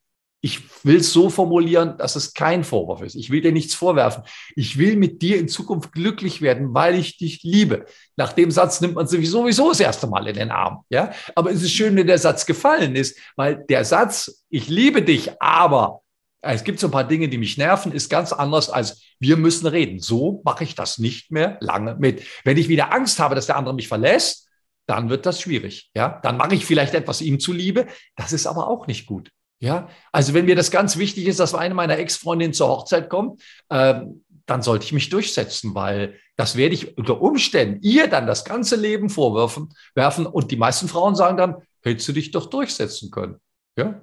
Ich 0.45 0.61
will 0.85 0.97
es 0.97 1.11
so 1.11 1.31
formulieren, 1.31 1.97
dass 1.97 2.17
es 2.17 2.35
kein 2.35 2.65
Vorwurf 2.65 3.01
ist. 3.01 3.15
Ich 3.15 3.31
will 3.31 3.41
dir 3.41 3.51
nichts 3.51 3.73
vorwerfen. 3.73 4.25
Ich 4.55 4.77
will 4.77 4.95
mit 4.97 5.23
dir 5.23 5.39
in 5.39 5.49
Zukunft 5.49 5.93
glücklich 5.93 6.43
werden, 6.43 6.75
weil 6.75 6.97
ich 6.97 7.17
dich 7.17 7.43
liebe. 7.45 7.87
Nach 8.17 8.31
dem 8.35 8.51
Satz 8.51 8.83
nimmt 8.83 8.95
man 8.95 9.07
sich 9.07 9.31
sowieso 9.31 9.71
das 9.71 9.81
erste 9.81 10.07
Mal 10.07 10.29
in 10.29 10.35
den 10.35 10.51
Arm. 10.51 10.85
Ja, 10.91 11.13
aber 11.35 11.51
es 11.51 11.63
ist 11.63 11.73
schön, 11.73 11.97
wenn 11.97 12.07
der 12.07 12.19
Satz 12.19 12.45
gefallen 12.45 12.95
ist, 12.95 13.19
weil 13.37 13.65
der 13.71 13.87
Satz, 13.87 14.45
ich 14.51 14.69
liebe 14.69 15.01
dich, 15.01 15.41
aber 15.41 16.03
es 16.43 16.63
gibt 16.63 16.79
so 16.79 16.89
ein 16.89 16.93
paar 16.93 17.09
Dinge, 17.09 17.31
die 17.31 17.39
mich 17.39 17.57
nerven, 17.57 17.93
ist 17.93 18.11
ganz 18.11 18.35
anders 18.35 18.69
als 18.69 19.01
wir 19.19 19.39
müssen 19.39 19.67
reden. 19.67 19.99
So 19.99 20.43
mache 20.45 20.65
ich 20.65 20.75
das 20.75 20.99
nicht 20.99 21.31
mehr 21.31 21.57
lange 21.61 21.97
mit. 21.99 22.23
Wenn 22.45 22.59
ich 22.59 22.69
wieder 22.69 22.93
Angst 22.93 23.19
habe, 23.19 23.35
dass 23.35 23.47
der 23.47 23.57
andere 23.57 23.75
mich 23.75 23.89
verlässt, 23.89 24.47
dann 24.87 25.09
wird 25.09 25.25
das 25.25 25.41
schwierig. 25.41 25.91
Ja, 25.97 26.21
dann 26.23 26.37
mache 26.37 26.55
ich 26.55 26.67
vielleicht 26.67 26.93
etwas 26.93 27.23
ihm 27.23 27.41
zuliebe. 27.41 27.87
Das 28.15 28.35
ist 28.35 28.47
aber 28.47 28.69
auch 28.69 28.87
nicht 28.87 29.07
gut. 29.07 29.31
Ja, 29.65 29.89
also 30.13 30.35
wenn 30.35 30.45
mir 30.45 30.57
das 30.57 30.71
ganz 30.71 30.99
wichtig 30.99 31.27
ist, 31.27 31.41
dass 31.41 31.55
eine 31.55 31.73
meiner 31.73 31.97
Ex-Freundinnen 31.97 32.53
zur 32.53 32.69
Hochzeit 32.69 33.09
kommt, 33.09 33.43
ähm, 33.71 34.23
dann 34.45 34.61
sollte 34.61 34.85
ich 34.85 34.93
mich 34.93 35.09
durchsetzen, 35.09 35.75
weil 35.75 36.21
das 36.37 36.57
werde 36.57 36.75
ich 36.75 36.99
unter 36.99 37.23
Umständen 37.23 37.81
ihr 37.81 38.07
dann 38.09 38.27
das 38.27 38.45
ganze 38.45 38.77
Leben 38.77 39.09
vorwerfen, 39.09 39.73
werfen 39.95 40.27
und 40.27 40.51
die 40.51 40.59
meisten 40.59 40.87
Frauen 40.87 41.15
sagen 41.15 41.39
dann, 41.39 41.57
hättest 41.81 42.07
du 42.07 42.13
dich 42.13 42.31
doch 42.31 42.51
durchsetzen 42.51 43.11
können. 43.11 43.41
Ja, 43.79 44.03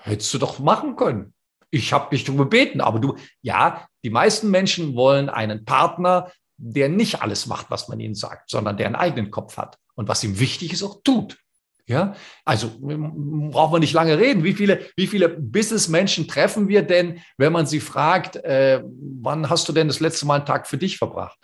hättest 0.00 0.34
du 0.34 0.38
doch 0.38 0.58
machen 0.58 0.96
können. 0.96 1.34
Ich 1.70 1.92
habe 1.92 2.10
dich 2.10 2.24
darum 2.24 2.38
gebeten, 2.38 2.80
aber 2.80 2.98
du, 2.98 3.14
ja, 3.42 3.86
die 4.02 4.10
meisten 4.10 4.50
Menschen 4.50 4.96
wollen 4.96 5.28
einen 5.28 5.64
Partner, 5.64 6.32
der 6.56 6.88
nicht 6.88 7.22
alles 7.22 7.46
macht, 7.46 7.70
was 7.70 7.86
man 7.86 8.00
ihnen 8.00 8.16
sagt, 8.16 8.50
sondern 8.50 8.76
der 8.76 8.86
einen 8.86 8.96
eigenen 8.96 9.30
Kopf 9.30 9.56
hat 9.56 9.78
und 9.94 10.08
was 10.08 10.24
ihm 10.24 10.40
wichtig 10.40 10.72
ist, 10.72 10.82
auch 10.82 11.00
tut. 11.04 11.38
Ja, 11.88 12.16
also 12.44 12.72
brauchen 12.80 13.74
wir 13.74 13.78
nicht 13.78 13.92
lange 13.92 14.18
reden. 14.18 14.42
Wie 14.42 14.54
viele, 14.54 14.90
wie 14.96 15.06
viele 15.06 15.28
Businessmenschen 15.28 16.26
treffen 16.26 16.66
wir 16.66 16.82
denn, 16.82 17.20
wenn 17.36 17.52
man 17.52 17.66
sie 17.66 17.78
fragt, 17.78 18.36
äh, 18.36 18.82
wann 18.84 19.48
hast 19.48 19.68
du 19.68 19.72
denn 19.72 19.86
das 19.86 20.00
letzte 20.00 20.26
Mal 20.26 20.36
einen 20.36 20.46
Tag 20.46 20.66
für 20.66 20.78
dich 20.78 20.98
verbracht? 20.98 21.38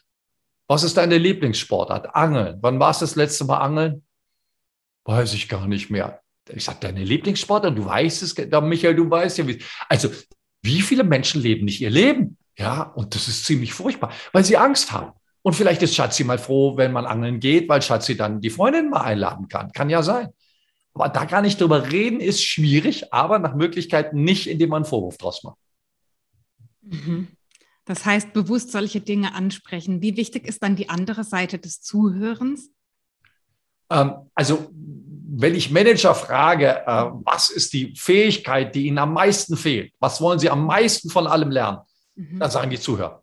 Was 0.69 0.83
ist 0.83 0.97
deine 0.97 1.19
Lieblingssportart? 1.19 2.17
Angeln. 2.17 2.59
Wann 2.61 2.81
warst 2.81 3.03
du 3.03 3.05
das 3.05 3.15
letzte 3.15 3.45
Mal 3.45 3.59
angeln? 3.59 4.05
Weiß 5.05 5.33
ich 5.35 5.49
gar 5.49 5.69
nicht 5.69 5.91
mehr. 5.91 6.23
Ich 6.49 6.65
sage, 6.65 6.79
deine 6.81 7.05
Lieblingssportart, 7.05 7.79
du 7.79 7.85
weißt 7.85 8.23
es, 8.23 8.37
Michael, 8.63 8.97
du 8.97 9.09
weißt 9.09 9.39
ja, 9.39 9.47
wie. 9.47 9.63
Also, 9.89 10.11
wie 10.63 10.81
viele 10.81 11.05
Menschen 11.05 11.41
leben 11.41 11.67
nicht 11.67 11.81
ihr 11.81 11.91
Leben? 11.91 12.37
Ja, 12.57 12.83
und 12.83 13.15
das 13.15 13.29
ist 13.29 13.45
ziemlich 13.45 13.73
furchtbar, 13.73 14.13
weil 14.33 14.45
sie 14.45 14.57
Angst 14.57 14.91
haben. 14.91 15.13
Und 15.43 15.55
vielleicht 15.55 15.83
ist 15.83 15.95
Schatzi 15.95 16.25
mal 16.25 16.39
froh, 16.39 16.77
wenn 16.77 16.93
man 16.93 17.05
angeln 17.05 17.41
geht, 17.41 17.69
weil 17.69 17.83
Schatzi 17.83 18.17
dann 18.17 18.41
die 18.41 18.51
Freundin 18.51 18.91
mal 18.91 19.03
einladen 19.03 19.49
kann. 19.49 19.73
Kann 19.73 19.91
ja 19.91 20.03
sein. 20.03 20.29
Aber 20.95 21.09
da 21.09 21.25
gar 21.25 21.43
nicht 21.43 21.61
drüber 21.61 21.91
reden 21.91 22.21
ist 22.21 22.45
schwierig, 22.45 23.13
aber 23.13 23.39
nach 23.39 23.55
Möglichkeit 23.55 24.15
nicht, 24.15 24.47
indem 24.47 24.71
man 24.71 24.83
einen 24.83 24.85
Vorwurf 24.85 25.17
draus 25.17 25.43
macht. 25.43 25.57
Mhm. 26.83 27.29
Das 27.85 28.05
heißt, 28.05 28.33
bewusst 28.33 28.71
solche 28.71 29.01
Dinge 29.01 29.35
ansprechen. 29.35 30.03
Wie 30.03 30.17
wichtig 30.17 30.47
ist 30.47 30.63
dann 30.63 30.77
die 30.77 30.89
andere 30.89 31.25
Seite 31.25 31.59
des 31.59 31.81
Zuhörens? 31.81 32.71
Ähm, 33.91 34.13
also, 34.35 34.71
wenn 34.73 35.55
ich 35.55 35.71
Manager 35.71 36.15
frage, 36.15 36.87
äh, 36.87 37.11
was 37.25 37.51
ist 37.51 37.73
die 37.73 37.95
Fähigkeit, 37.97 38.75
die 38.75 38.87
ihnen 38.87 38.99
am 38.99 39.15
meisten 39.15 39.57
fehlt? 39.57 39.93
Was 39.99 40.21
wollen 40.21 40.39
sie 40.39 40.51
am 40.51 40.67
meisten 40.67 41.11
von 41.11 41.27
allem 41.27 41.51
lernen? 41.51 41.79
Mhm. 42.15 42.39
Dann 42.39 42.51
sagen 42.51 42.71
die 42.71 42.79
Zuhörer. 42.79 43.22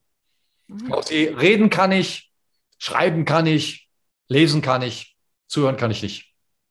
Mhm. 0.69 0.93
Reden 0.93 1.69
kann 1.69 1.91
ich, 1.91 2.31
schreiben 2.77 3.25
kann 3.25 3.45
ich, 3.45 3.89
lesen 4.27 4.61
kann 4.61 4.81
ich, 4.81 5.15
zuhören 5.47 5.77
kann 5.77 5.91
ich 5.91 6.03
nicht. 6.03 6.27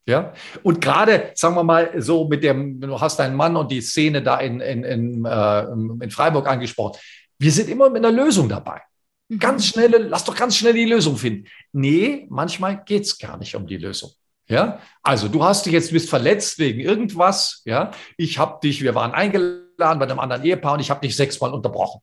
Ja, 0.07 0.33
und 0.63 0.81
gerade, 0.81 1.33
sagen 1.35 1.55
wir 1.55 1.65
mal, 1.65 2.01
so 2.01 2.27
mit 2.29 2.43
dem, 2.43 2.81
du 2.81 2.99
hast 2.99 3.19
deinen 3.19 3.37
Mann 3.37 3.57
und 3.57 3.71
die 3.71 3.83
Szene 3.83 4.23
da 4.23 4.39
in, 4.39 4.61
in, 4.61 4.83
in, 4.83 5.25
äh, 5.27 5.65
in 5.65 6.11
Freiburg 6.11 6.49
angesprochen. 6.49 6.99
Wir 7.39 7.53
sind 7.53 7.69
immer 7.69 7.91
mit 7.91 8.03
einer 8.03 8.17
Lösung 8.17 8.49
dabei. 8.49 8.81
Mhm. 9.29 9.39
Ganz 9.39 9.67
schnelle, 9.67 9.99
lass 9.99 10.25
doch 10.25 10.35
ganz 10.35 10.57
schnell 10.57 10.73
die 10.73 10.87
Lösung 10.87 11.19
finden. 11.19 11.47
Nee, 11.73 12.27
manchmal 12.31 12.83
geht 12.85 13.03
es 13.03 13.19
gar 13.19 13.37
nicht 13.37 13.55
um 13.55 13.67
die 13.67 13.77
Lösung. 13.77 14.11
Ja, 14.49 14.81
also 15.03 15.29
du 15.29 15.45
hast 15.45 15.67
dich 15.67 15.75
jetzt, 15.75 15.93
bist 15.93 16.09
verletzt 16.09 16.59
wegen 16.59 16.81
irgendwas. 16.81 17.61
Ja, 17.67 17.91
ich 18.17 18.39
habe 18.39 18.61
dich, 18.63 18.83
wir 18.83 18.95
waren 18.95 19.13
eingeladen 19.13 19.99
bei 19.99 20.07
einem 20.07 20.21
anderen 20.21 20.43
Ehepaar 20.43 20.73
und 20.73 20.81
ich 20.81 20.89
habe 20.89 21.03
dich 21.03 21.17
sechsmal 21.17 21.53
unterbrochen. 21.53 22.01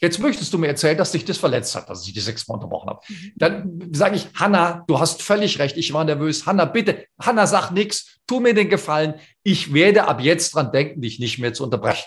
Jetzt 0.00 0.18
möchtest 0.18 0.52
du 0.52 0.58
mir 0.58 0.68
erzählen, 0.68 0.96
dass 0.96 1.12
dich 1.12 1.26
das 1.26 1.36
verletzt 1.36 1.74
hat, 1.76 1.90
dass 1.90 2.06
ich 2.06 2.14
die 2.14 2.20
sechsmal 2.20 2.56
unterbrochen 2.56 2.88
habe. 2.88 3.00
Mhm. 3.08 3.32
Dann 3.36 3.90
sage 3.92 4.16
ich, 4.16 4.28
Hanna, 4.34 4.84
du 4.86 4.98
hast 4.98 5.22
völlig 5.22 5.58
recht, 5.58 5.76
ich 5.76 5.92
war 5.92 6.04
nervös. 6.04 6.46
Hanna, 6.46 6.64
bitte, 6.64 7.06
Hanna, 7.20 7.46
sag 7.46 7.70
nichts, 7.70 8.18
tu 8.26 8.40
mir 8.40 8.54
den 8.54 8.70
Gefallen. 8.70 9.14
Ich 9.42 9.74
werde 9.74 10.08
ab 10.08 10.20
jetzt 10.20 10.54
dran 10.54 10.72
denken, 10.72 11.02
dich 11.02 11.18
nicht 11.18 11.38
mehr 11.38 11.52
zu 11.52 11.64
unterbrechen. 11.64 12.06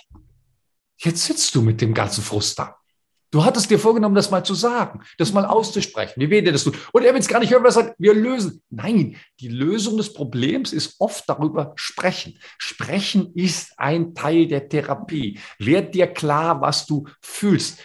Jetzt 0.97 1.25
sitzt 1.25 1.53
du 1.53 1.61
mit 1.61 1.81
dem 1.81 1.93
ganzen 1.93 2.23
Frust 2.23 2.57
da. 2.57 2.77
Du 3.33 3.43
hattest 3.43 3.71
dir 3.71 3.79
vorgenommen, 3.79 4.13
das 4.13 4.29
mal 4.29 4.45
zu 4.45 4.53
sagen, 4.53 5.01
das 5.17 5.33
mal 5.33 5.43
auszusprechen. 5.43 6.21
Wie 6.21 6.29
weh 6.29 6.43
dir 6.43 6.51
das 6.51 6.65
tut. 6.65 6.77
Und 6.91 7.03
er 7.03 7.13
will 7.13 7.19
es 7.19 7.27
gar 7.27 7.39
nicht 7.39 7.51
hören, 7.51 7.63
was 7.63 7.77
er 7.77 7.85
sagt, 7.85 7.95
wir 7.97 8.13
lösen. 8.13 8.61
Nein, 8.69 9.15
die 9.39 9.47
Lösung 9.47 9.97
des 9.97 10.13
Problems 10.13 10.71
ist 10.71 10.97
oft 10.99 11.27
darüber 11.27 11.73
sprechen. 11.75 12.37
Sprechen 12.59 13.33
ist 13.33 13.73
ein 13.77 14.13
Teil 14.13 14.45
der 14.45 14.69
Therapie. 14.69 15.39
Werd 15.57 15.95
dir 15.95 16.05
klar, 16.05 16.61
was 16.61 16.85
du 16.85 17.07
fühlst. 17.21 17.79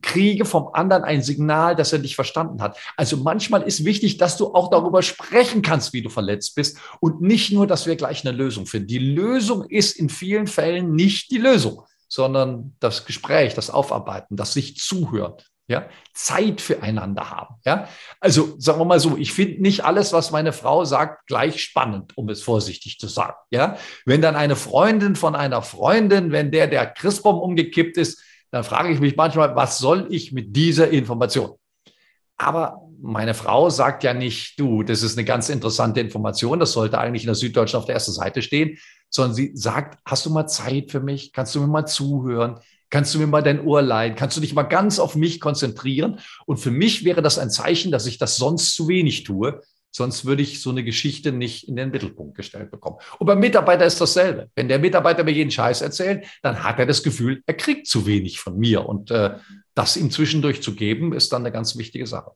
Kriege 0.00 0.44
vom 0.44 0.68
anderen 0.72 1.02
ein 1.02 1.24
Signal, 1.24 1.74
dass 1.74 1.92
er 1.92 1.98
dich 1.98 2.14
verstanden 2.14 2.62
hat. 2.62 2.78
Also 2.96 3.16
manchmal 3.16 3.62
ist 3.62 3.84
wichtig, 3.84 4.18
dass 4.18 4.36
du 4.36 4.54
auch 4.54 4.70
darüber 4.70 5.02
sprechen 5.02 5.62
kannst, 5.62 5.92
wie 5.92 6.02
du 6.02 6.08
verletzt 6.08 6.54
bist 6.54 6.78
und 7.00 7.20
nicht 7.20 7.50
nur, 7.50 7.66
dass 7.66 7.86
wir 7.86 7.96
gleich 7.96 8.24
eine 8.24 8.36
Lösung 8.36 8.66
finden. 8.66 8.86
Die 8.86 8.98
Lösung 8.98 9.64
ist 9.68 9.98
in 9.98 10.08
vielen 10.08 10.46
Fällen 10.46 10.94
nicht 10.94 11.32
die 11.32 11.38
Lösung 11.38 11.82
sondern 12.08 12.76
das 12.80 13.04
Gespräch, 13.06 13.54
das 13.54 13.70
Aufarbeiten, 13.70 14.36
das 14.36 14.52
sich 14.52 14.76
zuhören, 14.76 15.34
ja, 15.66 15.88
Zeit 16.12 16.60
füreinander 16.60 17.30
haben, 17.30 17.54
ja. 17.64 17.88
Also 18.20 18.54
sagen 18.58 18.80
wir 18.80 18.84
mal 18.84 19.00
so, 19.00 19.16
ich 19.16 19.32
finde 19.32 19.62
nicht 19.62 19.84
alles, 19.84 20.12
was 20.12 20.30
meine 20.30 20.52
Frau 20.52 20.84
sagt, 20.84 21.26
gleich 21.26 21.62
spannend, 21.62 22.16
um 22.16 22.28
es 22.28 22.42
vorsichtig 22.42 22.98
zu 22.98 23.08
sagen, 23.08 23.36
ja. 23.50 23.76
Wenn 24.04 24.20
dann 24.20 24.36
eine 24.36 24.56
Freundin 24.56 25.16
von 25.16 25.34
einer 25.34 25.62
Freundin, 25.62 26.32
wenn 26.32 26.50
der 26.50 26.66
der 26.66 26.86
Christbaum 26.86 27.38
umgekippt 27.38 27.96
ist, 27.96 28.22
dann 28.50 28.62
frage 28.62 28.92
ich 28.92 29.00
mich 29.00 29.16
manchmal, 29.16 29.56
was 29.56 29.78
soll 29.78 30.06
ich 30.10 30.32
mit 30.32 30.54
dieser 30.54 30.90
Information? 30.90 31.56
Aber 32.36 32.88
meine 33.00 33.34
Frau 33.34 33.70
sagt 33.70 34.02
ja 34.02 34.14
nicht, 34.14 34.58
du, 34.58 34.82
das 34.82 35.02
ist 35.02 35.16
eine 35.16 35.24
ganz 35.24 35.48
interessante 35.48 36.00
Information, 36.00 36.58
das 36.58 36.72
sollte 36.72 36.98
eigentlich 36.98 37.22
in 37.22 37.28
der 37.28 37.34
Süddeutschen 37.34 37.78
auf 37.78 37.84
der 37.84 37.94
ersten 37.94 38.12
Seite 38.12 38.42
stehen, 38.42 38.78
sondern 39.08 39.34
sie 39.34 39.52
sagt, 39.54 39.98
hast 40.04 40.26
du 40.26 40.30
mal 40.30 40.46
Zeit 40.46 40.90
für 40.90 41.00
mich? 41.00 41.32
Kannst 41.32 41.54
du 41.54 41.60
mir 41.60 41.66
mal 41.66 41.86
zuhören? 41.86 42.58
Kannst 42.90 43.14
du 43.14 43.18
mir 43.18 43.26
mal 43.26 43.42
dein 43.42 43.64
Ohr 43.64 43.82
leihen? 43.82 44.14
Kannst 44.14 44.36
du 44.36 44.40
dich 44.40 44.54
mal 44.54 44.62
ganz 44.62 44.98
auf 44.98 45.16
mich 45.16 45.40
konzentrieren? 45.40 46.20
Und 46.46 46.58
für 46.58 46.70
mich 46.70 47.04
wäre 47.04 47.22
das 47.22 47.38
ein 47.38 47.50
Zeichen, 47.50 47.92
dass 47.92 48.06
ich 48.06 48.18
das 48.18 48.36
sonst 48.36 48.74
zu 48.74 48.88
wenig 48.88 49.24
tue. 49.24 49.60
Sonst 49.96 50.24
würde 50.24 50.42
ich 50.42 50.60
so 50.60 50.70
eine 50.70 50.82
Geschichte 50.82 51.30
nicht 51.30 51.68
in 51.68 51.76
den 51.76 51.92
Mittelpunkt 51.92 52.36
gestellt 52.36 52.72
bekommen. 52.72 52.96
Und 53.20 53.28
beim 53.28 53.38
Mitarbeiter 53.38 53.86
ist 53.86 54.00
dasselbe. 54.00 54.50
Wenn 54.56 54.66
der 54.66 54.80
Mitarbeiter 54.80 55.22
mir 55.22 55.30
jeden 55.30 55.52
Scheiß 55.52 55.82
erzählt, 55.82 56.26
dann 56.42 56.64
hat 56.64 56.80
er 56.80 56.86
das 56.86 57.04
Gefühl, 57.04 57.44
er 57.46 57.54
kriegt 57.54 57.86
zu 57.86 58.04
wenig 58.04 58.40
von 58.40 58.58
mir. 58.58 58.86
Und 58.88 59.12
äh, 59.12 59.36
das 59.74 59.96
ihm 59.96 60.10
zwischendurch 60.10 60.62
zu 60.62 60.74
geben, 60.74 61.12
ist 61.12 61.32
dann 61.32 61.42
eine 61.42 61.52
ganz 61.52 61.78
wichtige 61.78 62.08
Sache. 62.08 62.32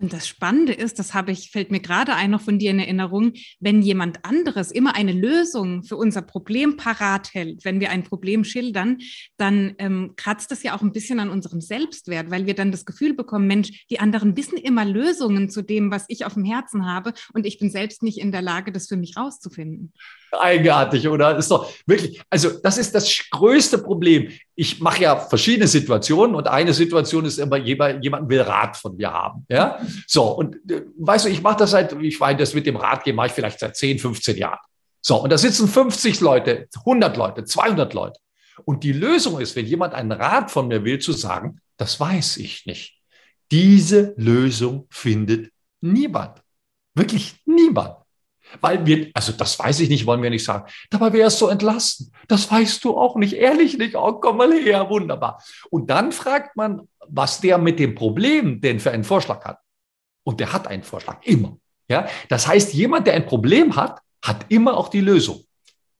Und 0.00 0.12
das 0.12 0.26
Spannende 0.26 0.72
ist, 0.72 0.98
das 0.98 1.14
habe 1.14 1.30
ich, 1.30 1.50
fällt 1.50 1.70
mir 1.70 1.78
gerade 1.78 2.14
ein 2.14 2.32
noch 2.32 2.40
von 2.40 2.58
dir 2.58 2.72
in 2.72 2.80
Erinnerung, 2.80 3.32
wenn 3.60 3.80
jemand 3.80 4.24
anderes 4.24 4.72
immer 4.72 4.96
eine 4.96 5.12
Lösung 5.12 5.84
für 5.84 5.96
unser 5.96 6.20
Problem 6.20 6.76
parat 6.76 7.32
hält, 7.32 7.64
wenn 7.64 7.78
wir 7.78 7.90
ein 7.90 8.02
Problem 8.02 8.42
schildern, 8.42 8.98
dann 9.36 9.76
ähm, 9.78 10.14
kratzt 10.16 10.50
das 10.50 10.64
ja 10.64 10.76
auch 10.76 10.82
ein 10.82 10.92
bisschen 10.92 11.20
an 11.20 11.30
unserem 11.30 11.60
Selbstwert, 11.60 12.30
weil 12.32 12.46
wir 12.46 12.54
dann 12.54 12.72
das 12.72 12.84
Gefühl 12.84 13.14
bekommen, 13.14 13.46
Mensch, 13.46 13.86
die 13.88 14.00
anderen 14.00 14.36
wissen 14.36 14.58
immer 14.58 14.84
Lösungen 14.84 15.48
zu 15.48 15.62
dem, 15.62 15.92
was 15.92 16.06
ich 16.08 16.24
auf 16.24 16.34
dem 16.34 16.44
Herzen 16.44 16.86
habe 16.86 17.14
und 17.32 17.46
ich 17.46 17.60
bin 17.60 17.70
selbst 17.70 18.02
nicht 18.02 18.18
in 18.18 18.32
der 18.32 18.42
Lage, 18.42 18.72
das 18.72 18.88
für 18.88 18.96
mich 18.96 19.16
rauszufinden. 19.16 19.92
Eigenartig, 20.34 21.08
oder? 21.08 21.36
Ist 21.36 21.50
doch 21.50 21.70
wirklich, 21.86 22.20
also 22.30 22.50
das 22.62 22.78
ist 22.78 22.94
das 22.94 23.10
größte 23.30 23.78
Problem. 23.78 24.30
Ich 24.54 24.80
mache 24.80 25.02
ja 25.02 25.16
verschiedene 25.16 25.66
Situationen 25.66 26.34
und 26.34 26.46
eine 26.46 26.72
Situation 26.72 27.24
ist 27.24 27.38
immer, 27.38 27.56
jemand 27.56 28.28
will 28.28 28.40
Rat 28.40 28.76
von 28.76 28.96
mir 28.96 29.12
haben. 29.12 29.44
Ja, 29.48 29.80
so 30.06 30.24
und 30.24 30.56
äh, 30.70 30.82
weißt 30.98 31.26
du, 31.26 31.28
ich 31.30 31.42
mache 31.42 31.58
das 31.58 31.72
seit, 31.72 31.92
ich 32.00 32.18
meine, 32.18 32.38
das 32.38 32.54
mit 32.54 32.66
dem 32.66 32.76
Rat 32.76 33.04
geben 33.04 33.16
mache 33.16 33.28
ich 33.28 33.32
vielleicht 33.32 33.60
seit 33.60 33.76
10, 33.76 33.98
15 33.98 34.36
Jahren. 34.36 34.60
So, 35.00 35.22
und 35.22 35.30
da 35.30 35.36
sitzen 35.36 35.68
50 35.68 36.20
Leute, 36.20 36.68
100 36.78 37.16
Leute, 37.16 37.44
200 37.44 37.92
Leute. 37.92 38.18
Und 38.64 38.84
die 38.84 38.92
Lösung 38.92 39.40
ist, 39.40 39.54
wenn 39.54 39.66
jemand 39.66 39.92
einen 39.92 40.12
Rat 40.12 40.50
von 40.50 40.68
mir 40.68 40.82
will, 40.84 40.98
zu 40.98 41.12
sagen, 41.12 41.60
das 41.76 41.98
weiß 42.00 42.38
ich 42.38 42.66
nicht. 42.66 42.98
Diese 43.50 44.14
Lösung 44.16 44.86
findet 44.90 45.52
niemand. 45.80 46.42
Wirklich 46.94 47.34
niemand. 47.44 47.96
Weil 48.60 48.84
wir, 48.86 49.10
also 49.14 49.32
das 49.32 49.58
weiß 49.58 49.80
ich 49.80 49.88
nicht, 49.88 50.06
wollen 50.06 50.22
wir 50.22 50.30
nicht 50.30 50.44
sagen. 50.44 50.70
Dabei 50.90 51.12
wäre 51.12 51.28
es 51.28 51.38
so 51.38 51.48
entlasten. 51.48 52.12
Das 52.28 52.50
weißt 52.50 52.84
du 52.84 52.96
auch 52.96 53.16
nicht, 53.16 53.34
ehrlich 53.34 53.78
nicht. 53.78 53.96
Oh, 53.96 54.12
komm 54.14 54.38
mal 54.38 54.52
her, 54.52 54.88
wunderbar. 54.88 55.42
Und 55.70 55.90
dann 55.90 56.12
fragt 56.12 56.56
man, 56.56 56.88
was 57.08 57.40
der 57.40 57.58
mit 57.58 57.78
dem 57.78 57.94
Problem 57.94 58.60
denn 58.60 58.80
für 58.80 58.90
einen 58.90 59.04
Vorschlag 59.04 59.44
hat. 59.44 59.58
Und 60.24 60.40
der 60.40 60.52
hat 60.52 60.66
einen 60.66 60.82
Vorschlag, 60.82 61.18
immer. 61.22 61.56
Ja, 61.88 62.06
das 62.28 62.46
heißt, 62.46 62.72
jemand, 62.72 63.06
der 63.06 63.14
ein 63.14 63.26
Problem 63.26 63.76
hat, 63.76 64.00
hat 64.22 64.46
immer 64.48 64.76
auch 64.76 64.88
die 64.88 65.02
Lösung. 65.02 65.44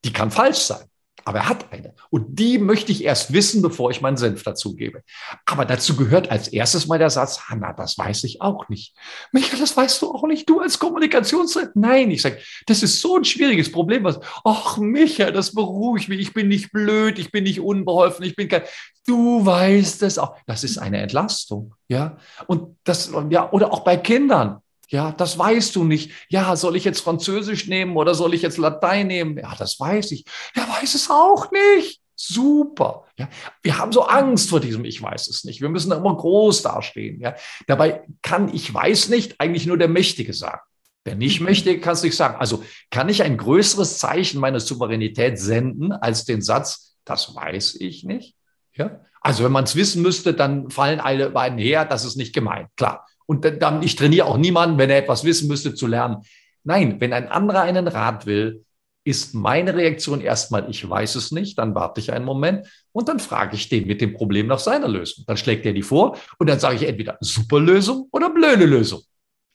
Die 0.05 0.13
kann 0.13 0.31
falsch 0.31 0.59
sein. 0.59 0.85
Aber 1.25 1.39
er 1.39 1.49
hat 1.49 1.73
eine. 1.73 1.95
Und 2.11 2.39
die 2.39 2.59
möchte 2.59 2.93
ich 2.93 3.05
erst 3.05 3.33
wissen, 3.33 3.63
bevor 3.63 3.91
ich 3.91 4.01
meinen 4.01 4.17
Senf 4.17 4.43
dazugebe. 4.43 5.03
Aber 5.47 5.65
dazu 5.65 5.97
gehört 5.97 6.31
als 6.31 6.49
erstes 6.49 6.87
mal 6.87 6.99
der 6.99 7.11
Satz, 7.11 7.49
Hanna, 7.49 7.73
das 7.73 7.97
weiß 7.97 8.25
ich 8.25 8.41
auch 8.43 8.69
nicht. 8.69 8.95
Michael, 9.33 9.59
das 9.59 9.77
weißt 9.77 10.03
du 10.03 10.13
auch 10.13 10.27
nicht. 10.27 10.49
Du 10.49 10.61
als 10.61 10.79
Kommunikationsrat? 10.79 11.77
Nein, 11.77 12.11
ich 12.11 12.23
sage, 12.23 12.39
das 12.67 12.83
ist 12.83 13.01
so 13.01 13.17
ein 13.17 13.25
schwieriges 13.25 13.73
Problem. 13.73 14.05
Was, 14.05 14.21
ach, 14.45 14.79
Michael, 14.79 15.33
das 15.33 15.55
beruhigt 15.55 16.09
mich. 16.09 16.21
Ich 16.21 16.35
bin 16.35 16.49
nicht 16.49 16.73
blöd, 16.73 17.19
ich 17.19 17.33
bin 17.33 17.45
nicht 17.45 17.61
unbeholfen, 17.61 18.25
ich 18.25 18.37
bin 18.37 18.49
kein, 18.49 18.63
du 19.07 19.45
weißt 19.45 20.03
es 20.03 20.19
auch. 20.19 20.37
Das 20.47 20.65
ist 20.65 20.79
eine 20.79 20.99
Entlastung. 20.99 21.75
Ja. 21.89 22.19
Und 22.47 22.77
das, 22.85 23.11
ja, 23.31 23.51
oder 23.53 23.73
auch 23.73 23.81
bei 23.81 23.97
Kindern. 23.97 24.61
Ja, 24.89 25.13
das 25.13 25.39
weißt 25.39 25.75
du 25.77 25.85
nicht. 25.85 26.13
Ja, 26.29 26.57
soll 26.57 26.77
ich 26.77 26.85
jetzt 26.85 27.01
Französisch 27.01 27.67
nehmen 27.69 27.97
oder 27.97 28.15
soll 28.15 28.35
ich 28.35 28.43
jetzt 28.43 28.59
Latein 28.59 29.07
nehmen? 29.07 29.39
Ja, 29.39 29.55
das 29.57 29.79
weiß 29.81 30.13
ich. 30.13 30.25
Der 30.55 30.69
weiß 30.69 30.95
es 30.95 31.11
auch 31.11 31.51
nicht. 31.51 32.01
Super. 32.17 33.05
Ja, 33.19 33.29
wir 33.63 33.79
haben 33.79 33.93
so 33.93 34.03
Angst 34.03 34.51
vor 34.51 34.61
diesem 34.61 34.85
Ich 34.85 35.03
weiß 35.03 35.29
es 35.29 35.45
nicht. 35.45 35.61
Wir 35.61 35.69
müssen 35.69 35.91
da 35.91 35.97
immer 35.97 36.17
groß 36.17 36.63
dastehen. 36.63 37.21
Ja, 37.21 37.35
dabei 37.67 38.05
kann 38.23 38.55
ich 38.55 38.73
weiß 38.73 39.09
nicht 39.09 39.41
eigentlich 39.41 39.67
nur 39.67 39.79
der 39.79 39.89
Mächtige 39.89 40.33
sagen. 40.33 40.61
Wer 41.05 41.17
nicht 41.17 41.41
möchte, 41.41 41.79
kann 41.81 41.95
es 41.95 42.03
nicht 42.03 42.17
sagen. 42.17 42.37
Also 42.39 42.65
kann 42.91 43.09
ich 43.09 43.23
ein 43.23 43.37
größeres 43.37 43.99
Zeichen 43.99 44.41
meiner 44.41 44.61
Souveränität 44.61 45.39
senden 45.39 45.93
als 45.93 46.25
den 46.25 46.41
Satz, 46.41 46.97
das 47.05 47.35
weiß 47.35 47.77
ich 47.81 48.05
nicht? 48.05 48.37
Ja? 48.75 49.01
Also 49.21 49.45
wenn 49.45 49.53
man 49.53 49.65
es 49.65 49.77
wissen 49.77 50.01
müsste, 50.01 50.33
dann 50.33 50.71
fallen 50.71 51.01
alle 51.01 51.31
beiden 51.31 51.59
her, 51.59 51.85
das 51.85 52.05
ist 52.05 52.17
nicht 52.17 52.35
gemeint. 52.35 52.69
Klar. 52.77 53.07
Und 53.27 53.45
dann, 53.45 53.83
ich 53.83 53.97
trainiere 53.97 54.27
auch 54.27 54.37
niemanden, 54.37 54.79
wenn 54.79 54.91
er 54.91 54.99
etwas 54.99 55.25
wissen 55.25 55.49
müsste, 55.49 55.75
zu 55.75 55.87
lernen. 55.87 56.19
Nein, 56.63 57.01
wenn 57.01 57.13
ein 57.13 57.29
anderer 57.29 57.63
einen 57.63 57.89
Rat 57.89 58.27
will, 58.27 58.65
ist 59.05 59.35
meine 59.35 59.75
Reaktion 59.75 60.23
erstmal, 60.23 60.69
ich 60.71 60.89
weiß 60.89 61.15
es 61.17 61.31
nicht, 61.31 61.59
dann 61.59 61.75
warte 61.75 62.01
ich 62.01 62.11
einen 62.13 62.25
Moment 62.25 62.67
und 62.93 63.09
dann 63.09 63.21
frage 63.21 63.55
ich 63.55 63.69
den 63.69 63.87
mit 63.87 64.01
dem 64.01 64.15
Problem 64.15 64.47
nach 64.47 64.59
seiner 64.59 64.89
Lösung. 64.89 65.25
Dann 65.27 65.37
schlägt 65.37 65.67
er 65.67 65.75
die 65.75 65.83
vor 65.83 66.19
und 66.39 66.49
dann 66.49 66.59
sage 66.59 66.77
ich 66.77 66.89
entweder 66.89 67.19
super 67.21 67.61
Lösung 67.61 68.09
oder 68.13 68.31
blöde 68.31 68.65
Lösung. 68.65 69.03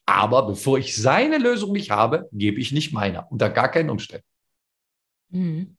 Aber 0.05 0.45
bevor 0.45 0.77
ich 0.77 0.95
seine 0.95 1.39
Lösung 1.39 1.71
nicht 1.71 1.89
habe, 1.89 2.29
gebe 2.31 2.59
ich 2.59 2.71
nicht 2.71 2.93
meine, 2.93 3.25
unter 3.29 3.49
gar 3.49 3.69
keinen 3.69 3.89
Umständen. 3.89 4.25
Mhm. 5.29 5.77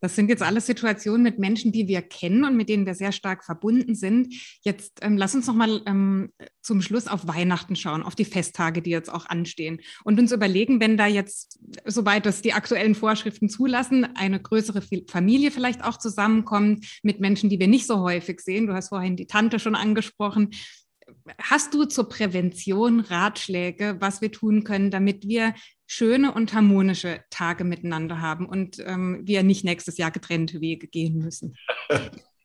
Das 0.00 0.16
sind 0.16 0.28
jetzt 0.28 0.42
alles 0.42 0.66
Situationen 0.66 1.22
mit 1.22 1.38
Menschen, 1.38 1.72
die 1.72 1.88
wir 1.88 2.02
kennen 2.02 2.44
und 2.44 2.56
mit 2.56 2.68
denen 2.68 2.86
wir 2.86 2.94
sehr 2.94 3.12
stark 3.12 3.44
verbunden 3.44 3.94
sind. 3.94 4.34
Jetzt 4.62 4.98
ähm, 5.02 5.16
lass 5.16 5.34
uns 5.34 5.46
noch 5.46 5.54
mal 5.54 5.82
ähm, 5.86 6.32
zum 6.62 6.82
Schluss 6.82 7.06
auf 7.06 7.26
Weihnachten 7.26 7.76
schauen, 7.76 8.02
auf 8.02 8.14
die 8.14 8.24
Festtage, 8.24 8.82
die 8.82 8.90
jetzt 8.90 9.12
auch 9.12 9.26
anstehen 9.26 9.80
und 10.04 10.18
uns 10.18 10.32
überlegen, 10.32 10.80
wenn 10.80 10.96
da 10.96 11.06
jetzt, 11.06 11.58
soweit 11.84 12.26
das 12.26 12.42
die 12.42 12.52
aktuellen 12.52 12.94
Vorschriften 12.94 13.48
zulassen, 13.48 14.04
eine 14.16 14.40
größere 14.40 14.82
Familie 15.08 15.50
vielleicht 15.50 15.84
auch 15.84 15.98
zusammenkommt 15.98 16.86
mit 17.02 17.20
Menschen, 17.20 17.50
die 17.50 17.58
wir 17.58 17.68
nicht 17.68 17.86
so 17.86 18.00
häufig 18.00 18.40
sehen. 18.40 18.66
Du 18.66 18.74
hast 18.74 18.88
vorhin 18.88 19.16
die 19.16 19.26
Tante 19.26 19.58
schon 19.58 19.74
angesprochen. 19.74 20.50
Hast 21.38 21.74
du 21.74 21.84
zur 21.84 22.08
Prävention 22.08 23.00
Ratschläge, 23.00 23.96
was 24.00 24.20
wir 24.20 24.32
tun 24.32 24.64
können, 24.64 24.90
damit 24.90 25.28
wir 25.28 25.54
schöne 25.86 26.32
und 26.32 26.54
harmonische 26.54 27.20
Tage 27.30 27.64
miteinander 27.64 28.20
haben 28.20 28.46
und 28.46 28.78
ähm, 28.86 29.22
wir 29.24 29.42
nicht 29.42 29.64
nächstes 29.64 29.98
Jahr 29.98 30.10
getrennte 30.10 30.60
Wege 30.60 30.86
gehen 30.86 31.18
müssen? 31.18 31.54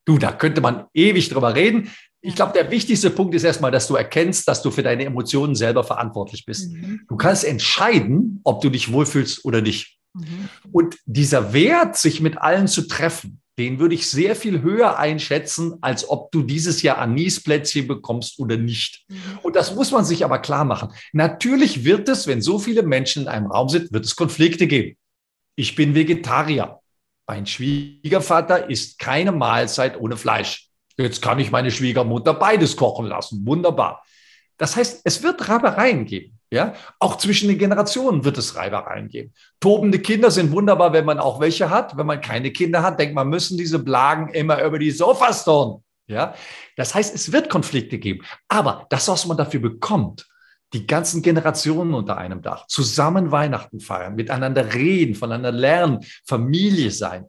Du, 0.06 0.18
da 0.18 0.32
könnte 0.32 0.62
man 0.62 0.86
ewig 0.94 1.30
drüber 1.30 1.56
reden. 1.56 1.92
Ich 2.22 2.36
glaube, 2.36 2.54
der 2.54 2.72
wichtigste 2.72 3.10
Punkt 3.10 3.36
ist 3.36 3.44
erstmal, 3.44 3.72
dass 3.72 3.88
du 3.88 3.96
erkennst, 3.96 4.48
dass 4.48 4.62
du 4.62 4.72
für 4.72 4.84
deine 4.84 5.06
Emotionen 5.06 5.56
selber 5.56 5.84
verantwortlich 5.84 6.46
bist. 6.46 6.72
Mhm. 6.72 7.02
Du 7.08 7.18
kannst 7.18 7.44
entscheiden, 7.44 8.40
ob 8.44 8.62
du 8.62 8.70
dich 8.70 8.92
wohlfühlst 8.92 9.46
oder 9.46 9.62
nicht. 9.62 10.00
Mhm. 10.14 10.50
Und 10.72 10.98
dieser 11.06 11.54
Wert, 11.54 11.98
sich 11.98 12.22
mit 12.22 12.38
allen 12.40 12.68
zu 12.68 12.88
treffen, 12.88 13.42
den 13.58 13.80
würde 13.80 13.95
ich 13.95 14.10
sehr 14.10 14.36
viel 14.36 14.62
höher 14.62 14.97
einschätzen, 14.99 15.78
als 15.82 16.10
ob 16.10 16.32
du 16.32 16.41
dieses 16.41 16.82
Jahr 16.82 16.97
Anisplätzchen 16.97 17.88
bekommst 17.88 18.39
oder 18.39 18.58
nicht. 18.58 19.06
Mhm. 19.08 19.39
Und 19.43 19.56
das 19.56 19.74
muss 19.74 19.91
man 19.91 20.03
sich 20.03 20.26
aber 20.26 20.39
klar 20.39 20.66
machen. 20.66 20.93
Natürlich 21.14 21.86
wird 21.86 22.10
es, 22.10 22.28
wenn 22.28 22.41
so 22.41 22.60
viele 22.60 22.84
Menschen 22.84 23.24
in 23.24 23.28
einem 23.30 23.47
Raum 23.47 23.70
sind, 23.70 23.93
wird 23.93 24.06
es 24.06 24.16
Konflikte 24.16 24.68
geben. 24.68 24.97
Ich 25.56 25.76
bin 25.76 25.95
Vegetarier. 25.95 26.80
Mein 27.28 27.45
Schwiegervater 27.45 28.70
isst 28.70 28.99
keine 28.99 29.32
Mahlzeit 29.32 29.99
ohne 29.99 30.18
Fleisch. 30.18 30.70
Jetzt 30.97 31.22
kann 31.22 31.39
ich 31.39 31.51
meine 31.51 31.72
Schwiegermutter 31.72 32.34
beides 32.34 32.76
kochen 32.76 33.08
lassen. 33.08 33.45
Wunderbar. 33.45 34.03
Das 34.58 34.76
heißt, 34.76 35.01
es 35.03 35.24
wird 35.24 35.47
Reibereien 35.47 36.06
geben. 36.06 36.35
Ja, 36.52 36.74
auch 37.00 37.18
zwischen 37.18 37.50
den 37.50 37.58
Generationen 37.58 38.24
wird 38.24 38.38
es 38.38 38.56
Reibereien 38.56 39.10
geben. 39.10 39.34
Tobende 39.60 40.00
Kinder 40.00 40.30
sind 40.30 40.52
wunderbar, 40.52 40.93
wenn 40.93 41.06
man 41.06 41.20
auch 41.20 41.39
welche 41.39 41.70
hat. 41.70 41.98
Wenn 41.98 42.06
man 42.06 42.22
keine 42.22 42.52
Kinder 42.52 42.84
hat, 42.84 43.00
denkt 43.00 43.16
man, 43.16 43.28
müssen 43.30 43.58
diese 43.58 43.80
Blagen 43.80 44.30
immer 44.30 44.64
über 44.64 44.78
die 44.78 44.91
Sofas 44.91 45.43
turnen. 45.43 45.84
Ja, 46.08 46.36
das 46.76 46.93
heißt, 46.93 47.16
es 47.16 47.32
wird 47.32 47.50
Konflikte 47.50 47.98
geben. 47.98 48.24
Aber 48.48 48.86
das, 48.89 49.08
was 49.08 49.26
man 49.26 49.38
dafür 49.38 49.60
bekommt, 49.60 50.28
die 50.74 50.86
ganzen 50.86 51.22
Generationen 51.22 51.93
unter 51.93 52.18
einem 52.18 52.41
Dach, 52.41 52.68
zusammen 52.68 53.32
Weihnachten 53.32 53.80
feiern, 53.80 54.16
miteinander 54.16 54.74
reden, 54.74 55.16
voneinander 55.16 55.52
lernen, 55.52 56.00
Familie 56.26 56.91
sein. 56.91 57.26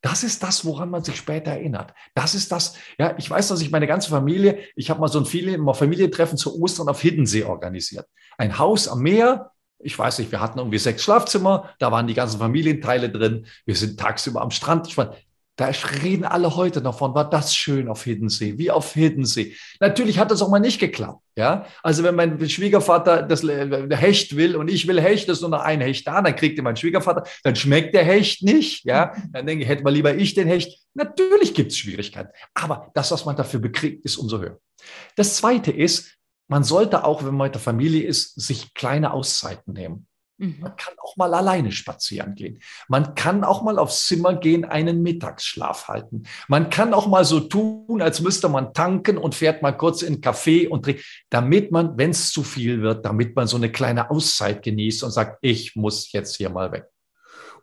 Das 0.00 0.22
ist 0.22 0.42
das, 0.42 0.64
woran 0.64 0.90
man 0.90 1.02
sich 1.02 1.16
später 1.16 1.52
erinnert. 1.52 1.92
Das 2.14 2.34
ist 2.34 2.52
das, 2.52 2.74
ja, 2.98 3.14
ich 3.18 3.28
weiß, 3.28 3.48
dass 3.48 3.60
ich 3.60 3.70
meine 3.70 3.86
ganze 3.86 4.10
Familie, 4.10 4.60
ich 4.76 4.88
habe 4.88 5.00
mal 5.00 5.08
so 5.08 5.18
ein 5.18 5.74
Familientreffen 5.74 6.38
zu 6.38 6.60
Ostern 6.60 6.88
auf 6.88 7.00
Hiddensee 7.00 7.44
organisiert. 7.44 8.06
Ein 8.38 8.58
Haus 8.58 8.88
am 8.88 9.00
Meer, 9.00 9.52
ich 9.78 9.98
weiß 9.98 10.18
nicht, 10.18 10.32
wir 10.32 10.40
hatten 10.40 10.58
irgendwie 10.58 10.78
sechs 10.78 11.02
Schlafzimmer, 11.02 11.70
da 11.78 11.92
waren 11.92 12.06
die 12.06 12.14
ganzen 12.14 12.38
Familienteile 12.38 13.10
drin. 13.10 13.46
Wir 13.64 13.76
sind 13.76 14.00
tagsüber 14.00 14.40
am 14.40 14.50
Strand. 14.50 14.88
Ich 14.88 14.96
meine, 14.96 15.14
da 15.56 15.70
reden 16.02 16.24
alle 16.24 16.54
heute 16.54 16.82
davon, 16.82 17.14
war 17.14 17.28
das 17.28 17.56
schön 17.56 17.88
auf 17.88 18.04
Hiddensee, 18.04 18.58
wie 18.58 18.70
auf 18.70 18.92
Hiddensee. 18.92 19.56
Natürlich 19.80 20.18
hat 20.18 20.30
das 20.30 20.42
auch 20.42 20.50
mal 20.50 20.58
nicht 20.58 20.78
geklappt. 20.78 21.22
Ja, 21.34 21.66
also 21.82 22.02
wenn 22.02 22.14
mein 22.14 22.48
Schwiegervater 22.48 23.22
das 23.22 23.42
äh, 23.44 23.88
Hecht 23.96 24.36
will 24.36 24.56
und 24.56 24.68
ich 24.68 24.86
will 24.86 25.00
Hecht, 25.00 25.28
ist 25.28 25.40
nur 25.40 25.50
noch 25.50 25.60
ein 25.60 25.80
Hecht 25.80 26.06
da, 26.06 26.20
dann 26.20 26.36
kriegt 26.36 26.60
mein 26.62 26.76
Schwiegervater, 26.76 27.24
dann 27.42 27.56
schmeckt 27.56 27.94
der 27.94 28.04
Hecht 28.04 28.42
nicht. 28.42 28.84
Ja, 28.84 29.14
dann 29.32 29.46
denke 29.46 29.64
ich, 29.64 29.68
hätte 29.68 29.82
mal 29.82 29.92
lieber 29.92 30.14
ich 30.14 30.34
den 30.34 30.46
Hecht. 30.46 30.78
Natürlich 30.94 31.54
gibt 31.54 31.72
es 31.72 31.78
Schwierigkeiten, 31.78 32.30
aber 32.54 32.90
das, 32.94 33.10
was 33.10 33.24
man 33.24 33.36
dafür 33.36 33.60
bekriegt, 33.60 34.04
ist 34.04 34.16
umso 34.16 34.38
höher. 34.38 34.58
Das 35.14 35.36
zweite 35.36 35.70
ist, 35.70 36.16
man 36.48 36.64
sollte 36.64 37.04
auch, 37.04 37.24
wenn 37.24 37.34
man 37.34 37.46
mit 37.48 37.54
der 37.54 37.62
Familie 37.62 38.04
ist, 38.04 38.40
sich 38.40 38.74
kleine 38.74 39.12
Auszeiten 39.12 39.72
nehmen. 39.72 40.06
Mhm. 40.38 40.56
Man 40.60 40.76
kann 40.76 40.94
auch 41.02 41.16
mal 41.16 41.32
alleine 41.32 41.72
spazieren 41.72 42.34
gehen. 42.34 42.60
Man 42.88 43.14
kann 43.14 43.42
auch 43.42 43.62
mal 43.62 43.78
aufs 43.78 44.06
Zimmer 44.06 44.34
gehen, 44.34 44.64
einen 44.64 45.02
Mittagsschlaf 45.02 45.88
halten. 45.88 46.24
Man 46.48 46.68
kann 46.68 46.92
auch 46.92 47.06
mal 47.06 47.24
so 47.24 47.40
tun, 47.40 48.02
als 48.02 48.20
müsste 48.20 48.48
man 48.48 48.74
tanken 48.74 49.16
und 49.16 49.34
fährt 49.34 49.62
mal 49.62 49.72
kurz 49.72 50.02
in 50.02 50.14
einen 50.14 50.22
Café 50.22 50.68
und 50.68 50.84
trinkt, 50.84 51.04
damit 51.30 51.72
man, 51.72 51.96
wenn 51.96 52.10
es 52.10 52.30
zu 52.32 52.42
viel 52.42 52.82
wird, 52.82 53.04
damit 53.06 53.34
man 53.34 53.46
so 53.46 53.56
eine 53.56 53.72
kleine 53.72 54.10
Auszeit 54.10 54.62
genießt 54.62 55.04
und 55.04 55.10
sagt, 55.10 55.38
ich 55.40 55.74
muss 55.74 56.12
jetzt 56.12 56.36
hier 56.36 56.50
mal 56.50 56.70
weg. 56.70 56.86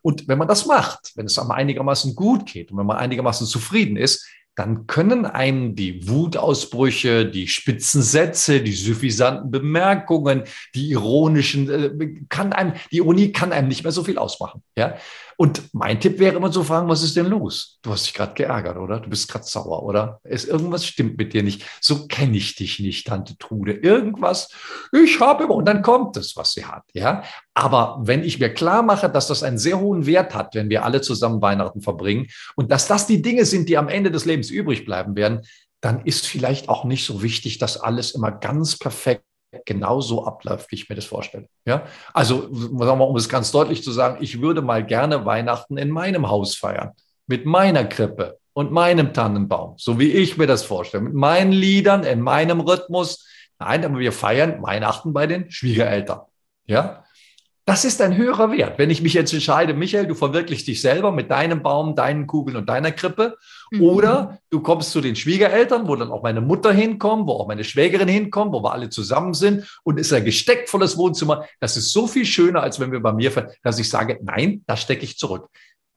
Und 0.01 0.27
wenn 0.27 0.38
man 0.38 0.47
das 0.49 0.65
macht, 0.65 1.13
wenn 1.15 1.27
es 1.27 1.39
einem 1.39 1.51
einigermaßen 1.51 2.15
gut 2.15 2.51
geht 2.51 2.71
und 2.71 2.77
wenn 2.77 2.86
man 2.86 2.97
einigermaßen 2.97 3.47
zufrieden 3.47 3.95
ist, 3.95 4.27
dann 4.56 4.86
können 4.86 5.26
einem 5.26 5.76
die 5.76 6.08
Wutausbrüche, 6.08 7.26
die 7.26 7.47
spitzen 7.47 8.04
Sätze, 8.04 8.62
die 8.62 8.74
suffisanten 8.74 9.49
Bemerkungen, 9.49 10.43
die 10.76 10.91
ironischen, 10.91 11.70
äh, 11.70 12.16
kann 12.30 12.54
einem, 12.54 12.74
die 12.91 12.97
Ironie 12.97 13.32
kann 13.32 13.51
einem 13.51 13.68
nicht 13.68 13.84
mehr 13.84 13.91
so 13.91 14.04
viel 14.04 14.18
ausmachen. 14.18 14.62
Ja? 14.78 14.97
Und 15.38 15.73
mein 15.73 15.99
Tipp 15.99 16.19
wäre 16.19 16.36
immer 16.36 16.51
zu 16.51 16.63
fragen, 16.63 16.88
was 16.88 17.03
ist 17.03 17.15
denn 17.15 17.27
los? 17.27 17.79
Du 17.81 17.91
hast 17.91 18.05
dich 18.05 18.13
gerade 18.13 18.34
geärgert, 18.34 18.77
oder? 18.77 18.99
Du 18.99 19.09
bist 19.09 19.31
gerade 19.31 19.45
sauer, 19.45 19.84
oder? 19.84 20.19
Es, 20.23 20.45
irgendwas 20.45 20.86
stimmt 20.86 21.17
mit 21.17 21.34
dir 21.34 21.43
nicht. 21.43 21.63
So 21.81 22.07
kenne 22.07 22.38
ich 22.38 22.55
dich 22.55 22.79
nicht, 22.79 23.07
Tante 23.07 23.38
Trude. 23.38 23.73
Irgendwas, 23.73 24.49
ich 24.91 25.19
habe 25.19 25.45
immer, 25.45 25.55
und 25.55 25.65
dann 25.65 25.81
kommt 25.81 26.17
es, 26.17 26.36
was 26.36 26.53
sie 26.53 26.65
hat. 26.65 26.84
Ja? 26.93 27.23
Aber 27.53 27.99
wenn 28.01 28.23
ich 28.23 28.39
mir 28.39 28.53
klar 28.53 28.84
mache, 28.84 29.09
dass 29.09 29.27
das 29.27 29.43
einen 29.43 29.57
sehr 29.57 29.79
hohen 29.79 30.05
Wert 30.05 30.34
hat, 30.34 30.55
wenn 30.55 30.69
wir 30.69 30.84
alle 30.84 31.01
zusammen 31.01 31.41
Weihnachten 31.41 31.81
verbringen 31.81 32.27
und 32.55 32.71
dass 32.71 32.88
das 32.88 33.07
die 33.07 33.21
Dinge 33.21 33.45
sind, 33.45 33.69
die 33.69 33.77
am 33.77 33.89
Ende 33.89 34.11
des 34.11 34.25
Lebens 34.25 34.49
übrig 34.49 34.86
bleiben 34.86 35.15
werden, 35.15 35.41
dann 35.81 36.05
ist 36.05 36.25
vielleicht 36.27 36.69
auch 36.69 36.86
nicht 36.86 37.05
so 37.05 37.21
wichtig, 37.21 37.57
dass 37.57 37.77
alles 37.77 38.11
immer 38.11 38.31
ganz 38.31 38.77
perfekt 38.77 39.25
genauso 39.66 40.26
abläuft, 40.26 40.72
wie 40.72 40.76
ich 40.76 40.89
mir 40.89 40.95
das 40.95 41.06
vorstelle. 41.06 41.47
Ja, 41.66 41.84
also 42.14 42.47
wir, 42.51 42.93
um 42.93 43.16
es 43.16 43.30
ganz 43.30 43.51
deutlich 43.51 43.84
zu 43.84 43.91
sagen, 43.91 44.18
ich 44.22 44.41
würde 44.41 44.62
mal 44.62 44.86
gerne 44.86 45.26
Weihnachten 45.26 45.78
in 45.78 45.89
meinem 45.89 46.30
Haus 46.30 46.56
feiern, 46.56 46.91
mit 47.28 47.45
meiner 47.45 47.86
Krippe 47.86 48.38
und 48.54 48.72
meinem 48.72 49.14
Tannenbaum, 49.14 49.76
so 49.78 49.99
wie 49.99 50.12
ich 50.12 50.38
mir 50.38 50.47
das 50.47 50.64
vorstelle, 50.64 51.04
mit 51.04 51.14
meinen 51.14 51.51
Liedern, 51.51 52.04
in 52.04 52.22
meinem 52.22 52.60
Rhythmus. 52.60 53.28
Nein, 53.60 53.86
aber 53.86 53.99
wir 53.99 54.12
feiern 54.12 54.62
Weihnachten 54.62 55.14
bei 55.14 55.28
den 55.28 55.49
Schwiegereltern. 55.49 56.22
Ja, 56.66 57.04
das 57.66 57.86
ist 57.86 58.01
ein 58.01 58.18
höherer 58.18 58.51
Wert. 58.51 58.78
Wenn 58.78 58.89
ich 58.89 59.01
mich 59.01 59.14
jetzt 59.14 59.34
entscheide, 59.34 59.74
Michael, 59.74 60.05
du 60.05 60.16
verwirklichst 60.16 60.68
dich 60.68 60.82
selber 60.82 61.14
mit 61.14 61.32
deinem 61.32 61.64
Baum, 61.64 61.95
deinen 61.95 62.28
Kugeln 62.28 62.57
und 62.57 62.68
deiner 62.68 62.91
Krippe, 62.91 63.38
mhm. 63.72 63.82
oder 63.82 64.39
du 64.49 64.59
kommst 64.59 64.91
zu 64.91 64.99
den 64.99 65.16
Schwiegereltern, 65.16 65.88
wo 65.88 65.95
dann 65.95 66.11
auch 66.11 66.24
meine 66.24 66.41
Mutter 66.41 66.74
hinkommt, 66.74 67.26
wo 67.26 67.34
auch 67.34 67.47
meine 67.47 67.64
Schwägerin 67.64 68.09
hinkommt, 68.09 68.51
wo 68.51 68.61
wir 68.61 68.74
alle 68.74 68.89
zusammen 68.89 69.34
sind 69.34 69.66
und 69.84 69.97
ist 69.97 70.11
ein 70.11 70.26
gesteckvolles 70.26 70.97
Wohnzimmer. 70.97 71.45
Das 71.61 71.78
ist 71.78 71.93
so 71.93 72.05
viel 72.05 72.26
schöner, 72.26 72.61
als 72.61 72.82
wenn 72.82 72.91
wir 72.91 72.99
bei 72.99 73.14
mir, 73.14 73.32
dass 73.64 73.80
ich 73.80 73.89
sage, 73.89 74.20
nein, 74.22 74.64
da 74.68 74.76
stecke 74.76 75.05
ich 75.05 75.18
zurück. 75.18 75.47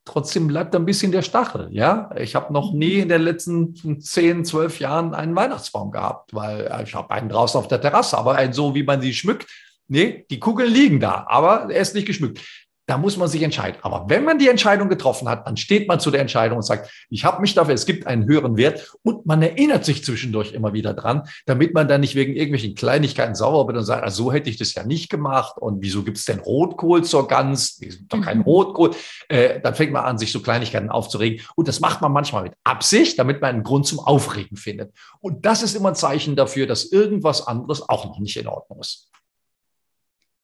Trotzdem 0.05 0.47
bleibt 0.47 0.73
ein 0.77 0.85
bisschen 0.85 1.11
der 1.11 1.23
Stachel. 1.23 1.67
Ja, 1.73 2.11
ich 2.17 2.37
habe 2.37 2.53
noch 2.53 2.73
nie 2.73 3.01
in 3.01 3.09
den 3.09 3.23
letzten 3.23 4.01
zehn, 4.01 4.45
zwölf 4.45 4.79
Jahren 4.79 5.15
einen 5.15 5.35
Weihnachtsbaum 5.35 5.91
gehabt, 5.91 6.33
weil 6.33 6.85
ich 6.85 6.95
habe 6.95 7.11
einen 7.11 7.29
draußen 7.29 7.59
auf 7.59 7.67
der 7.67 7.81
Terrasse, 7.81 8.17
aber 8.17 8.37
einen 8.37 8.53
so, 8.53 8.77
wie 8.77 8.85
man 8.85 9.01
sie 9.01 9.13
schmückt, 9.13 9.49
Nee, 9.89 10.27
die 10.31 10.41
Kugeln 10.41 10.73
liegen 10.73 11.01
da, 11.01 11.27
aber 11.29 11.71
er 11.71 11.81
ist 11.81 11.95
nicht 11.95 12.07
geschmückt. 12.07 12.41
Da 12.89 12.99
muss 12.99 13.17
man 13.17 13.27
sich 13.27 13.43
entscheiden. 13.43 13.81
Aber 13.83 14.09
wenn 14.09 14.25
man 14.25 14.39
die 14.39 14.49
Entscheidung 14.49 14.89
getroffen 14.89 15.29
hat, 15.29 15.45
dann 15.45 15.57
steht 15.57 15.89
man 15.89 15.99
zu 15.99 16.13
der 16.13 16.21
Entscheidung 16.21 16.59
und 16.59 16.63
sagt, 16.63 16.89
ich 17.11 17.25
habe 17.25 17.41
mich 17.41 17.53
dafür, 17.53 17.75
es 17.75 17.85
gibt 17.85 18.07
einen 18.07 18.27
höheren 18.27 18.57
Wert 18.57 18.95
und 19.03 19.27
man 19.27 19.43
erinnert 19.43 19.85
sich 19.85 20.05
zwischendurch 20.05 20.53
immer 20.53 20.73
wieder 20.73 20.95
dran, 20.95 21.23
damit 21.47 21.75
man 21.75 21.89
dann 21.89 22.03
nicht 22.03 22.15
wegen 22.15 22.35
irgendwelchen 22.35 22.77
Kleinigkeiten 22.77 23.35
sauer 23.35 23.67
wird 23.67 23.77
und 23.77 23.85
sagt, 23.85 24.05
also 24.05 24.25
so 24.25 24.33
hätte 24.33 24.51
ich 24.51 24.57
das 24.57 24.73
ja 24.75 24.85
nicht 24.85 25.11
gemacht 25.11 25.57
und 25.59 25.83
wieso 25.83 26.05
gibt 26.05 26.17
es 26.17 26.27
denn 26.27 26.39
Rotkohl 26.39 27.03
zur 27.03 27.27
Gans? 27.27 27.81
Doch 28.09 28.21
kein 28.21 28.39
mhm. 28.39 28.45
Rotkohl. 28.45 28.93
Äh, 29.29 29.61
dann 29.61 29.75
fängt 29.75 29.93
man 29.93 30.05
an, 30.05 30.19
sich 30.19 30.31
so 30.31 30.41
Kleinigkeiten 30.41 30.89
aufzuregen 30.89 31.45
und 31.57 31.67
das 31.67 31.81
macht 31.81 32.01
man 32.03 32.13
manchmal 32.13 32.45
mit 32.45 32.53
Absicht, 32.63 33.19
damit 33.19 33.41
man 33.41 33.51
einen 33.51 33.65
Grund 33.65 33.87
zum 33.87 33.99
Aufregen 33.99 34.57
findet. 34.57 34.95
Und 35.19 35.45
das 35.45 35.65
ist 35.65 35.75
immer 35.75 35.89
ein 35.89 35.97
Zeichen 35.97 36.37
dafür, 36.37 36.69
dass 36.69 36.85
irgendwas 36.93 37.49
anderes 37.49 37.89
auch 37.89 38.05
noch 38.05 38.21
nicht 38.21 38.37
in 38.37 38.47
Ordnung 38.47 38.79
ist. 38.79 39.11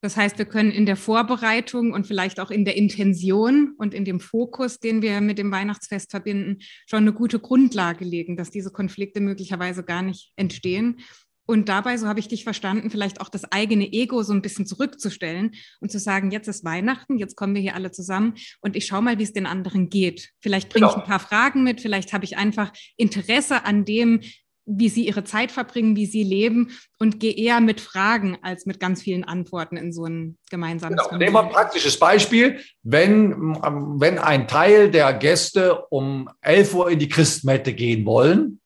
Das 0.03 0.17
heißt, 0.17 0.37
wir 0.37 0.47
können 0.47 0.73
in 0.73 0.85
der 0.85 0.97
Vorbereitung 0.97 1.93
und 1.93 2.09
vielleicht 2.09 2.41
auch 2.41 2.51
in 2.51 2.65
der 2.65 2.77
Intention 2.77 3.75
und 3.79 3.95
in 3.95 4.05
dem 4.05 4.19
Fokus, 4.19 4.81
den 4.81 5.01
wir 5.01 5.21
mit 5.21 5.39
dem 5.39 5.53
Weihnachtsfest 5.53 6.11
verbinden, 6.11 6.59
schon 6.87 7.03
eine 7.03 7.13
gute 7.13 7.39
Grundlage 7.39 8.05
legen, 8.05 8.37
dass 8.37 8.51
diese 8.51 8.73
Konflikte 8.73 9.21
möglicherweise 9.21 9.85
gar 9.85 10.03
nicht 10.03 10.33
entstehen. 10.35 10.99
Und 11.45 11.69
dabei, 11.69 11.97
so 11.99 12.07
habe 12.07 12.21
ich 12.21 12.29
dich 12.29 12.45
verstanden, 12.45 12.91
vielleicht 12.91 13.21
auch 13.21 13.29
das 13.29 13.45
eigene 13.51 13.93
Ego 13.93 14.23
so 14.23 14.33
ein 14.33 14.43
bisschen 14.43 14.65
zurückzustellen 14.65 15.53
und 15.81 15.91
zu 15.91 15.99
sagen, 15.99 16.31
jetzt 16.31 16.49
ist 16.49 16.65
Weihnachten, 16.65 17.19
jetzt 17.19 17.37
kommen 17.37 17.55
wir 17.55 17.63
hier 17.63 17.75
alle 17.75 17.91
zusammen 17.91 18.35
und 18.61 18.77
ich 18.77 18.87
schaue 18.87 19.03
mal, 19.03 19.19
wie 19.19 19.25
es 19.25 19.33
den 19.33 19.47
anderen 19.47 19.89
geht. 19.89 20.31
Vielleicht 20.41 20.69
bringe 20.69 20.87
genau. 20.87 20.99
ich 20.99 21.03
ein 21.03 21.09
paar 21.09 21.21
Fragen 21.21 21.63
mit, 21.63 21.81
vielleicht 21.81 22.13
habe 22.13 22.25
ich 22.25 22.37
einfach 22.37 22.73
Interesse 22.97 23.65
an 23.65 23.85
dem, 23.85 24.21
wie 24.65 24.89
sie 24.89 25.07
ihre 25.07 25.25
Zeit 25.25 25.51
verbringen, 25.51 25.97
wie 25.97 26.07
sie 26.07 26.23
leben 26.23 26.71
und 26.99 27.19
gehe 27.19 27.35
eher 27.35 27.61
mit 27.61 27.81
Fragen 27.81 28.39
als 28.43 28.65
mit 28.65 28.79
ganz 28.79 29.03
vielen 29.03 29.25
Antworten 29.25 29.77
in 29.77 29.93
so 29.93 30.05
ein 30.07 30.39
gemeinsames 30.51 31.03
genau. 31.09 31.19
Nehmen 31.19 31.35
wir 31.35 31.43
ein 31.43 31.51
praktisches 31.51 31.99
Beispiel. 31.99 32.61
Wenn, 32.83 33.57
ähm, 33.65 34.01
wenn 34.01 34.19
ein 34.19 34.47
Teil 34.47 34.91
der 34.91 35.13
Gäste 35.15 35.87
um 35.87 36.29
11 36.43 36.75
Uhr 36.75 36.91
in 36.91 36.99
die 36.99 37.09
Christmette 37.09 37.75
gehen 37.75 38.07
wollen, 38.07 38.61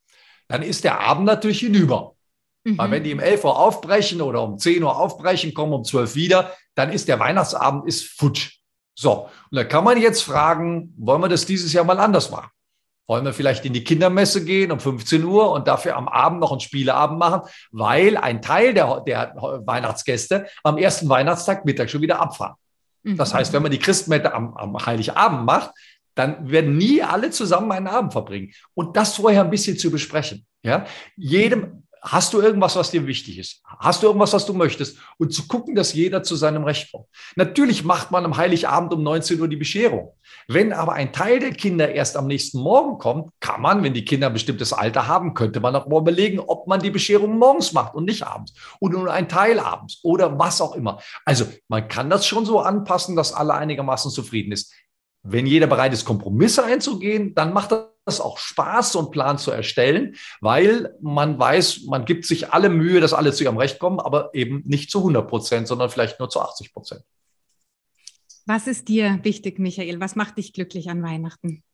dann 0.48 0.62
ist 0.62 0.84
der 0.84 1.00
Abend 1.00 1.24
natürlich 1.24 1.60
hinüber. 1.60 2.14
Mhm. 2.64 2.78
Weil 2.78 2.90
wenn 2.90 3.04
die 3.04 3.14
um 3.14 3.20
11 3.20 3.44
Uhr 3.44 3.58
aufbrechen 3.58 4.20
oder 4.20 4.42
um 4.42 4.58
10 4.58 4.82
Uhr 4.82 4.96
aufbrechen, 4.96 5.54
kommen 5.54 5.72
um 5.72 5.84
12 5.84 6.14
wieder, 6.14 6.52
dann 6.74 6.92
ist 6.92 7.08
der 7.08 7.18
Weihnachtsabend 7.18 7.86
ist 7.86 8.04
futsch. 8.04 8.58
So, 8.98 9.28
und 9.50 9.56
da 9.56 9.64
kann 9.64 9.84
man 9.84 10.00
jetzt 10.00 10.22
fragen, 10.22 10.94
wollen 10.96 11.20
wir 11.20 11.28
das 11.28 11.46
dieses 11.46 11.72
Jahr 11.72 11.84
mal 11.84 12.00
anders 12.00 12.30
machen? 12.30 12.50
Wollen 13.08 13.24
wir 13.24 13.32
vielleicht 13.32 13.64
in 13.64 13.72
die 13.72 13.84
Kindermesse 13.84 14.44
gehen 14.44 14.72
um 14.72 14.80
15 14.80 15.24
Uhr 15.24 15.52
und 15.52 15.68
dafür 15.68 15.96
am 15.96 16.08
Abend 16.08 16.40
noch 16.40 16.50
einen 16.50 16.60
Spieleabend 16.60 17.18
machen, 17.18 17.42
weil 17.70 18.16
ein 18.16 18.42
Teil 18.42 18.74
der, 18.74 19.00
der 19.06 19.34
Weihnachtsgäste 19.36 20.46
am 20.64 20.76
ersten 20.76 21.08
Weihnachtstag 21.08 21.64
Mittag 21.64 21.88
schon 21.88 22.02
wieder 22.02 22.20
abfahren. 22.20 22.56
Das 23.04 23.32
heißt, 23.32 23.52
wenn 23.52 23.62
man 23.62 23.70
die 23.70 23.78
Christmette 23.78 24.34
am, 24.34 24.56
am 24.56 24.84
Heiligabend 24.84 25.44
macht, 25.44 25.70
dann 26.16 26.50
werden 26.50 26.76
nie 26.76 27.02
alle 27.02 27.30
zusammen 27.30 27.70
einen 27.70 27.86
Abend 27.86 28.12
verbringen. 28.12 28.52
Und 28.74 28.96
das 28.96 29.16
vorher 29.16 29.42
ein 29.42 29.50
bisschen 29.50 29.78
zu 29.78 29.90
besprechen. 29.90 30.44
Ja, 30.62 30.86
jedem, 31.14 31.85
Hast 32.02 32.32
du 32.32 32.40
irgendwas, 32.40 32.76
was 32.76 32.90
dir 32.90 33.06
wichtig 33.06 33.38
ist? 33.38 33.62
Hast 33.78 34.02
du 34.02 34.06
irgendwas, 34.06 34.32
was 34.32 34.46
du 34.46 34.52
möchtest? 34.52 34.98
Und 35.18 35.32
zu 35.32 35.48
gucken, 35.48 35.74
dass 35.74 35.92
jeder 35.92 36.22
zu 36.22 36.36
seinem 36.36 36.62
Recht 36.64 36.92
kommt. 36.92 37.06
Natürlich 37.34 37.84
macht 37.84 38.10
man 38.10 38.24
am 38.24 38.36
Heiligabend 38.36 38.92
um 38.92 39.02
19 39.02 39.40
Uhr 39.40 39.48
die 39.48 39.56
Bescherung. 39.56 40.12
Wenn 40.46 40.72
aber 40.72 40.92
ein 40.92 41.12
Teil 41.12 41.40
der 41.40 41.52
Kinder 41.52 41.90
erst 41.90 42.16
am 42.16 42.26
nächsten 42.26 42.60
Morgen 42.60 42.98
kommt, 42.98 43.30
kann 43.40 43.60
man, 43.60 43.82
wenn 43.82 43.94
die 43.94 44.04
Kinder 44.04 44.28
ein 44.28 44.32
bestimmtes 44.32 44.72
Alter 44.72 45.08
haben, 45.08 45.34
könnte 45.34 45.60
man 45.60 45.74
auch 45.74 45.86
mal 45.88 46.00
überlegen, 46.00 46.38
ob 46.38 46.68
man 46.68 46.80
die 46.80 46.90
Bescherung 46.90 47.38
morgens 47.38 47.72
macht 47.72 47.94
und 47.94 48.04
nicht 48.04 48.24
abends. 48.24 48.54
Oder 48.78 48.98
nur 48.98 49.12
ein 49.12 49.28
Teil 49.28 49.58
abends 49.58 50.00
oder 50.04 50.38
was 50.38 50.60
auch 50.60 50.76
immer. 50.76 51.00
Also 51.24 51.46
man 51.68 51.88
kann 51.88 52.10
das 52.10 52.26
schon 52.26 52.46
so 52.46 52.60
anpassen, 52.60 53.16
dass 53.16 53.32
alle 53.32 53.54
einigermaßen 53.54 54.10
zufrieden 54.10 54.52
ist. 54.52 54.72
Wenn 55.22 55.46
jeder 55.46 55.66
bereit 55.66 55.92
ist, 55.92 56.04
Kompromisse 56.04 56.64
einzugehen, 56.64 57.34
dann 57.34 57.52
macht 57.52 57.72
das 58.06 58.20
auch 58.20 58.38
Spaß, 58.38 58.92
so 58.92 59.00
einen 59.00 59.10
Plan 59.10 59.36
zu 59.36 59.50
erstellen, 59.50 60.16
weil 60.40 60.94
man 61.00 61.38
weiß, 61.38 61.82
man 61.86 62.04
gibt 62.04 62.24
sich 62.24 62.52
alle 62.52 62.68
Mühe, 62.68 63.00
dass 63.00 63.12
alle 63.12 63.32
zu 63.32 63.44
ihrem 63.44 63.58
Recht 63.58 63.78
kommen, 63.78 64.00
aber 64.00 64.30
eben 64.32 64.62
nicht 64.64 64.90
zu 64.90 64.98
100 64.98 65.28
Prozent, 65.28 65.68
sondern 65.68 65.90
vielleicht 65.90 66.18
nur 66.20 66.30
zu 66.30 66.40
80 66.40 66.72
Prozent. 66.72 67.02
Was 68.46 68.68
ist 68.68 68.86
dir 68.88 69.18
wichtig, 69.22 69.58
Michael? 69.58 70.00
Was 70.00 70.14
macht 70.14 70.38
dich 70.38 70.52
glücklich 70.52 70.88
an 70.88 71.02
Weihnachten? 71.02 71.64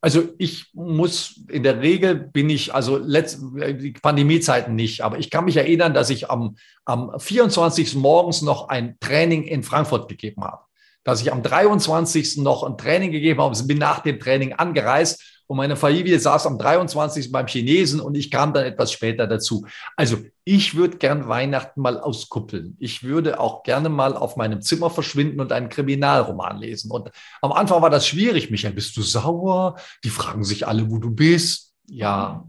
Also 0.00 0.34
ich 0.36 0.66
muss, 0.74 1.40
in 1.48 1.62
der 1.62 1.80
Regel 1.80 2.14
bin 2.16 2.50
ich, 2.50 2.74
also 2.74 2.98
letzt, 2.98 3.40
die 3.40 3.92
Pandemiezeiten 3.92 4.74
nicht, 4.74 5.00
aber 5.00 5.18
ich 5.18 5.30
kann 5.30 5.46
mich 5.46 5.56
erinnern, 5.56 5.94
dass 5.94 6.10
ich 6.10 6.28
am, 6.28 6.56
am 6.84 7.18
24. 7.18 7.94
morgens 7.94 8.42
noch 8.42 8.68
ein 8.68 8.98
Training 9.00 9.44
in 9.44 9.62
Frankfurt 9.62 10.08
gegeben 10.08 10.44
habe. 10.44 10.64
Dass 11.04 11.20
ich 11.20 11.32
am 11.32 11.42
23. 11.42 12.38
noch 12.38 12.64
ein 12.64 12.76
Training 12.78 13.12
gegeben 13.12 13.40
habe, 13.40 13.56
bin 13.64 13.78
nach 13.78 14.00
dem 14.00 14.18
Training 14.18 14.54
angereist 14.54 15.22
und 15.46 15.58
meine 15.58 15.76
Familie 15.76 16.18
saß 16.18 16.46
am 16.46 16.58
23. 16.58 17.30
beim 17.30 17.46
Chinesen 17.46 18.00
und 18.00 18.14
ich 18.14 18.30
kam 18.30 18.54
dann 18.54 18.64
etwas 18.64 18.92
später 18.92 19.26
dazu. 19.26 19.66
Also 19.96 20.18
ich 20.44 20.74
würde 20.74 20.96
gern 20.96 21.28
Weihnachten 21.28 21.80
mal 21.82 22.00
auskuppeln. 22.00 22.76
Ich 22.78 23.02
würde 23.02 23.38
auch 23.38 23.62
gerne 23.62 23.90
mal 23.90 24.16
auf 24.16 24.36
meinem 24.36 24.62
Zimmer 24.62 24.88
verschwinden 24.88 25.40
und 25.40 25.52
einen 25.52 25.68
Kriminalroman 25.68 26.58
lesen. 26.58 26.90
Und 26.90 27.10
am 27.42 27.52
Anfang 27.52 27.82
war 27.82 27.90
das 27.90 28.06
schwierig. 28.06 28.50
Michael, 28.50 28.72
bist 28.72 28.96
du 28.96 29.02
sauer? 29.02 29.76
Die 30.02 30.10
fragen 30.10 30.44
sich 30.44 30.66
alle, 30.66 30.90
wo 30.90 30.98
du 30.98 31.10
bist. 31.10 31.74
Ja, 31.86 32.48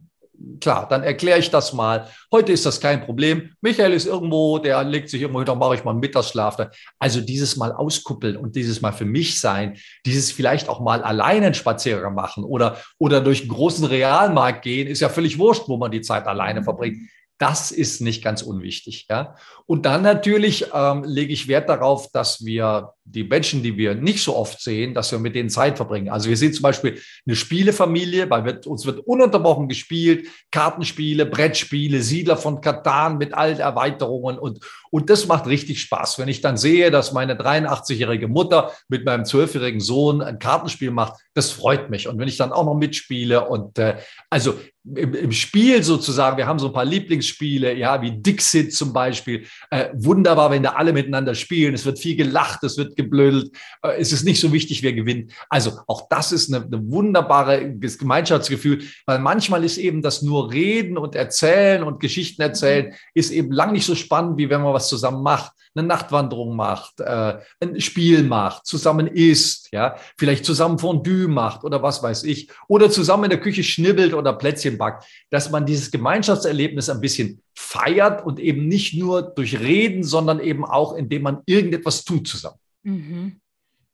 klar, 0.59 0.88
dann 0.88 1.03
erkläre 1.03 1.39
ich 1.39 1.49
das 1.49 1.73
mal. 1.73 2.09
Heute 2.31 2.51
ist 2.51 2.65
das 2.65 2.79
kein 2.79 3.05
Problem. 3.05 3.51
Michael 3.61 3.93
ist 3.93 4.05
irgendwo, 4.05 4.57
der 4.57 4.83
legt 4.83 5.09
sich 5.09 5.21
irgendwo, 5.21 5.43
da 5.43 5.55
mache 5.55 5.75
ich 5.75 5.83
mal 5.83 5.91
einen 5.91 5.99
Mittagsschlaf. 5.99 6.57
Also 6.99 7.21
dieses 7.21 7.55
Mal 7.55 7.71
auskuppeln 7.71 8.38
und 8.38 8.55
dieses 8.55 8.81
Mal 8.81 8.91
für 8.91 9.05
mich 9.05 9.39
sein, 9.39 9.77
dieses 10.05 10.31
vielleicht 10.31 10.69
auch 10.69 10.79
mal 10.79 11.03
alleine 11.03 11.47
einen 11.47 11.55
Spaziergang 11.55 12.15
machen 12.15 12.43
oder, 12.43 12.77
oder 12.97 13.21
durch 13.21 13.41
einen 13.41 13.49
großen 13.49 13.86
Realmarkt 13.86 14.63
gehen, 14.63 14.88
ist 14.88 15.01
ja 15.01 15.09
völlig 15.09 15.38
wurscht, 15.38 15.67
wo 15.67 15.77
man 15.77 15.91
die 15.91 16.01
Zeit 16.01 16.27
alleine 16.27 16.63
verbringt. 16.63 17.09
Das 17.38 17.71
ist 17.71 18.01
nicht 18.01 18.23
ganz 18.23 18.41
unwichtig. 18.41 19.07
Ja? 19.09 19.36
Und 19.65 19.86
dann 19.86 20.01
natürlich 20.01 20.67
ähm, 20.73 21.03
lege 21.03 21.33
ich 21.33 21.47
Wert 21.47 21.69
darauf, 21.69 22.09
dass 22.11 22.45
wir 22.45 22.94
die 23.07 23.23
Menschen, 23.23 23.61
die 23.61 23.77
wir 23.77 23.93
nicht 23.93 24.23
so 24.23 24.35
oft 24.35 24.59
sehen, 24.59 24.95
dass 24.95 25.11
wir 25.11 25.19
mit 25.19 25.35
denen 25.35 25.49
Zeit 25.49 25.77
verbringen. 25.77 26.09
Also 26.09 26.27
wir 26.27 26.37
sind 26.37 26.55
zum 26.55 26.63
Beispiel 26.63 26.99
eine 27.25 27.35
Spielefamilie, 27.35 28.27
weil 28.31 28.45
wir, 28.45 28.59
uns 28.65 28.85
wird 28.85 28.99
ununterbrochen 28.99 29.69
gespielt, 29.69 30.27
Kartenspiele, 30.51 31.27
Brettspiele, 31.27 32.01
Siedler 32.01 32.35
von 32.35 32.61
Katan 32.61 33.19
mit 33.19 33.35
allen 33.35 33.59
Erweiterungen 33.59 34.39
und, 34.39 34.59
und 34.89 35.09
das 35.11 35.27
macht 35.27 35.45
richtig 35.45 35.81
Spaß. 35.81 36.17
Wenn 36.17 36.29
ich 36.29 36.41
dann 36.41 36.57
sehe, 36.57 36.89
dass 36.89 37.13
meine 37.13 37.35
83-jährige 37.35 38.27
Mutter 38.27 38.71
mit 38.87 39.05
meinem 39.05 39.23
12-jährigen 39.23 39.81
Sohn 39.81 40.23
ein 40.23 40.39
Kartenspiel 40.39 40.89
macht, 40.89 41.21
das 41.35 41.51
freut 41.51 41.91
mich. 41.91 42.07
Und 42.07 42.17
wenn 42.17 42.27
ich 42.27 42.37
dann 42.37 42.51
auch 42.51 42.65
noch 42.65 42.75
mitspiele 42.75 43.47
und 43.47 43.77
äh, 43.77 43.97
also 44.31 44.55
im, 44.93 45.13
im 45.13 45.31
Spiel 45.31 45.83
sozusagen, 45.83 46.37
wir 46.37 46.45
haben 46.45 46.59
so 46.59 46.67
ein 46.67 46.73
paar 46.73 46.85
Lieblingsspiele, 46.85 47.73
ja, 47.73 48.01
wie 48.01 48.11
Dixit 48.11 48.73
zum 48.73 48.93
Beispiel, 48.93 49.45
äh, 49.71 49.89
wunderbar, 49.93 50.51
wenn 50.51 50.63
da 50.63 50.73
alle 50.73 50.93
miteinander 50.93 51.33
spielen. 51.33 51.73
Es 51.73 51.85
wird 51.85 51.99
viel 51.99 52.15
gelacht, 52.15 52.63
es 52.63 52.77
wird 52.77 52.94
geblödelt. 52.95 53.51
Äh, 53.81 53.99
es 53.99 54.11
ist 54.11 54.23
nicht 54.23 54.39
so 54.39 54.53
wichtig, 54.53 54.83
wer 54.83 54.93
gewinnt. 54.93 55.31
Also 55.49 55.79
auch 55.87 56.07
das 56.09 56.31
ist 56.31 56.53
eine, 56.53 56.65
eine 56.65 56.89
wunderbare 56.89 57.75
Gemeinschaftsgefühl, 57.75 58.83
weil 59.05 59.19
manchmal 59.19 59.63
ist 59.63 59.77
eben 59.77 60.01
das 60.01 60.21
nur 60.21 60.51
Reden 60.51 60.97
und 60.97 61.15
Erzählen 61.15 61.83
und 61.83 61.99
Geschichten 61.99 62.41
erzählen, 62.41 62.93
ist 63.13 63.31
eben 63.31 63.51
lang 63.51 63.71
nicht 63.71 63.85
so 63.85 63.95
spannend, 63.95 64.37
wie 64.37 64.49
wenn 64.49 64.61
man 64.61 64.73
was 64.73 64.89
zusammen 64.89 65.23
macht 65.23 65.51
eine 65.75 65.87
Nachtwanderung 65.87 66.55
macht, 66.55 67.01
äh, 67.01 67.39
ein 67.59 67.81
Spiel 67.81 68.23
macht, 68.23 68.65
zusammen 68.65 69.07
isst, 69.07 69.69
ja, 69.71 69.95
vielleicht 70.17 70.45
zusammen 70.45 70.79
Fondue 70.79 71.27
macht 71.27 71.63
oder 71.63 71.83
was 71.83 72.01
weiß 72.01 72.23
ich, 72.23 72.49
oder 72.67 72.89
zusammen 72.89 73.25
in 73.25 73.29
der 73.31 73.41
Küche 73.41 73.63
schnibbelt 73.63 74.13
oder 74.13 74.33
Plätzchen 74.33 74.77
backt, 74.77 75.05
dass 75.29 75.51
man 75.51 75.65
dieses 75.65 75.91
Gemeinschaftserlebnis 75.91 76.89
ein 76.89 77.01
bisschen 77.01 77.41
feiert 77.53 78.25
und 78.25 78.39
eben 78.39 78.67
nicht 78.67 78.93
nur 78.93 79.21
durch 79.21 79.59
Reden, 79.59 80.03
sondern 80.03 80.39
eben 80.39 80.65
auch, 80.65 80.95
indem 80.95 81.23
man 81.23 81.41
irgendetwas 81.45 82.05
tut 82.05 82.27
zusammen. 82.27 82.57
Mhm. 82.86 83.41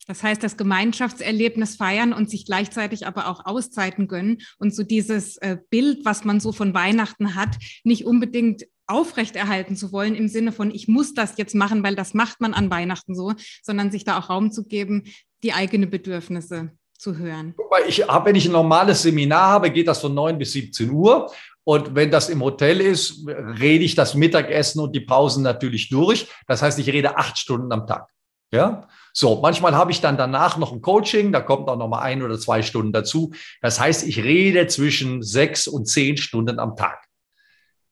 Das 0.08 0.24
heißt, 0.24 0.44
das 0.44 0.58
Gemeinschaftserlebnis 0.58 1.76
feiern 1.76 2.12
und 2.12 2.30
sich 2.30 2.46
gleichzeitig 2.46 3.08
aber 3.08 3.28
auch 3.28 3.46
Auszeiten 3.46 4.08
gönnen 4.08 4.42
und 4.58 4.74
so 4.74 4.84
dieses 4.84 5.38
äh, 5.38 5.58
Bild, 5.70 6.06
was 6.06 6.26
man 6.26 6.40
so 6.40 6.52
von 6.52 6.74
Weihnachten 6.74 7.36
hat, 7.36 7.58
nicht 7.84 8.06
unbedingt 8.06 8.66
aufrechterhalten 8.88 9.76
zu 9.76 9.92
wollen 9.92 10.16
im 10.16 10.28
Sinne 10.28 10.52
von, 10.52 10.72
ich 10.72 10.88
muss 10.88 11.14
das 11.14 11.38
jetzt 11.38 11.56
machen, 11.56 11.84
weil 11.84 11.96
das 11.96 12.14
macht 12.14 12.42
man 12.42 12.54
an 12.54 12.70
Weihnachten 12.70 13.16
so, 13.16 13.34
sondern 13.64 13.92
sich 13.92 14.04
da 14.04 14.20
auch 14.20 14.30
Raum 14.30 14.52
zu 14.52 14.66
geben, 14.66 15.04
die 15.44 15.54
eigenen 15.54 15.90
Bedürfnisse 15.90 16.72
zu 16.98 17.18
hören. 17.18 17.56
Ich 17.88 18.08
habe, 18.08 18.26
wenn 18.26 18.36
ich 18.36 18.46
ein 18.46 18.52
normales 18.52 19.04
Seminar 19.04 19.50
habe, 19.50 19.72
geht 19.72 19.88
das 19.88 20.00
von 20.00 20.14
9 20.14 20.38
bis 20.38 20.52
17 20.52 20.90
Uhr. 20.90 21.32
Und 21.64 21.96
wenn 21.96 22.12
das 22.12 22.30
im 22.30 22.42
Hotel 22.42 22.82
ist, 22.82 23.26
rede 23.28 23.86
ich 23.86 23.96
das 23.96 24.16
Mittagessen 24.16 24.82
und 24.82 24.96
die 24.96 25.02
Pausen 25.02 25.44
natürlich 25.44 25.90
durch. 25.90 26.28
Das 26.48 26.62
heißt, 26.62 26.80
ich 26.80 26.88
rede 26.88 27.18
acht 27.18 27.38
Stunden 27.38 27.72
am 27.72 27.88
Tag. 27.88 28.10
Ja, 28.54 28.88
so 29.14 29.40
manchmal 29.42 29.76
habe 29.76 29.92
ich 29.92 30.02
dann 30.02 30.18
danach 30.18 30.58
noch 30.58 30.74
ein 30.74 30.82
Coaching, 30.82 31.32
da 31.32 31.40
kommt 31.40 31.70
auch 31.70 31.78
noch 31.78 31.88
mal 31.88 32.02
ein 32.02 32.22
oder 32.22 32.38
zwei 32.38 32.62
Stunden 32.62 32.92
dazu. 32.92 33.32
Das 33.62 33.80
heißt, 33.80 34.06
ich 34.06 34.24
rede 34.24 34.68
zwischen 34.68 35.22
sechs 35.22 35.68
und 35.68 35.86
zehn 35.86 36.18
Stunden 36.18 36.60
am 36.60 36.76
Tag 36.76 37.08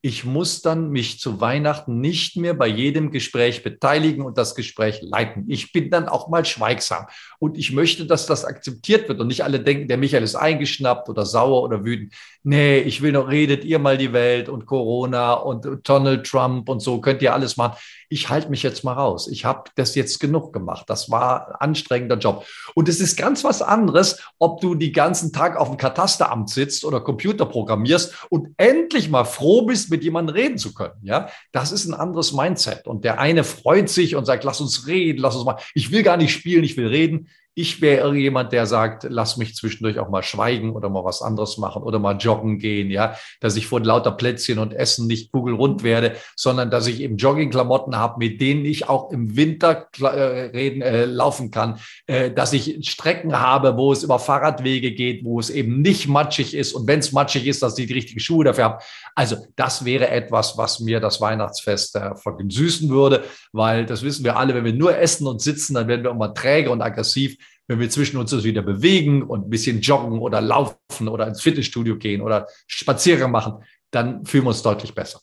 ich 0.01 0.23
muss 0.23 0.61
dann 0.61 0.91
mich 0.91 1.19
zu 1.19 1.41
Weihnachten 1.41 1.99
nicht 1.99 2.37
mehr 2.37 2.53
bei 2.53 2.67
jedem 2.67 3.11
Gespräch 3.11 3.63
beteiligen 3.63 4.23
und 4.23 4.37
das 4.37 4.55
Gespräch 4.55 5.01
leiten. 5.01 5.45
Ich 5.49 5.73
bin 5.73 5.89
dann 5.89 6.07
auch 6.07 6.29
mal 6.29 6.45
schweigsam. 6.45 7.07
Und 7.39 7.57
ich 7.57 7.71
möchte, 7.71 8.05
dass 8.05 8.25
das 8.25 8.45
akzeptiert 8.45 9.07
wird 9.07 9.19
und 9.19 9.27
nicht 9.27 9.43
alle 9.43 9.61
denken, 9.61 9.87
der 9.87 9.97
Michael 9.97 10.23
ist 10.23 10.35
eingeschnappt 10.35 11.07
oder 11.09 11.25
sauer 11.25 11.63
oder 11.63 11.85
wütend. 11.85 12.13
Nee, 12.43 12.79
ich 12.79 13.01
will 13.01 13.13
noch, 13.13 13.29
redet 13.29 13.63
ihr 13.63 13.79
mal 13.79 13.97
die 13.97 14.13
Welt 14.13 14.49
und 14.49 14.65
Corona 14.65 15.33
und 15.33 15.65
Donald 15.83 16.25
Trump 16.25 16.67
und 16.67 16.81
so, 16.81 16.99
könnt 16.99 17.21
ihr 17.21 17.33
alles 17.33 17.57
machen 17.57 17.77
ich 18.11 18.27
halte 18.29 18.49
mich 18.49 18.63
jetzt 18.63 18.83
mal 18.83 18.93
raus. 18.93 19.27
Ich 19.31 19.45
habe 19.45 19.69
das 19.75 19.93
jetzt 19.93 20.19
genug 20.19 20.51
gemacht. 20.51 20.89
Das 20.89 21.11
war 21.11 21.47
ein 21.47 21.69
anstrengender 21.69 22.17
Job. 22.17 22.43
Und 22.73 22.89
es 22.89 22.99
ist 22.99 23.15
ganz 23.15 23.43
was 23.43 23.61
anderes, 23.61 24.19
ob 24.39 24.61
du 24.61 24.73
die 24.73 24.91
ganzen 24.91 25.31
Tag 25.31 25.55
auf 25.55 25.67
dem 25.67 25.77
Katasteramt 25.77 26.49
sitzt 26.49 26.83
oder 26.83 27.01
Computer 27.01 27.45
programmierst 27.45 28.15
und 28.29 28.49
endlich 28.57 29.09
mal 29.09 29.25
froh 29.25 29.61
bist, 29.61 29.91
mit 29.91 30.03
jemandem 30.03 30.35
reden 30.35 30.57
zu 30.57 30.73
können. 30.73 30.95
Ja, 31.03 31.29
das 31.51 31.71
ist 31.71 31.85
ein 31.85 31.93
anderes 31.93 32.33
Mindset. 32.33 32.87
Und 32.87 33.05
der 33.05 33.19
eine 33.19 33.43
freut 33.43 33.89
sich 33.89 34.15
und 34.15 34.25
sagt, 34.25 34.43
lass 34.43 34.59
uns 34.59 34.87
reden, 34.87 35.19
lass 35.19 35.35
uns 35.35 35.45
mal. 35.45 35.59
Ich 35.75 35.91
will 35.91 36.01
gar 36.01 36.17
nicht 36.17 36.33
spielen, 36.33 36.63
ich 36.63 36.77
will 36.77 36.87
reden. 36.87 37.28
Ich 37.59 37.81
wäre 37.81 38.05
irgendjemand, 38.05 38.53
der 38.53 38.65
sagt, 38.65 39.05
lass 39.09 39.35
mich 39.35 39.53
zwischendurch 39.53 39.99
auch 39.99 40.07
mal 40.07 40.23
schweigen 40.23 40.71
oder 40.71 40.87
mal 40.87 41.03
was 41.03 41.21
anderes 41.21 41.57
machen 41.57 41.83
oder 41.83 41.99
mal 41.99 42.15
joggen 42.15 42.57
gehen, 42.57 42.89
ja, 42.89 43.17
dass 43.41 43.57
ich 43.57 43.67
vor 43.67 43.81
lauter 43.81 44.11
Plätzchen 44.11 44.59
und 44.59 44.73
Essen 44.73 45.07
nicht 45.07 45.33
kugelrund 45.33 45.83
werde, 45.83 46.15
sondern 46.37 46.71
dass 46.71 46.87
ich 46.87 47.01
eben 47.01 47.17
Joggingklamotten 47.17 47.97
habe, 47.97 48.19
mit 48.19 48.39
denen 48.39 48.63
ich 48.63 48.87
auch 48.87 49.11
im 49.11 49.35
Winter 49.35 49.89
äh, 49.99 50.05
reden, 50.05 50.81
äh, 50.81 51.03
laufen 51.03 51.51
kann, 51.51 51.79
äh, 52.07 52.31
dass 52.31 52.53
ich 52.53 52.77
Strecken 52.87 53.37
habe, 53.37 53.75
wo 53.75 53.91
es 53.91 54.03
über 54.03 54.19
Fahrradwege 54.19 54.93
geht, 54.93 55.25
wo 55.25 55.37
es 55.37 55.49
eben 55.49 55.81
nicht 55.81 56.07
matschig 56.07 56.53
ist. 56.53 56.71
Und 56.71 56.87
wenn 56.87 56.99
es 56.99 57.11
matschig 57.11 57.45
ist, 57.45 57.61
dass 57.61 57.77
ich 57.77 57.87
die 57.87 57.93
richtigen 57.93 58.21
Schuhe 58.21 58.45
dafür 58.45 58.63
habe. 58.63 58.83
Also 59.15 59.35
das 59.57 59.83
wäre 59.83 60.07
etwas, 60.07 60.57
was 60.57 60.79
mir 60.79 61.01
das 61.01 61.19
Weihnachtsfest 61.19 61.97
äh, 61.97 62.11
süßen 62.47 62.89
würde, 62.89 63.25
weil 63.51 63.85
das 63.85 64.01
wissen 64.01 64.23
wir 64.23 64.37
alle, 64.37 64.55
wenn 64.55 64.63
wir 64.63 64.71
nur 64.71 64.97
essen 64.97 65.27
und 65.27 65.41
sitzen, 65.41 65.73
dann 65.73 65.89
werden 65.89 66.05
wir 66.05 66.11
immer 66.11 66.33
träge 66.33 66.71
und 66.71 66.81
aggressiv 66.81 67.35
wenn 67.69 67.79
wir 67.79 67.89
zwischen 67.89 68.17
uns 68.17 68.31
wieder 68.43 68.63
bewegen 68.63 69.21
und 69.21 69.45
ein 69.45 69.49
bisschen 69.49 69.79
joggen 69.79 70.19
oder 70.19 70.41
laufen 70.41 71.07
oder 71.07 71.27
ins 71.27 71.41
Fitnessstudio 71.41 71.97
gehen 71.97 72.21
oder 72.21 72.47
Spaziergang 72.65 73.31
machen, 73.31 73.63
dann 73.91 74.25
fühlen 74.25 74.43
wir 74.43 74.49
uns 74.49 74.63
deutlich 74.63 74.93
besser. 74.93 75.21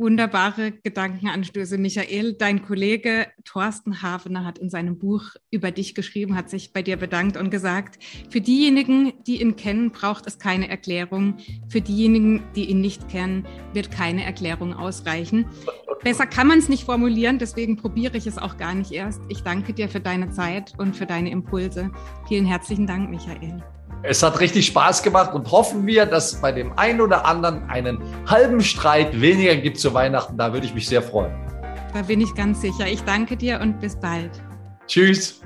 Wunderbare 0.00 0.70
Gedankenanstöße, 0.70 1.76
Michael. 1.76 2.34
Dein 2.34 2.64
Kollege 2.64 3.26
Thorsten 3.44 4.00
Hafener 4.00 4.44
hat 4.44 4.58
in 4.58 4.70
seinem 4.70 4.96
Buch 4.96 5.24
über 5.50 5.72
dich 5.72 5.96
geschrieben, 5.96 6.36
hat 6.36 6.48
sich 6.48 6.72
bei 6.72 6.82
dir 6.82 6.96
bedankt 6.96 7.36
und 7.36 7.50
gesagt, 7.50 7.98
für 8.30 8.40
diejenigen, 8.40 9.12
die 9.26 9.40
ihn 9.42 9.56
kennen, 9.56 9.90
braucht 9.90 10.28
es 10.28 10.38
keine 10.38 10.68
Erklärung. 10.68 11.38
Für 11.68 11.80
diejenigen, 11.80 12.44
die 12.54 12.66
ihn 12.70 12.80
nicht 12.80 13.08
kennen, 13.08 13.44
wird 13.72 13.90
keine 13.90 14.24
Erklärung 14.24 14.72
ausreichen. 14.72 15.46
Besser 16.04 16.26
kann 16.26 16.46
man 16.46 16.60
es 16.60 16.68
nicht 16.68 16.84
formulieren, 16.84 17.40
deswegen 17.40 17.76
probiere 17.76 18.16
ich 18.16 18.28
es 18.28 18.38
auch 18.38 18.56
gar 18.56 18.74
nicht 18.74 18.92
erst. 18.92 19.20
Ich 19.28 19.42
danke 19.42 19.72
dir 19.72 19.88
für 19.88 20.00
deine 20.00 20.30
Zeit 20.30 20.74
und 20.78 20.94
für 20.94 21.06
deine 21.06 21.32
Impulse. 21.32 21.90
Vielen 22.28 22.46
herzlichen 22.46 22.86
Dank, 22.86 23.10
Michael. 23.10 23.64
Es 24.02 24.22
hat 24.22 24.38
richtig 24.40 24.66
Spaß 24.66 25.02
gemacht 25.02 25.34
und 25.34 25.50
hoffen 25.50 25.86
wir, 25.86 26.06
dass 26.06 26.32
es 26.32 26.40
bei 26.40 26.52
dem 26.52 26.72
einen 26.78 27.00
oder 27.00 27.26
anderen 27.26 27.68
einen 27.68 27.98
halben 28.26 28.60
Streit 28.60 29.20
weniger 29.20 29.56
gibt 29.56 29.78
zu 29.78 29.92
Weihnachten. 29.92 30.36
Da 30.36 30.52
würde 30.52 30.66
ich 30.66 30.74
mich 30.74 30.86
sehr 30.86 31.02
freuen. 31.02 31.32
Da 31.92 32.02
bin 32.02 32.20
ich 32.20 32.34
ganz 32.34 32.60
sicher. 32.60 32.86
Ich 32.86 33.02
danke 33.02 33.36
dir 33.36 33.60
und 33.60 33.80
bis 33.80 33.96
bald. 33.96 34.30
Tschüss. 34.86 35.40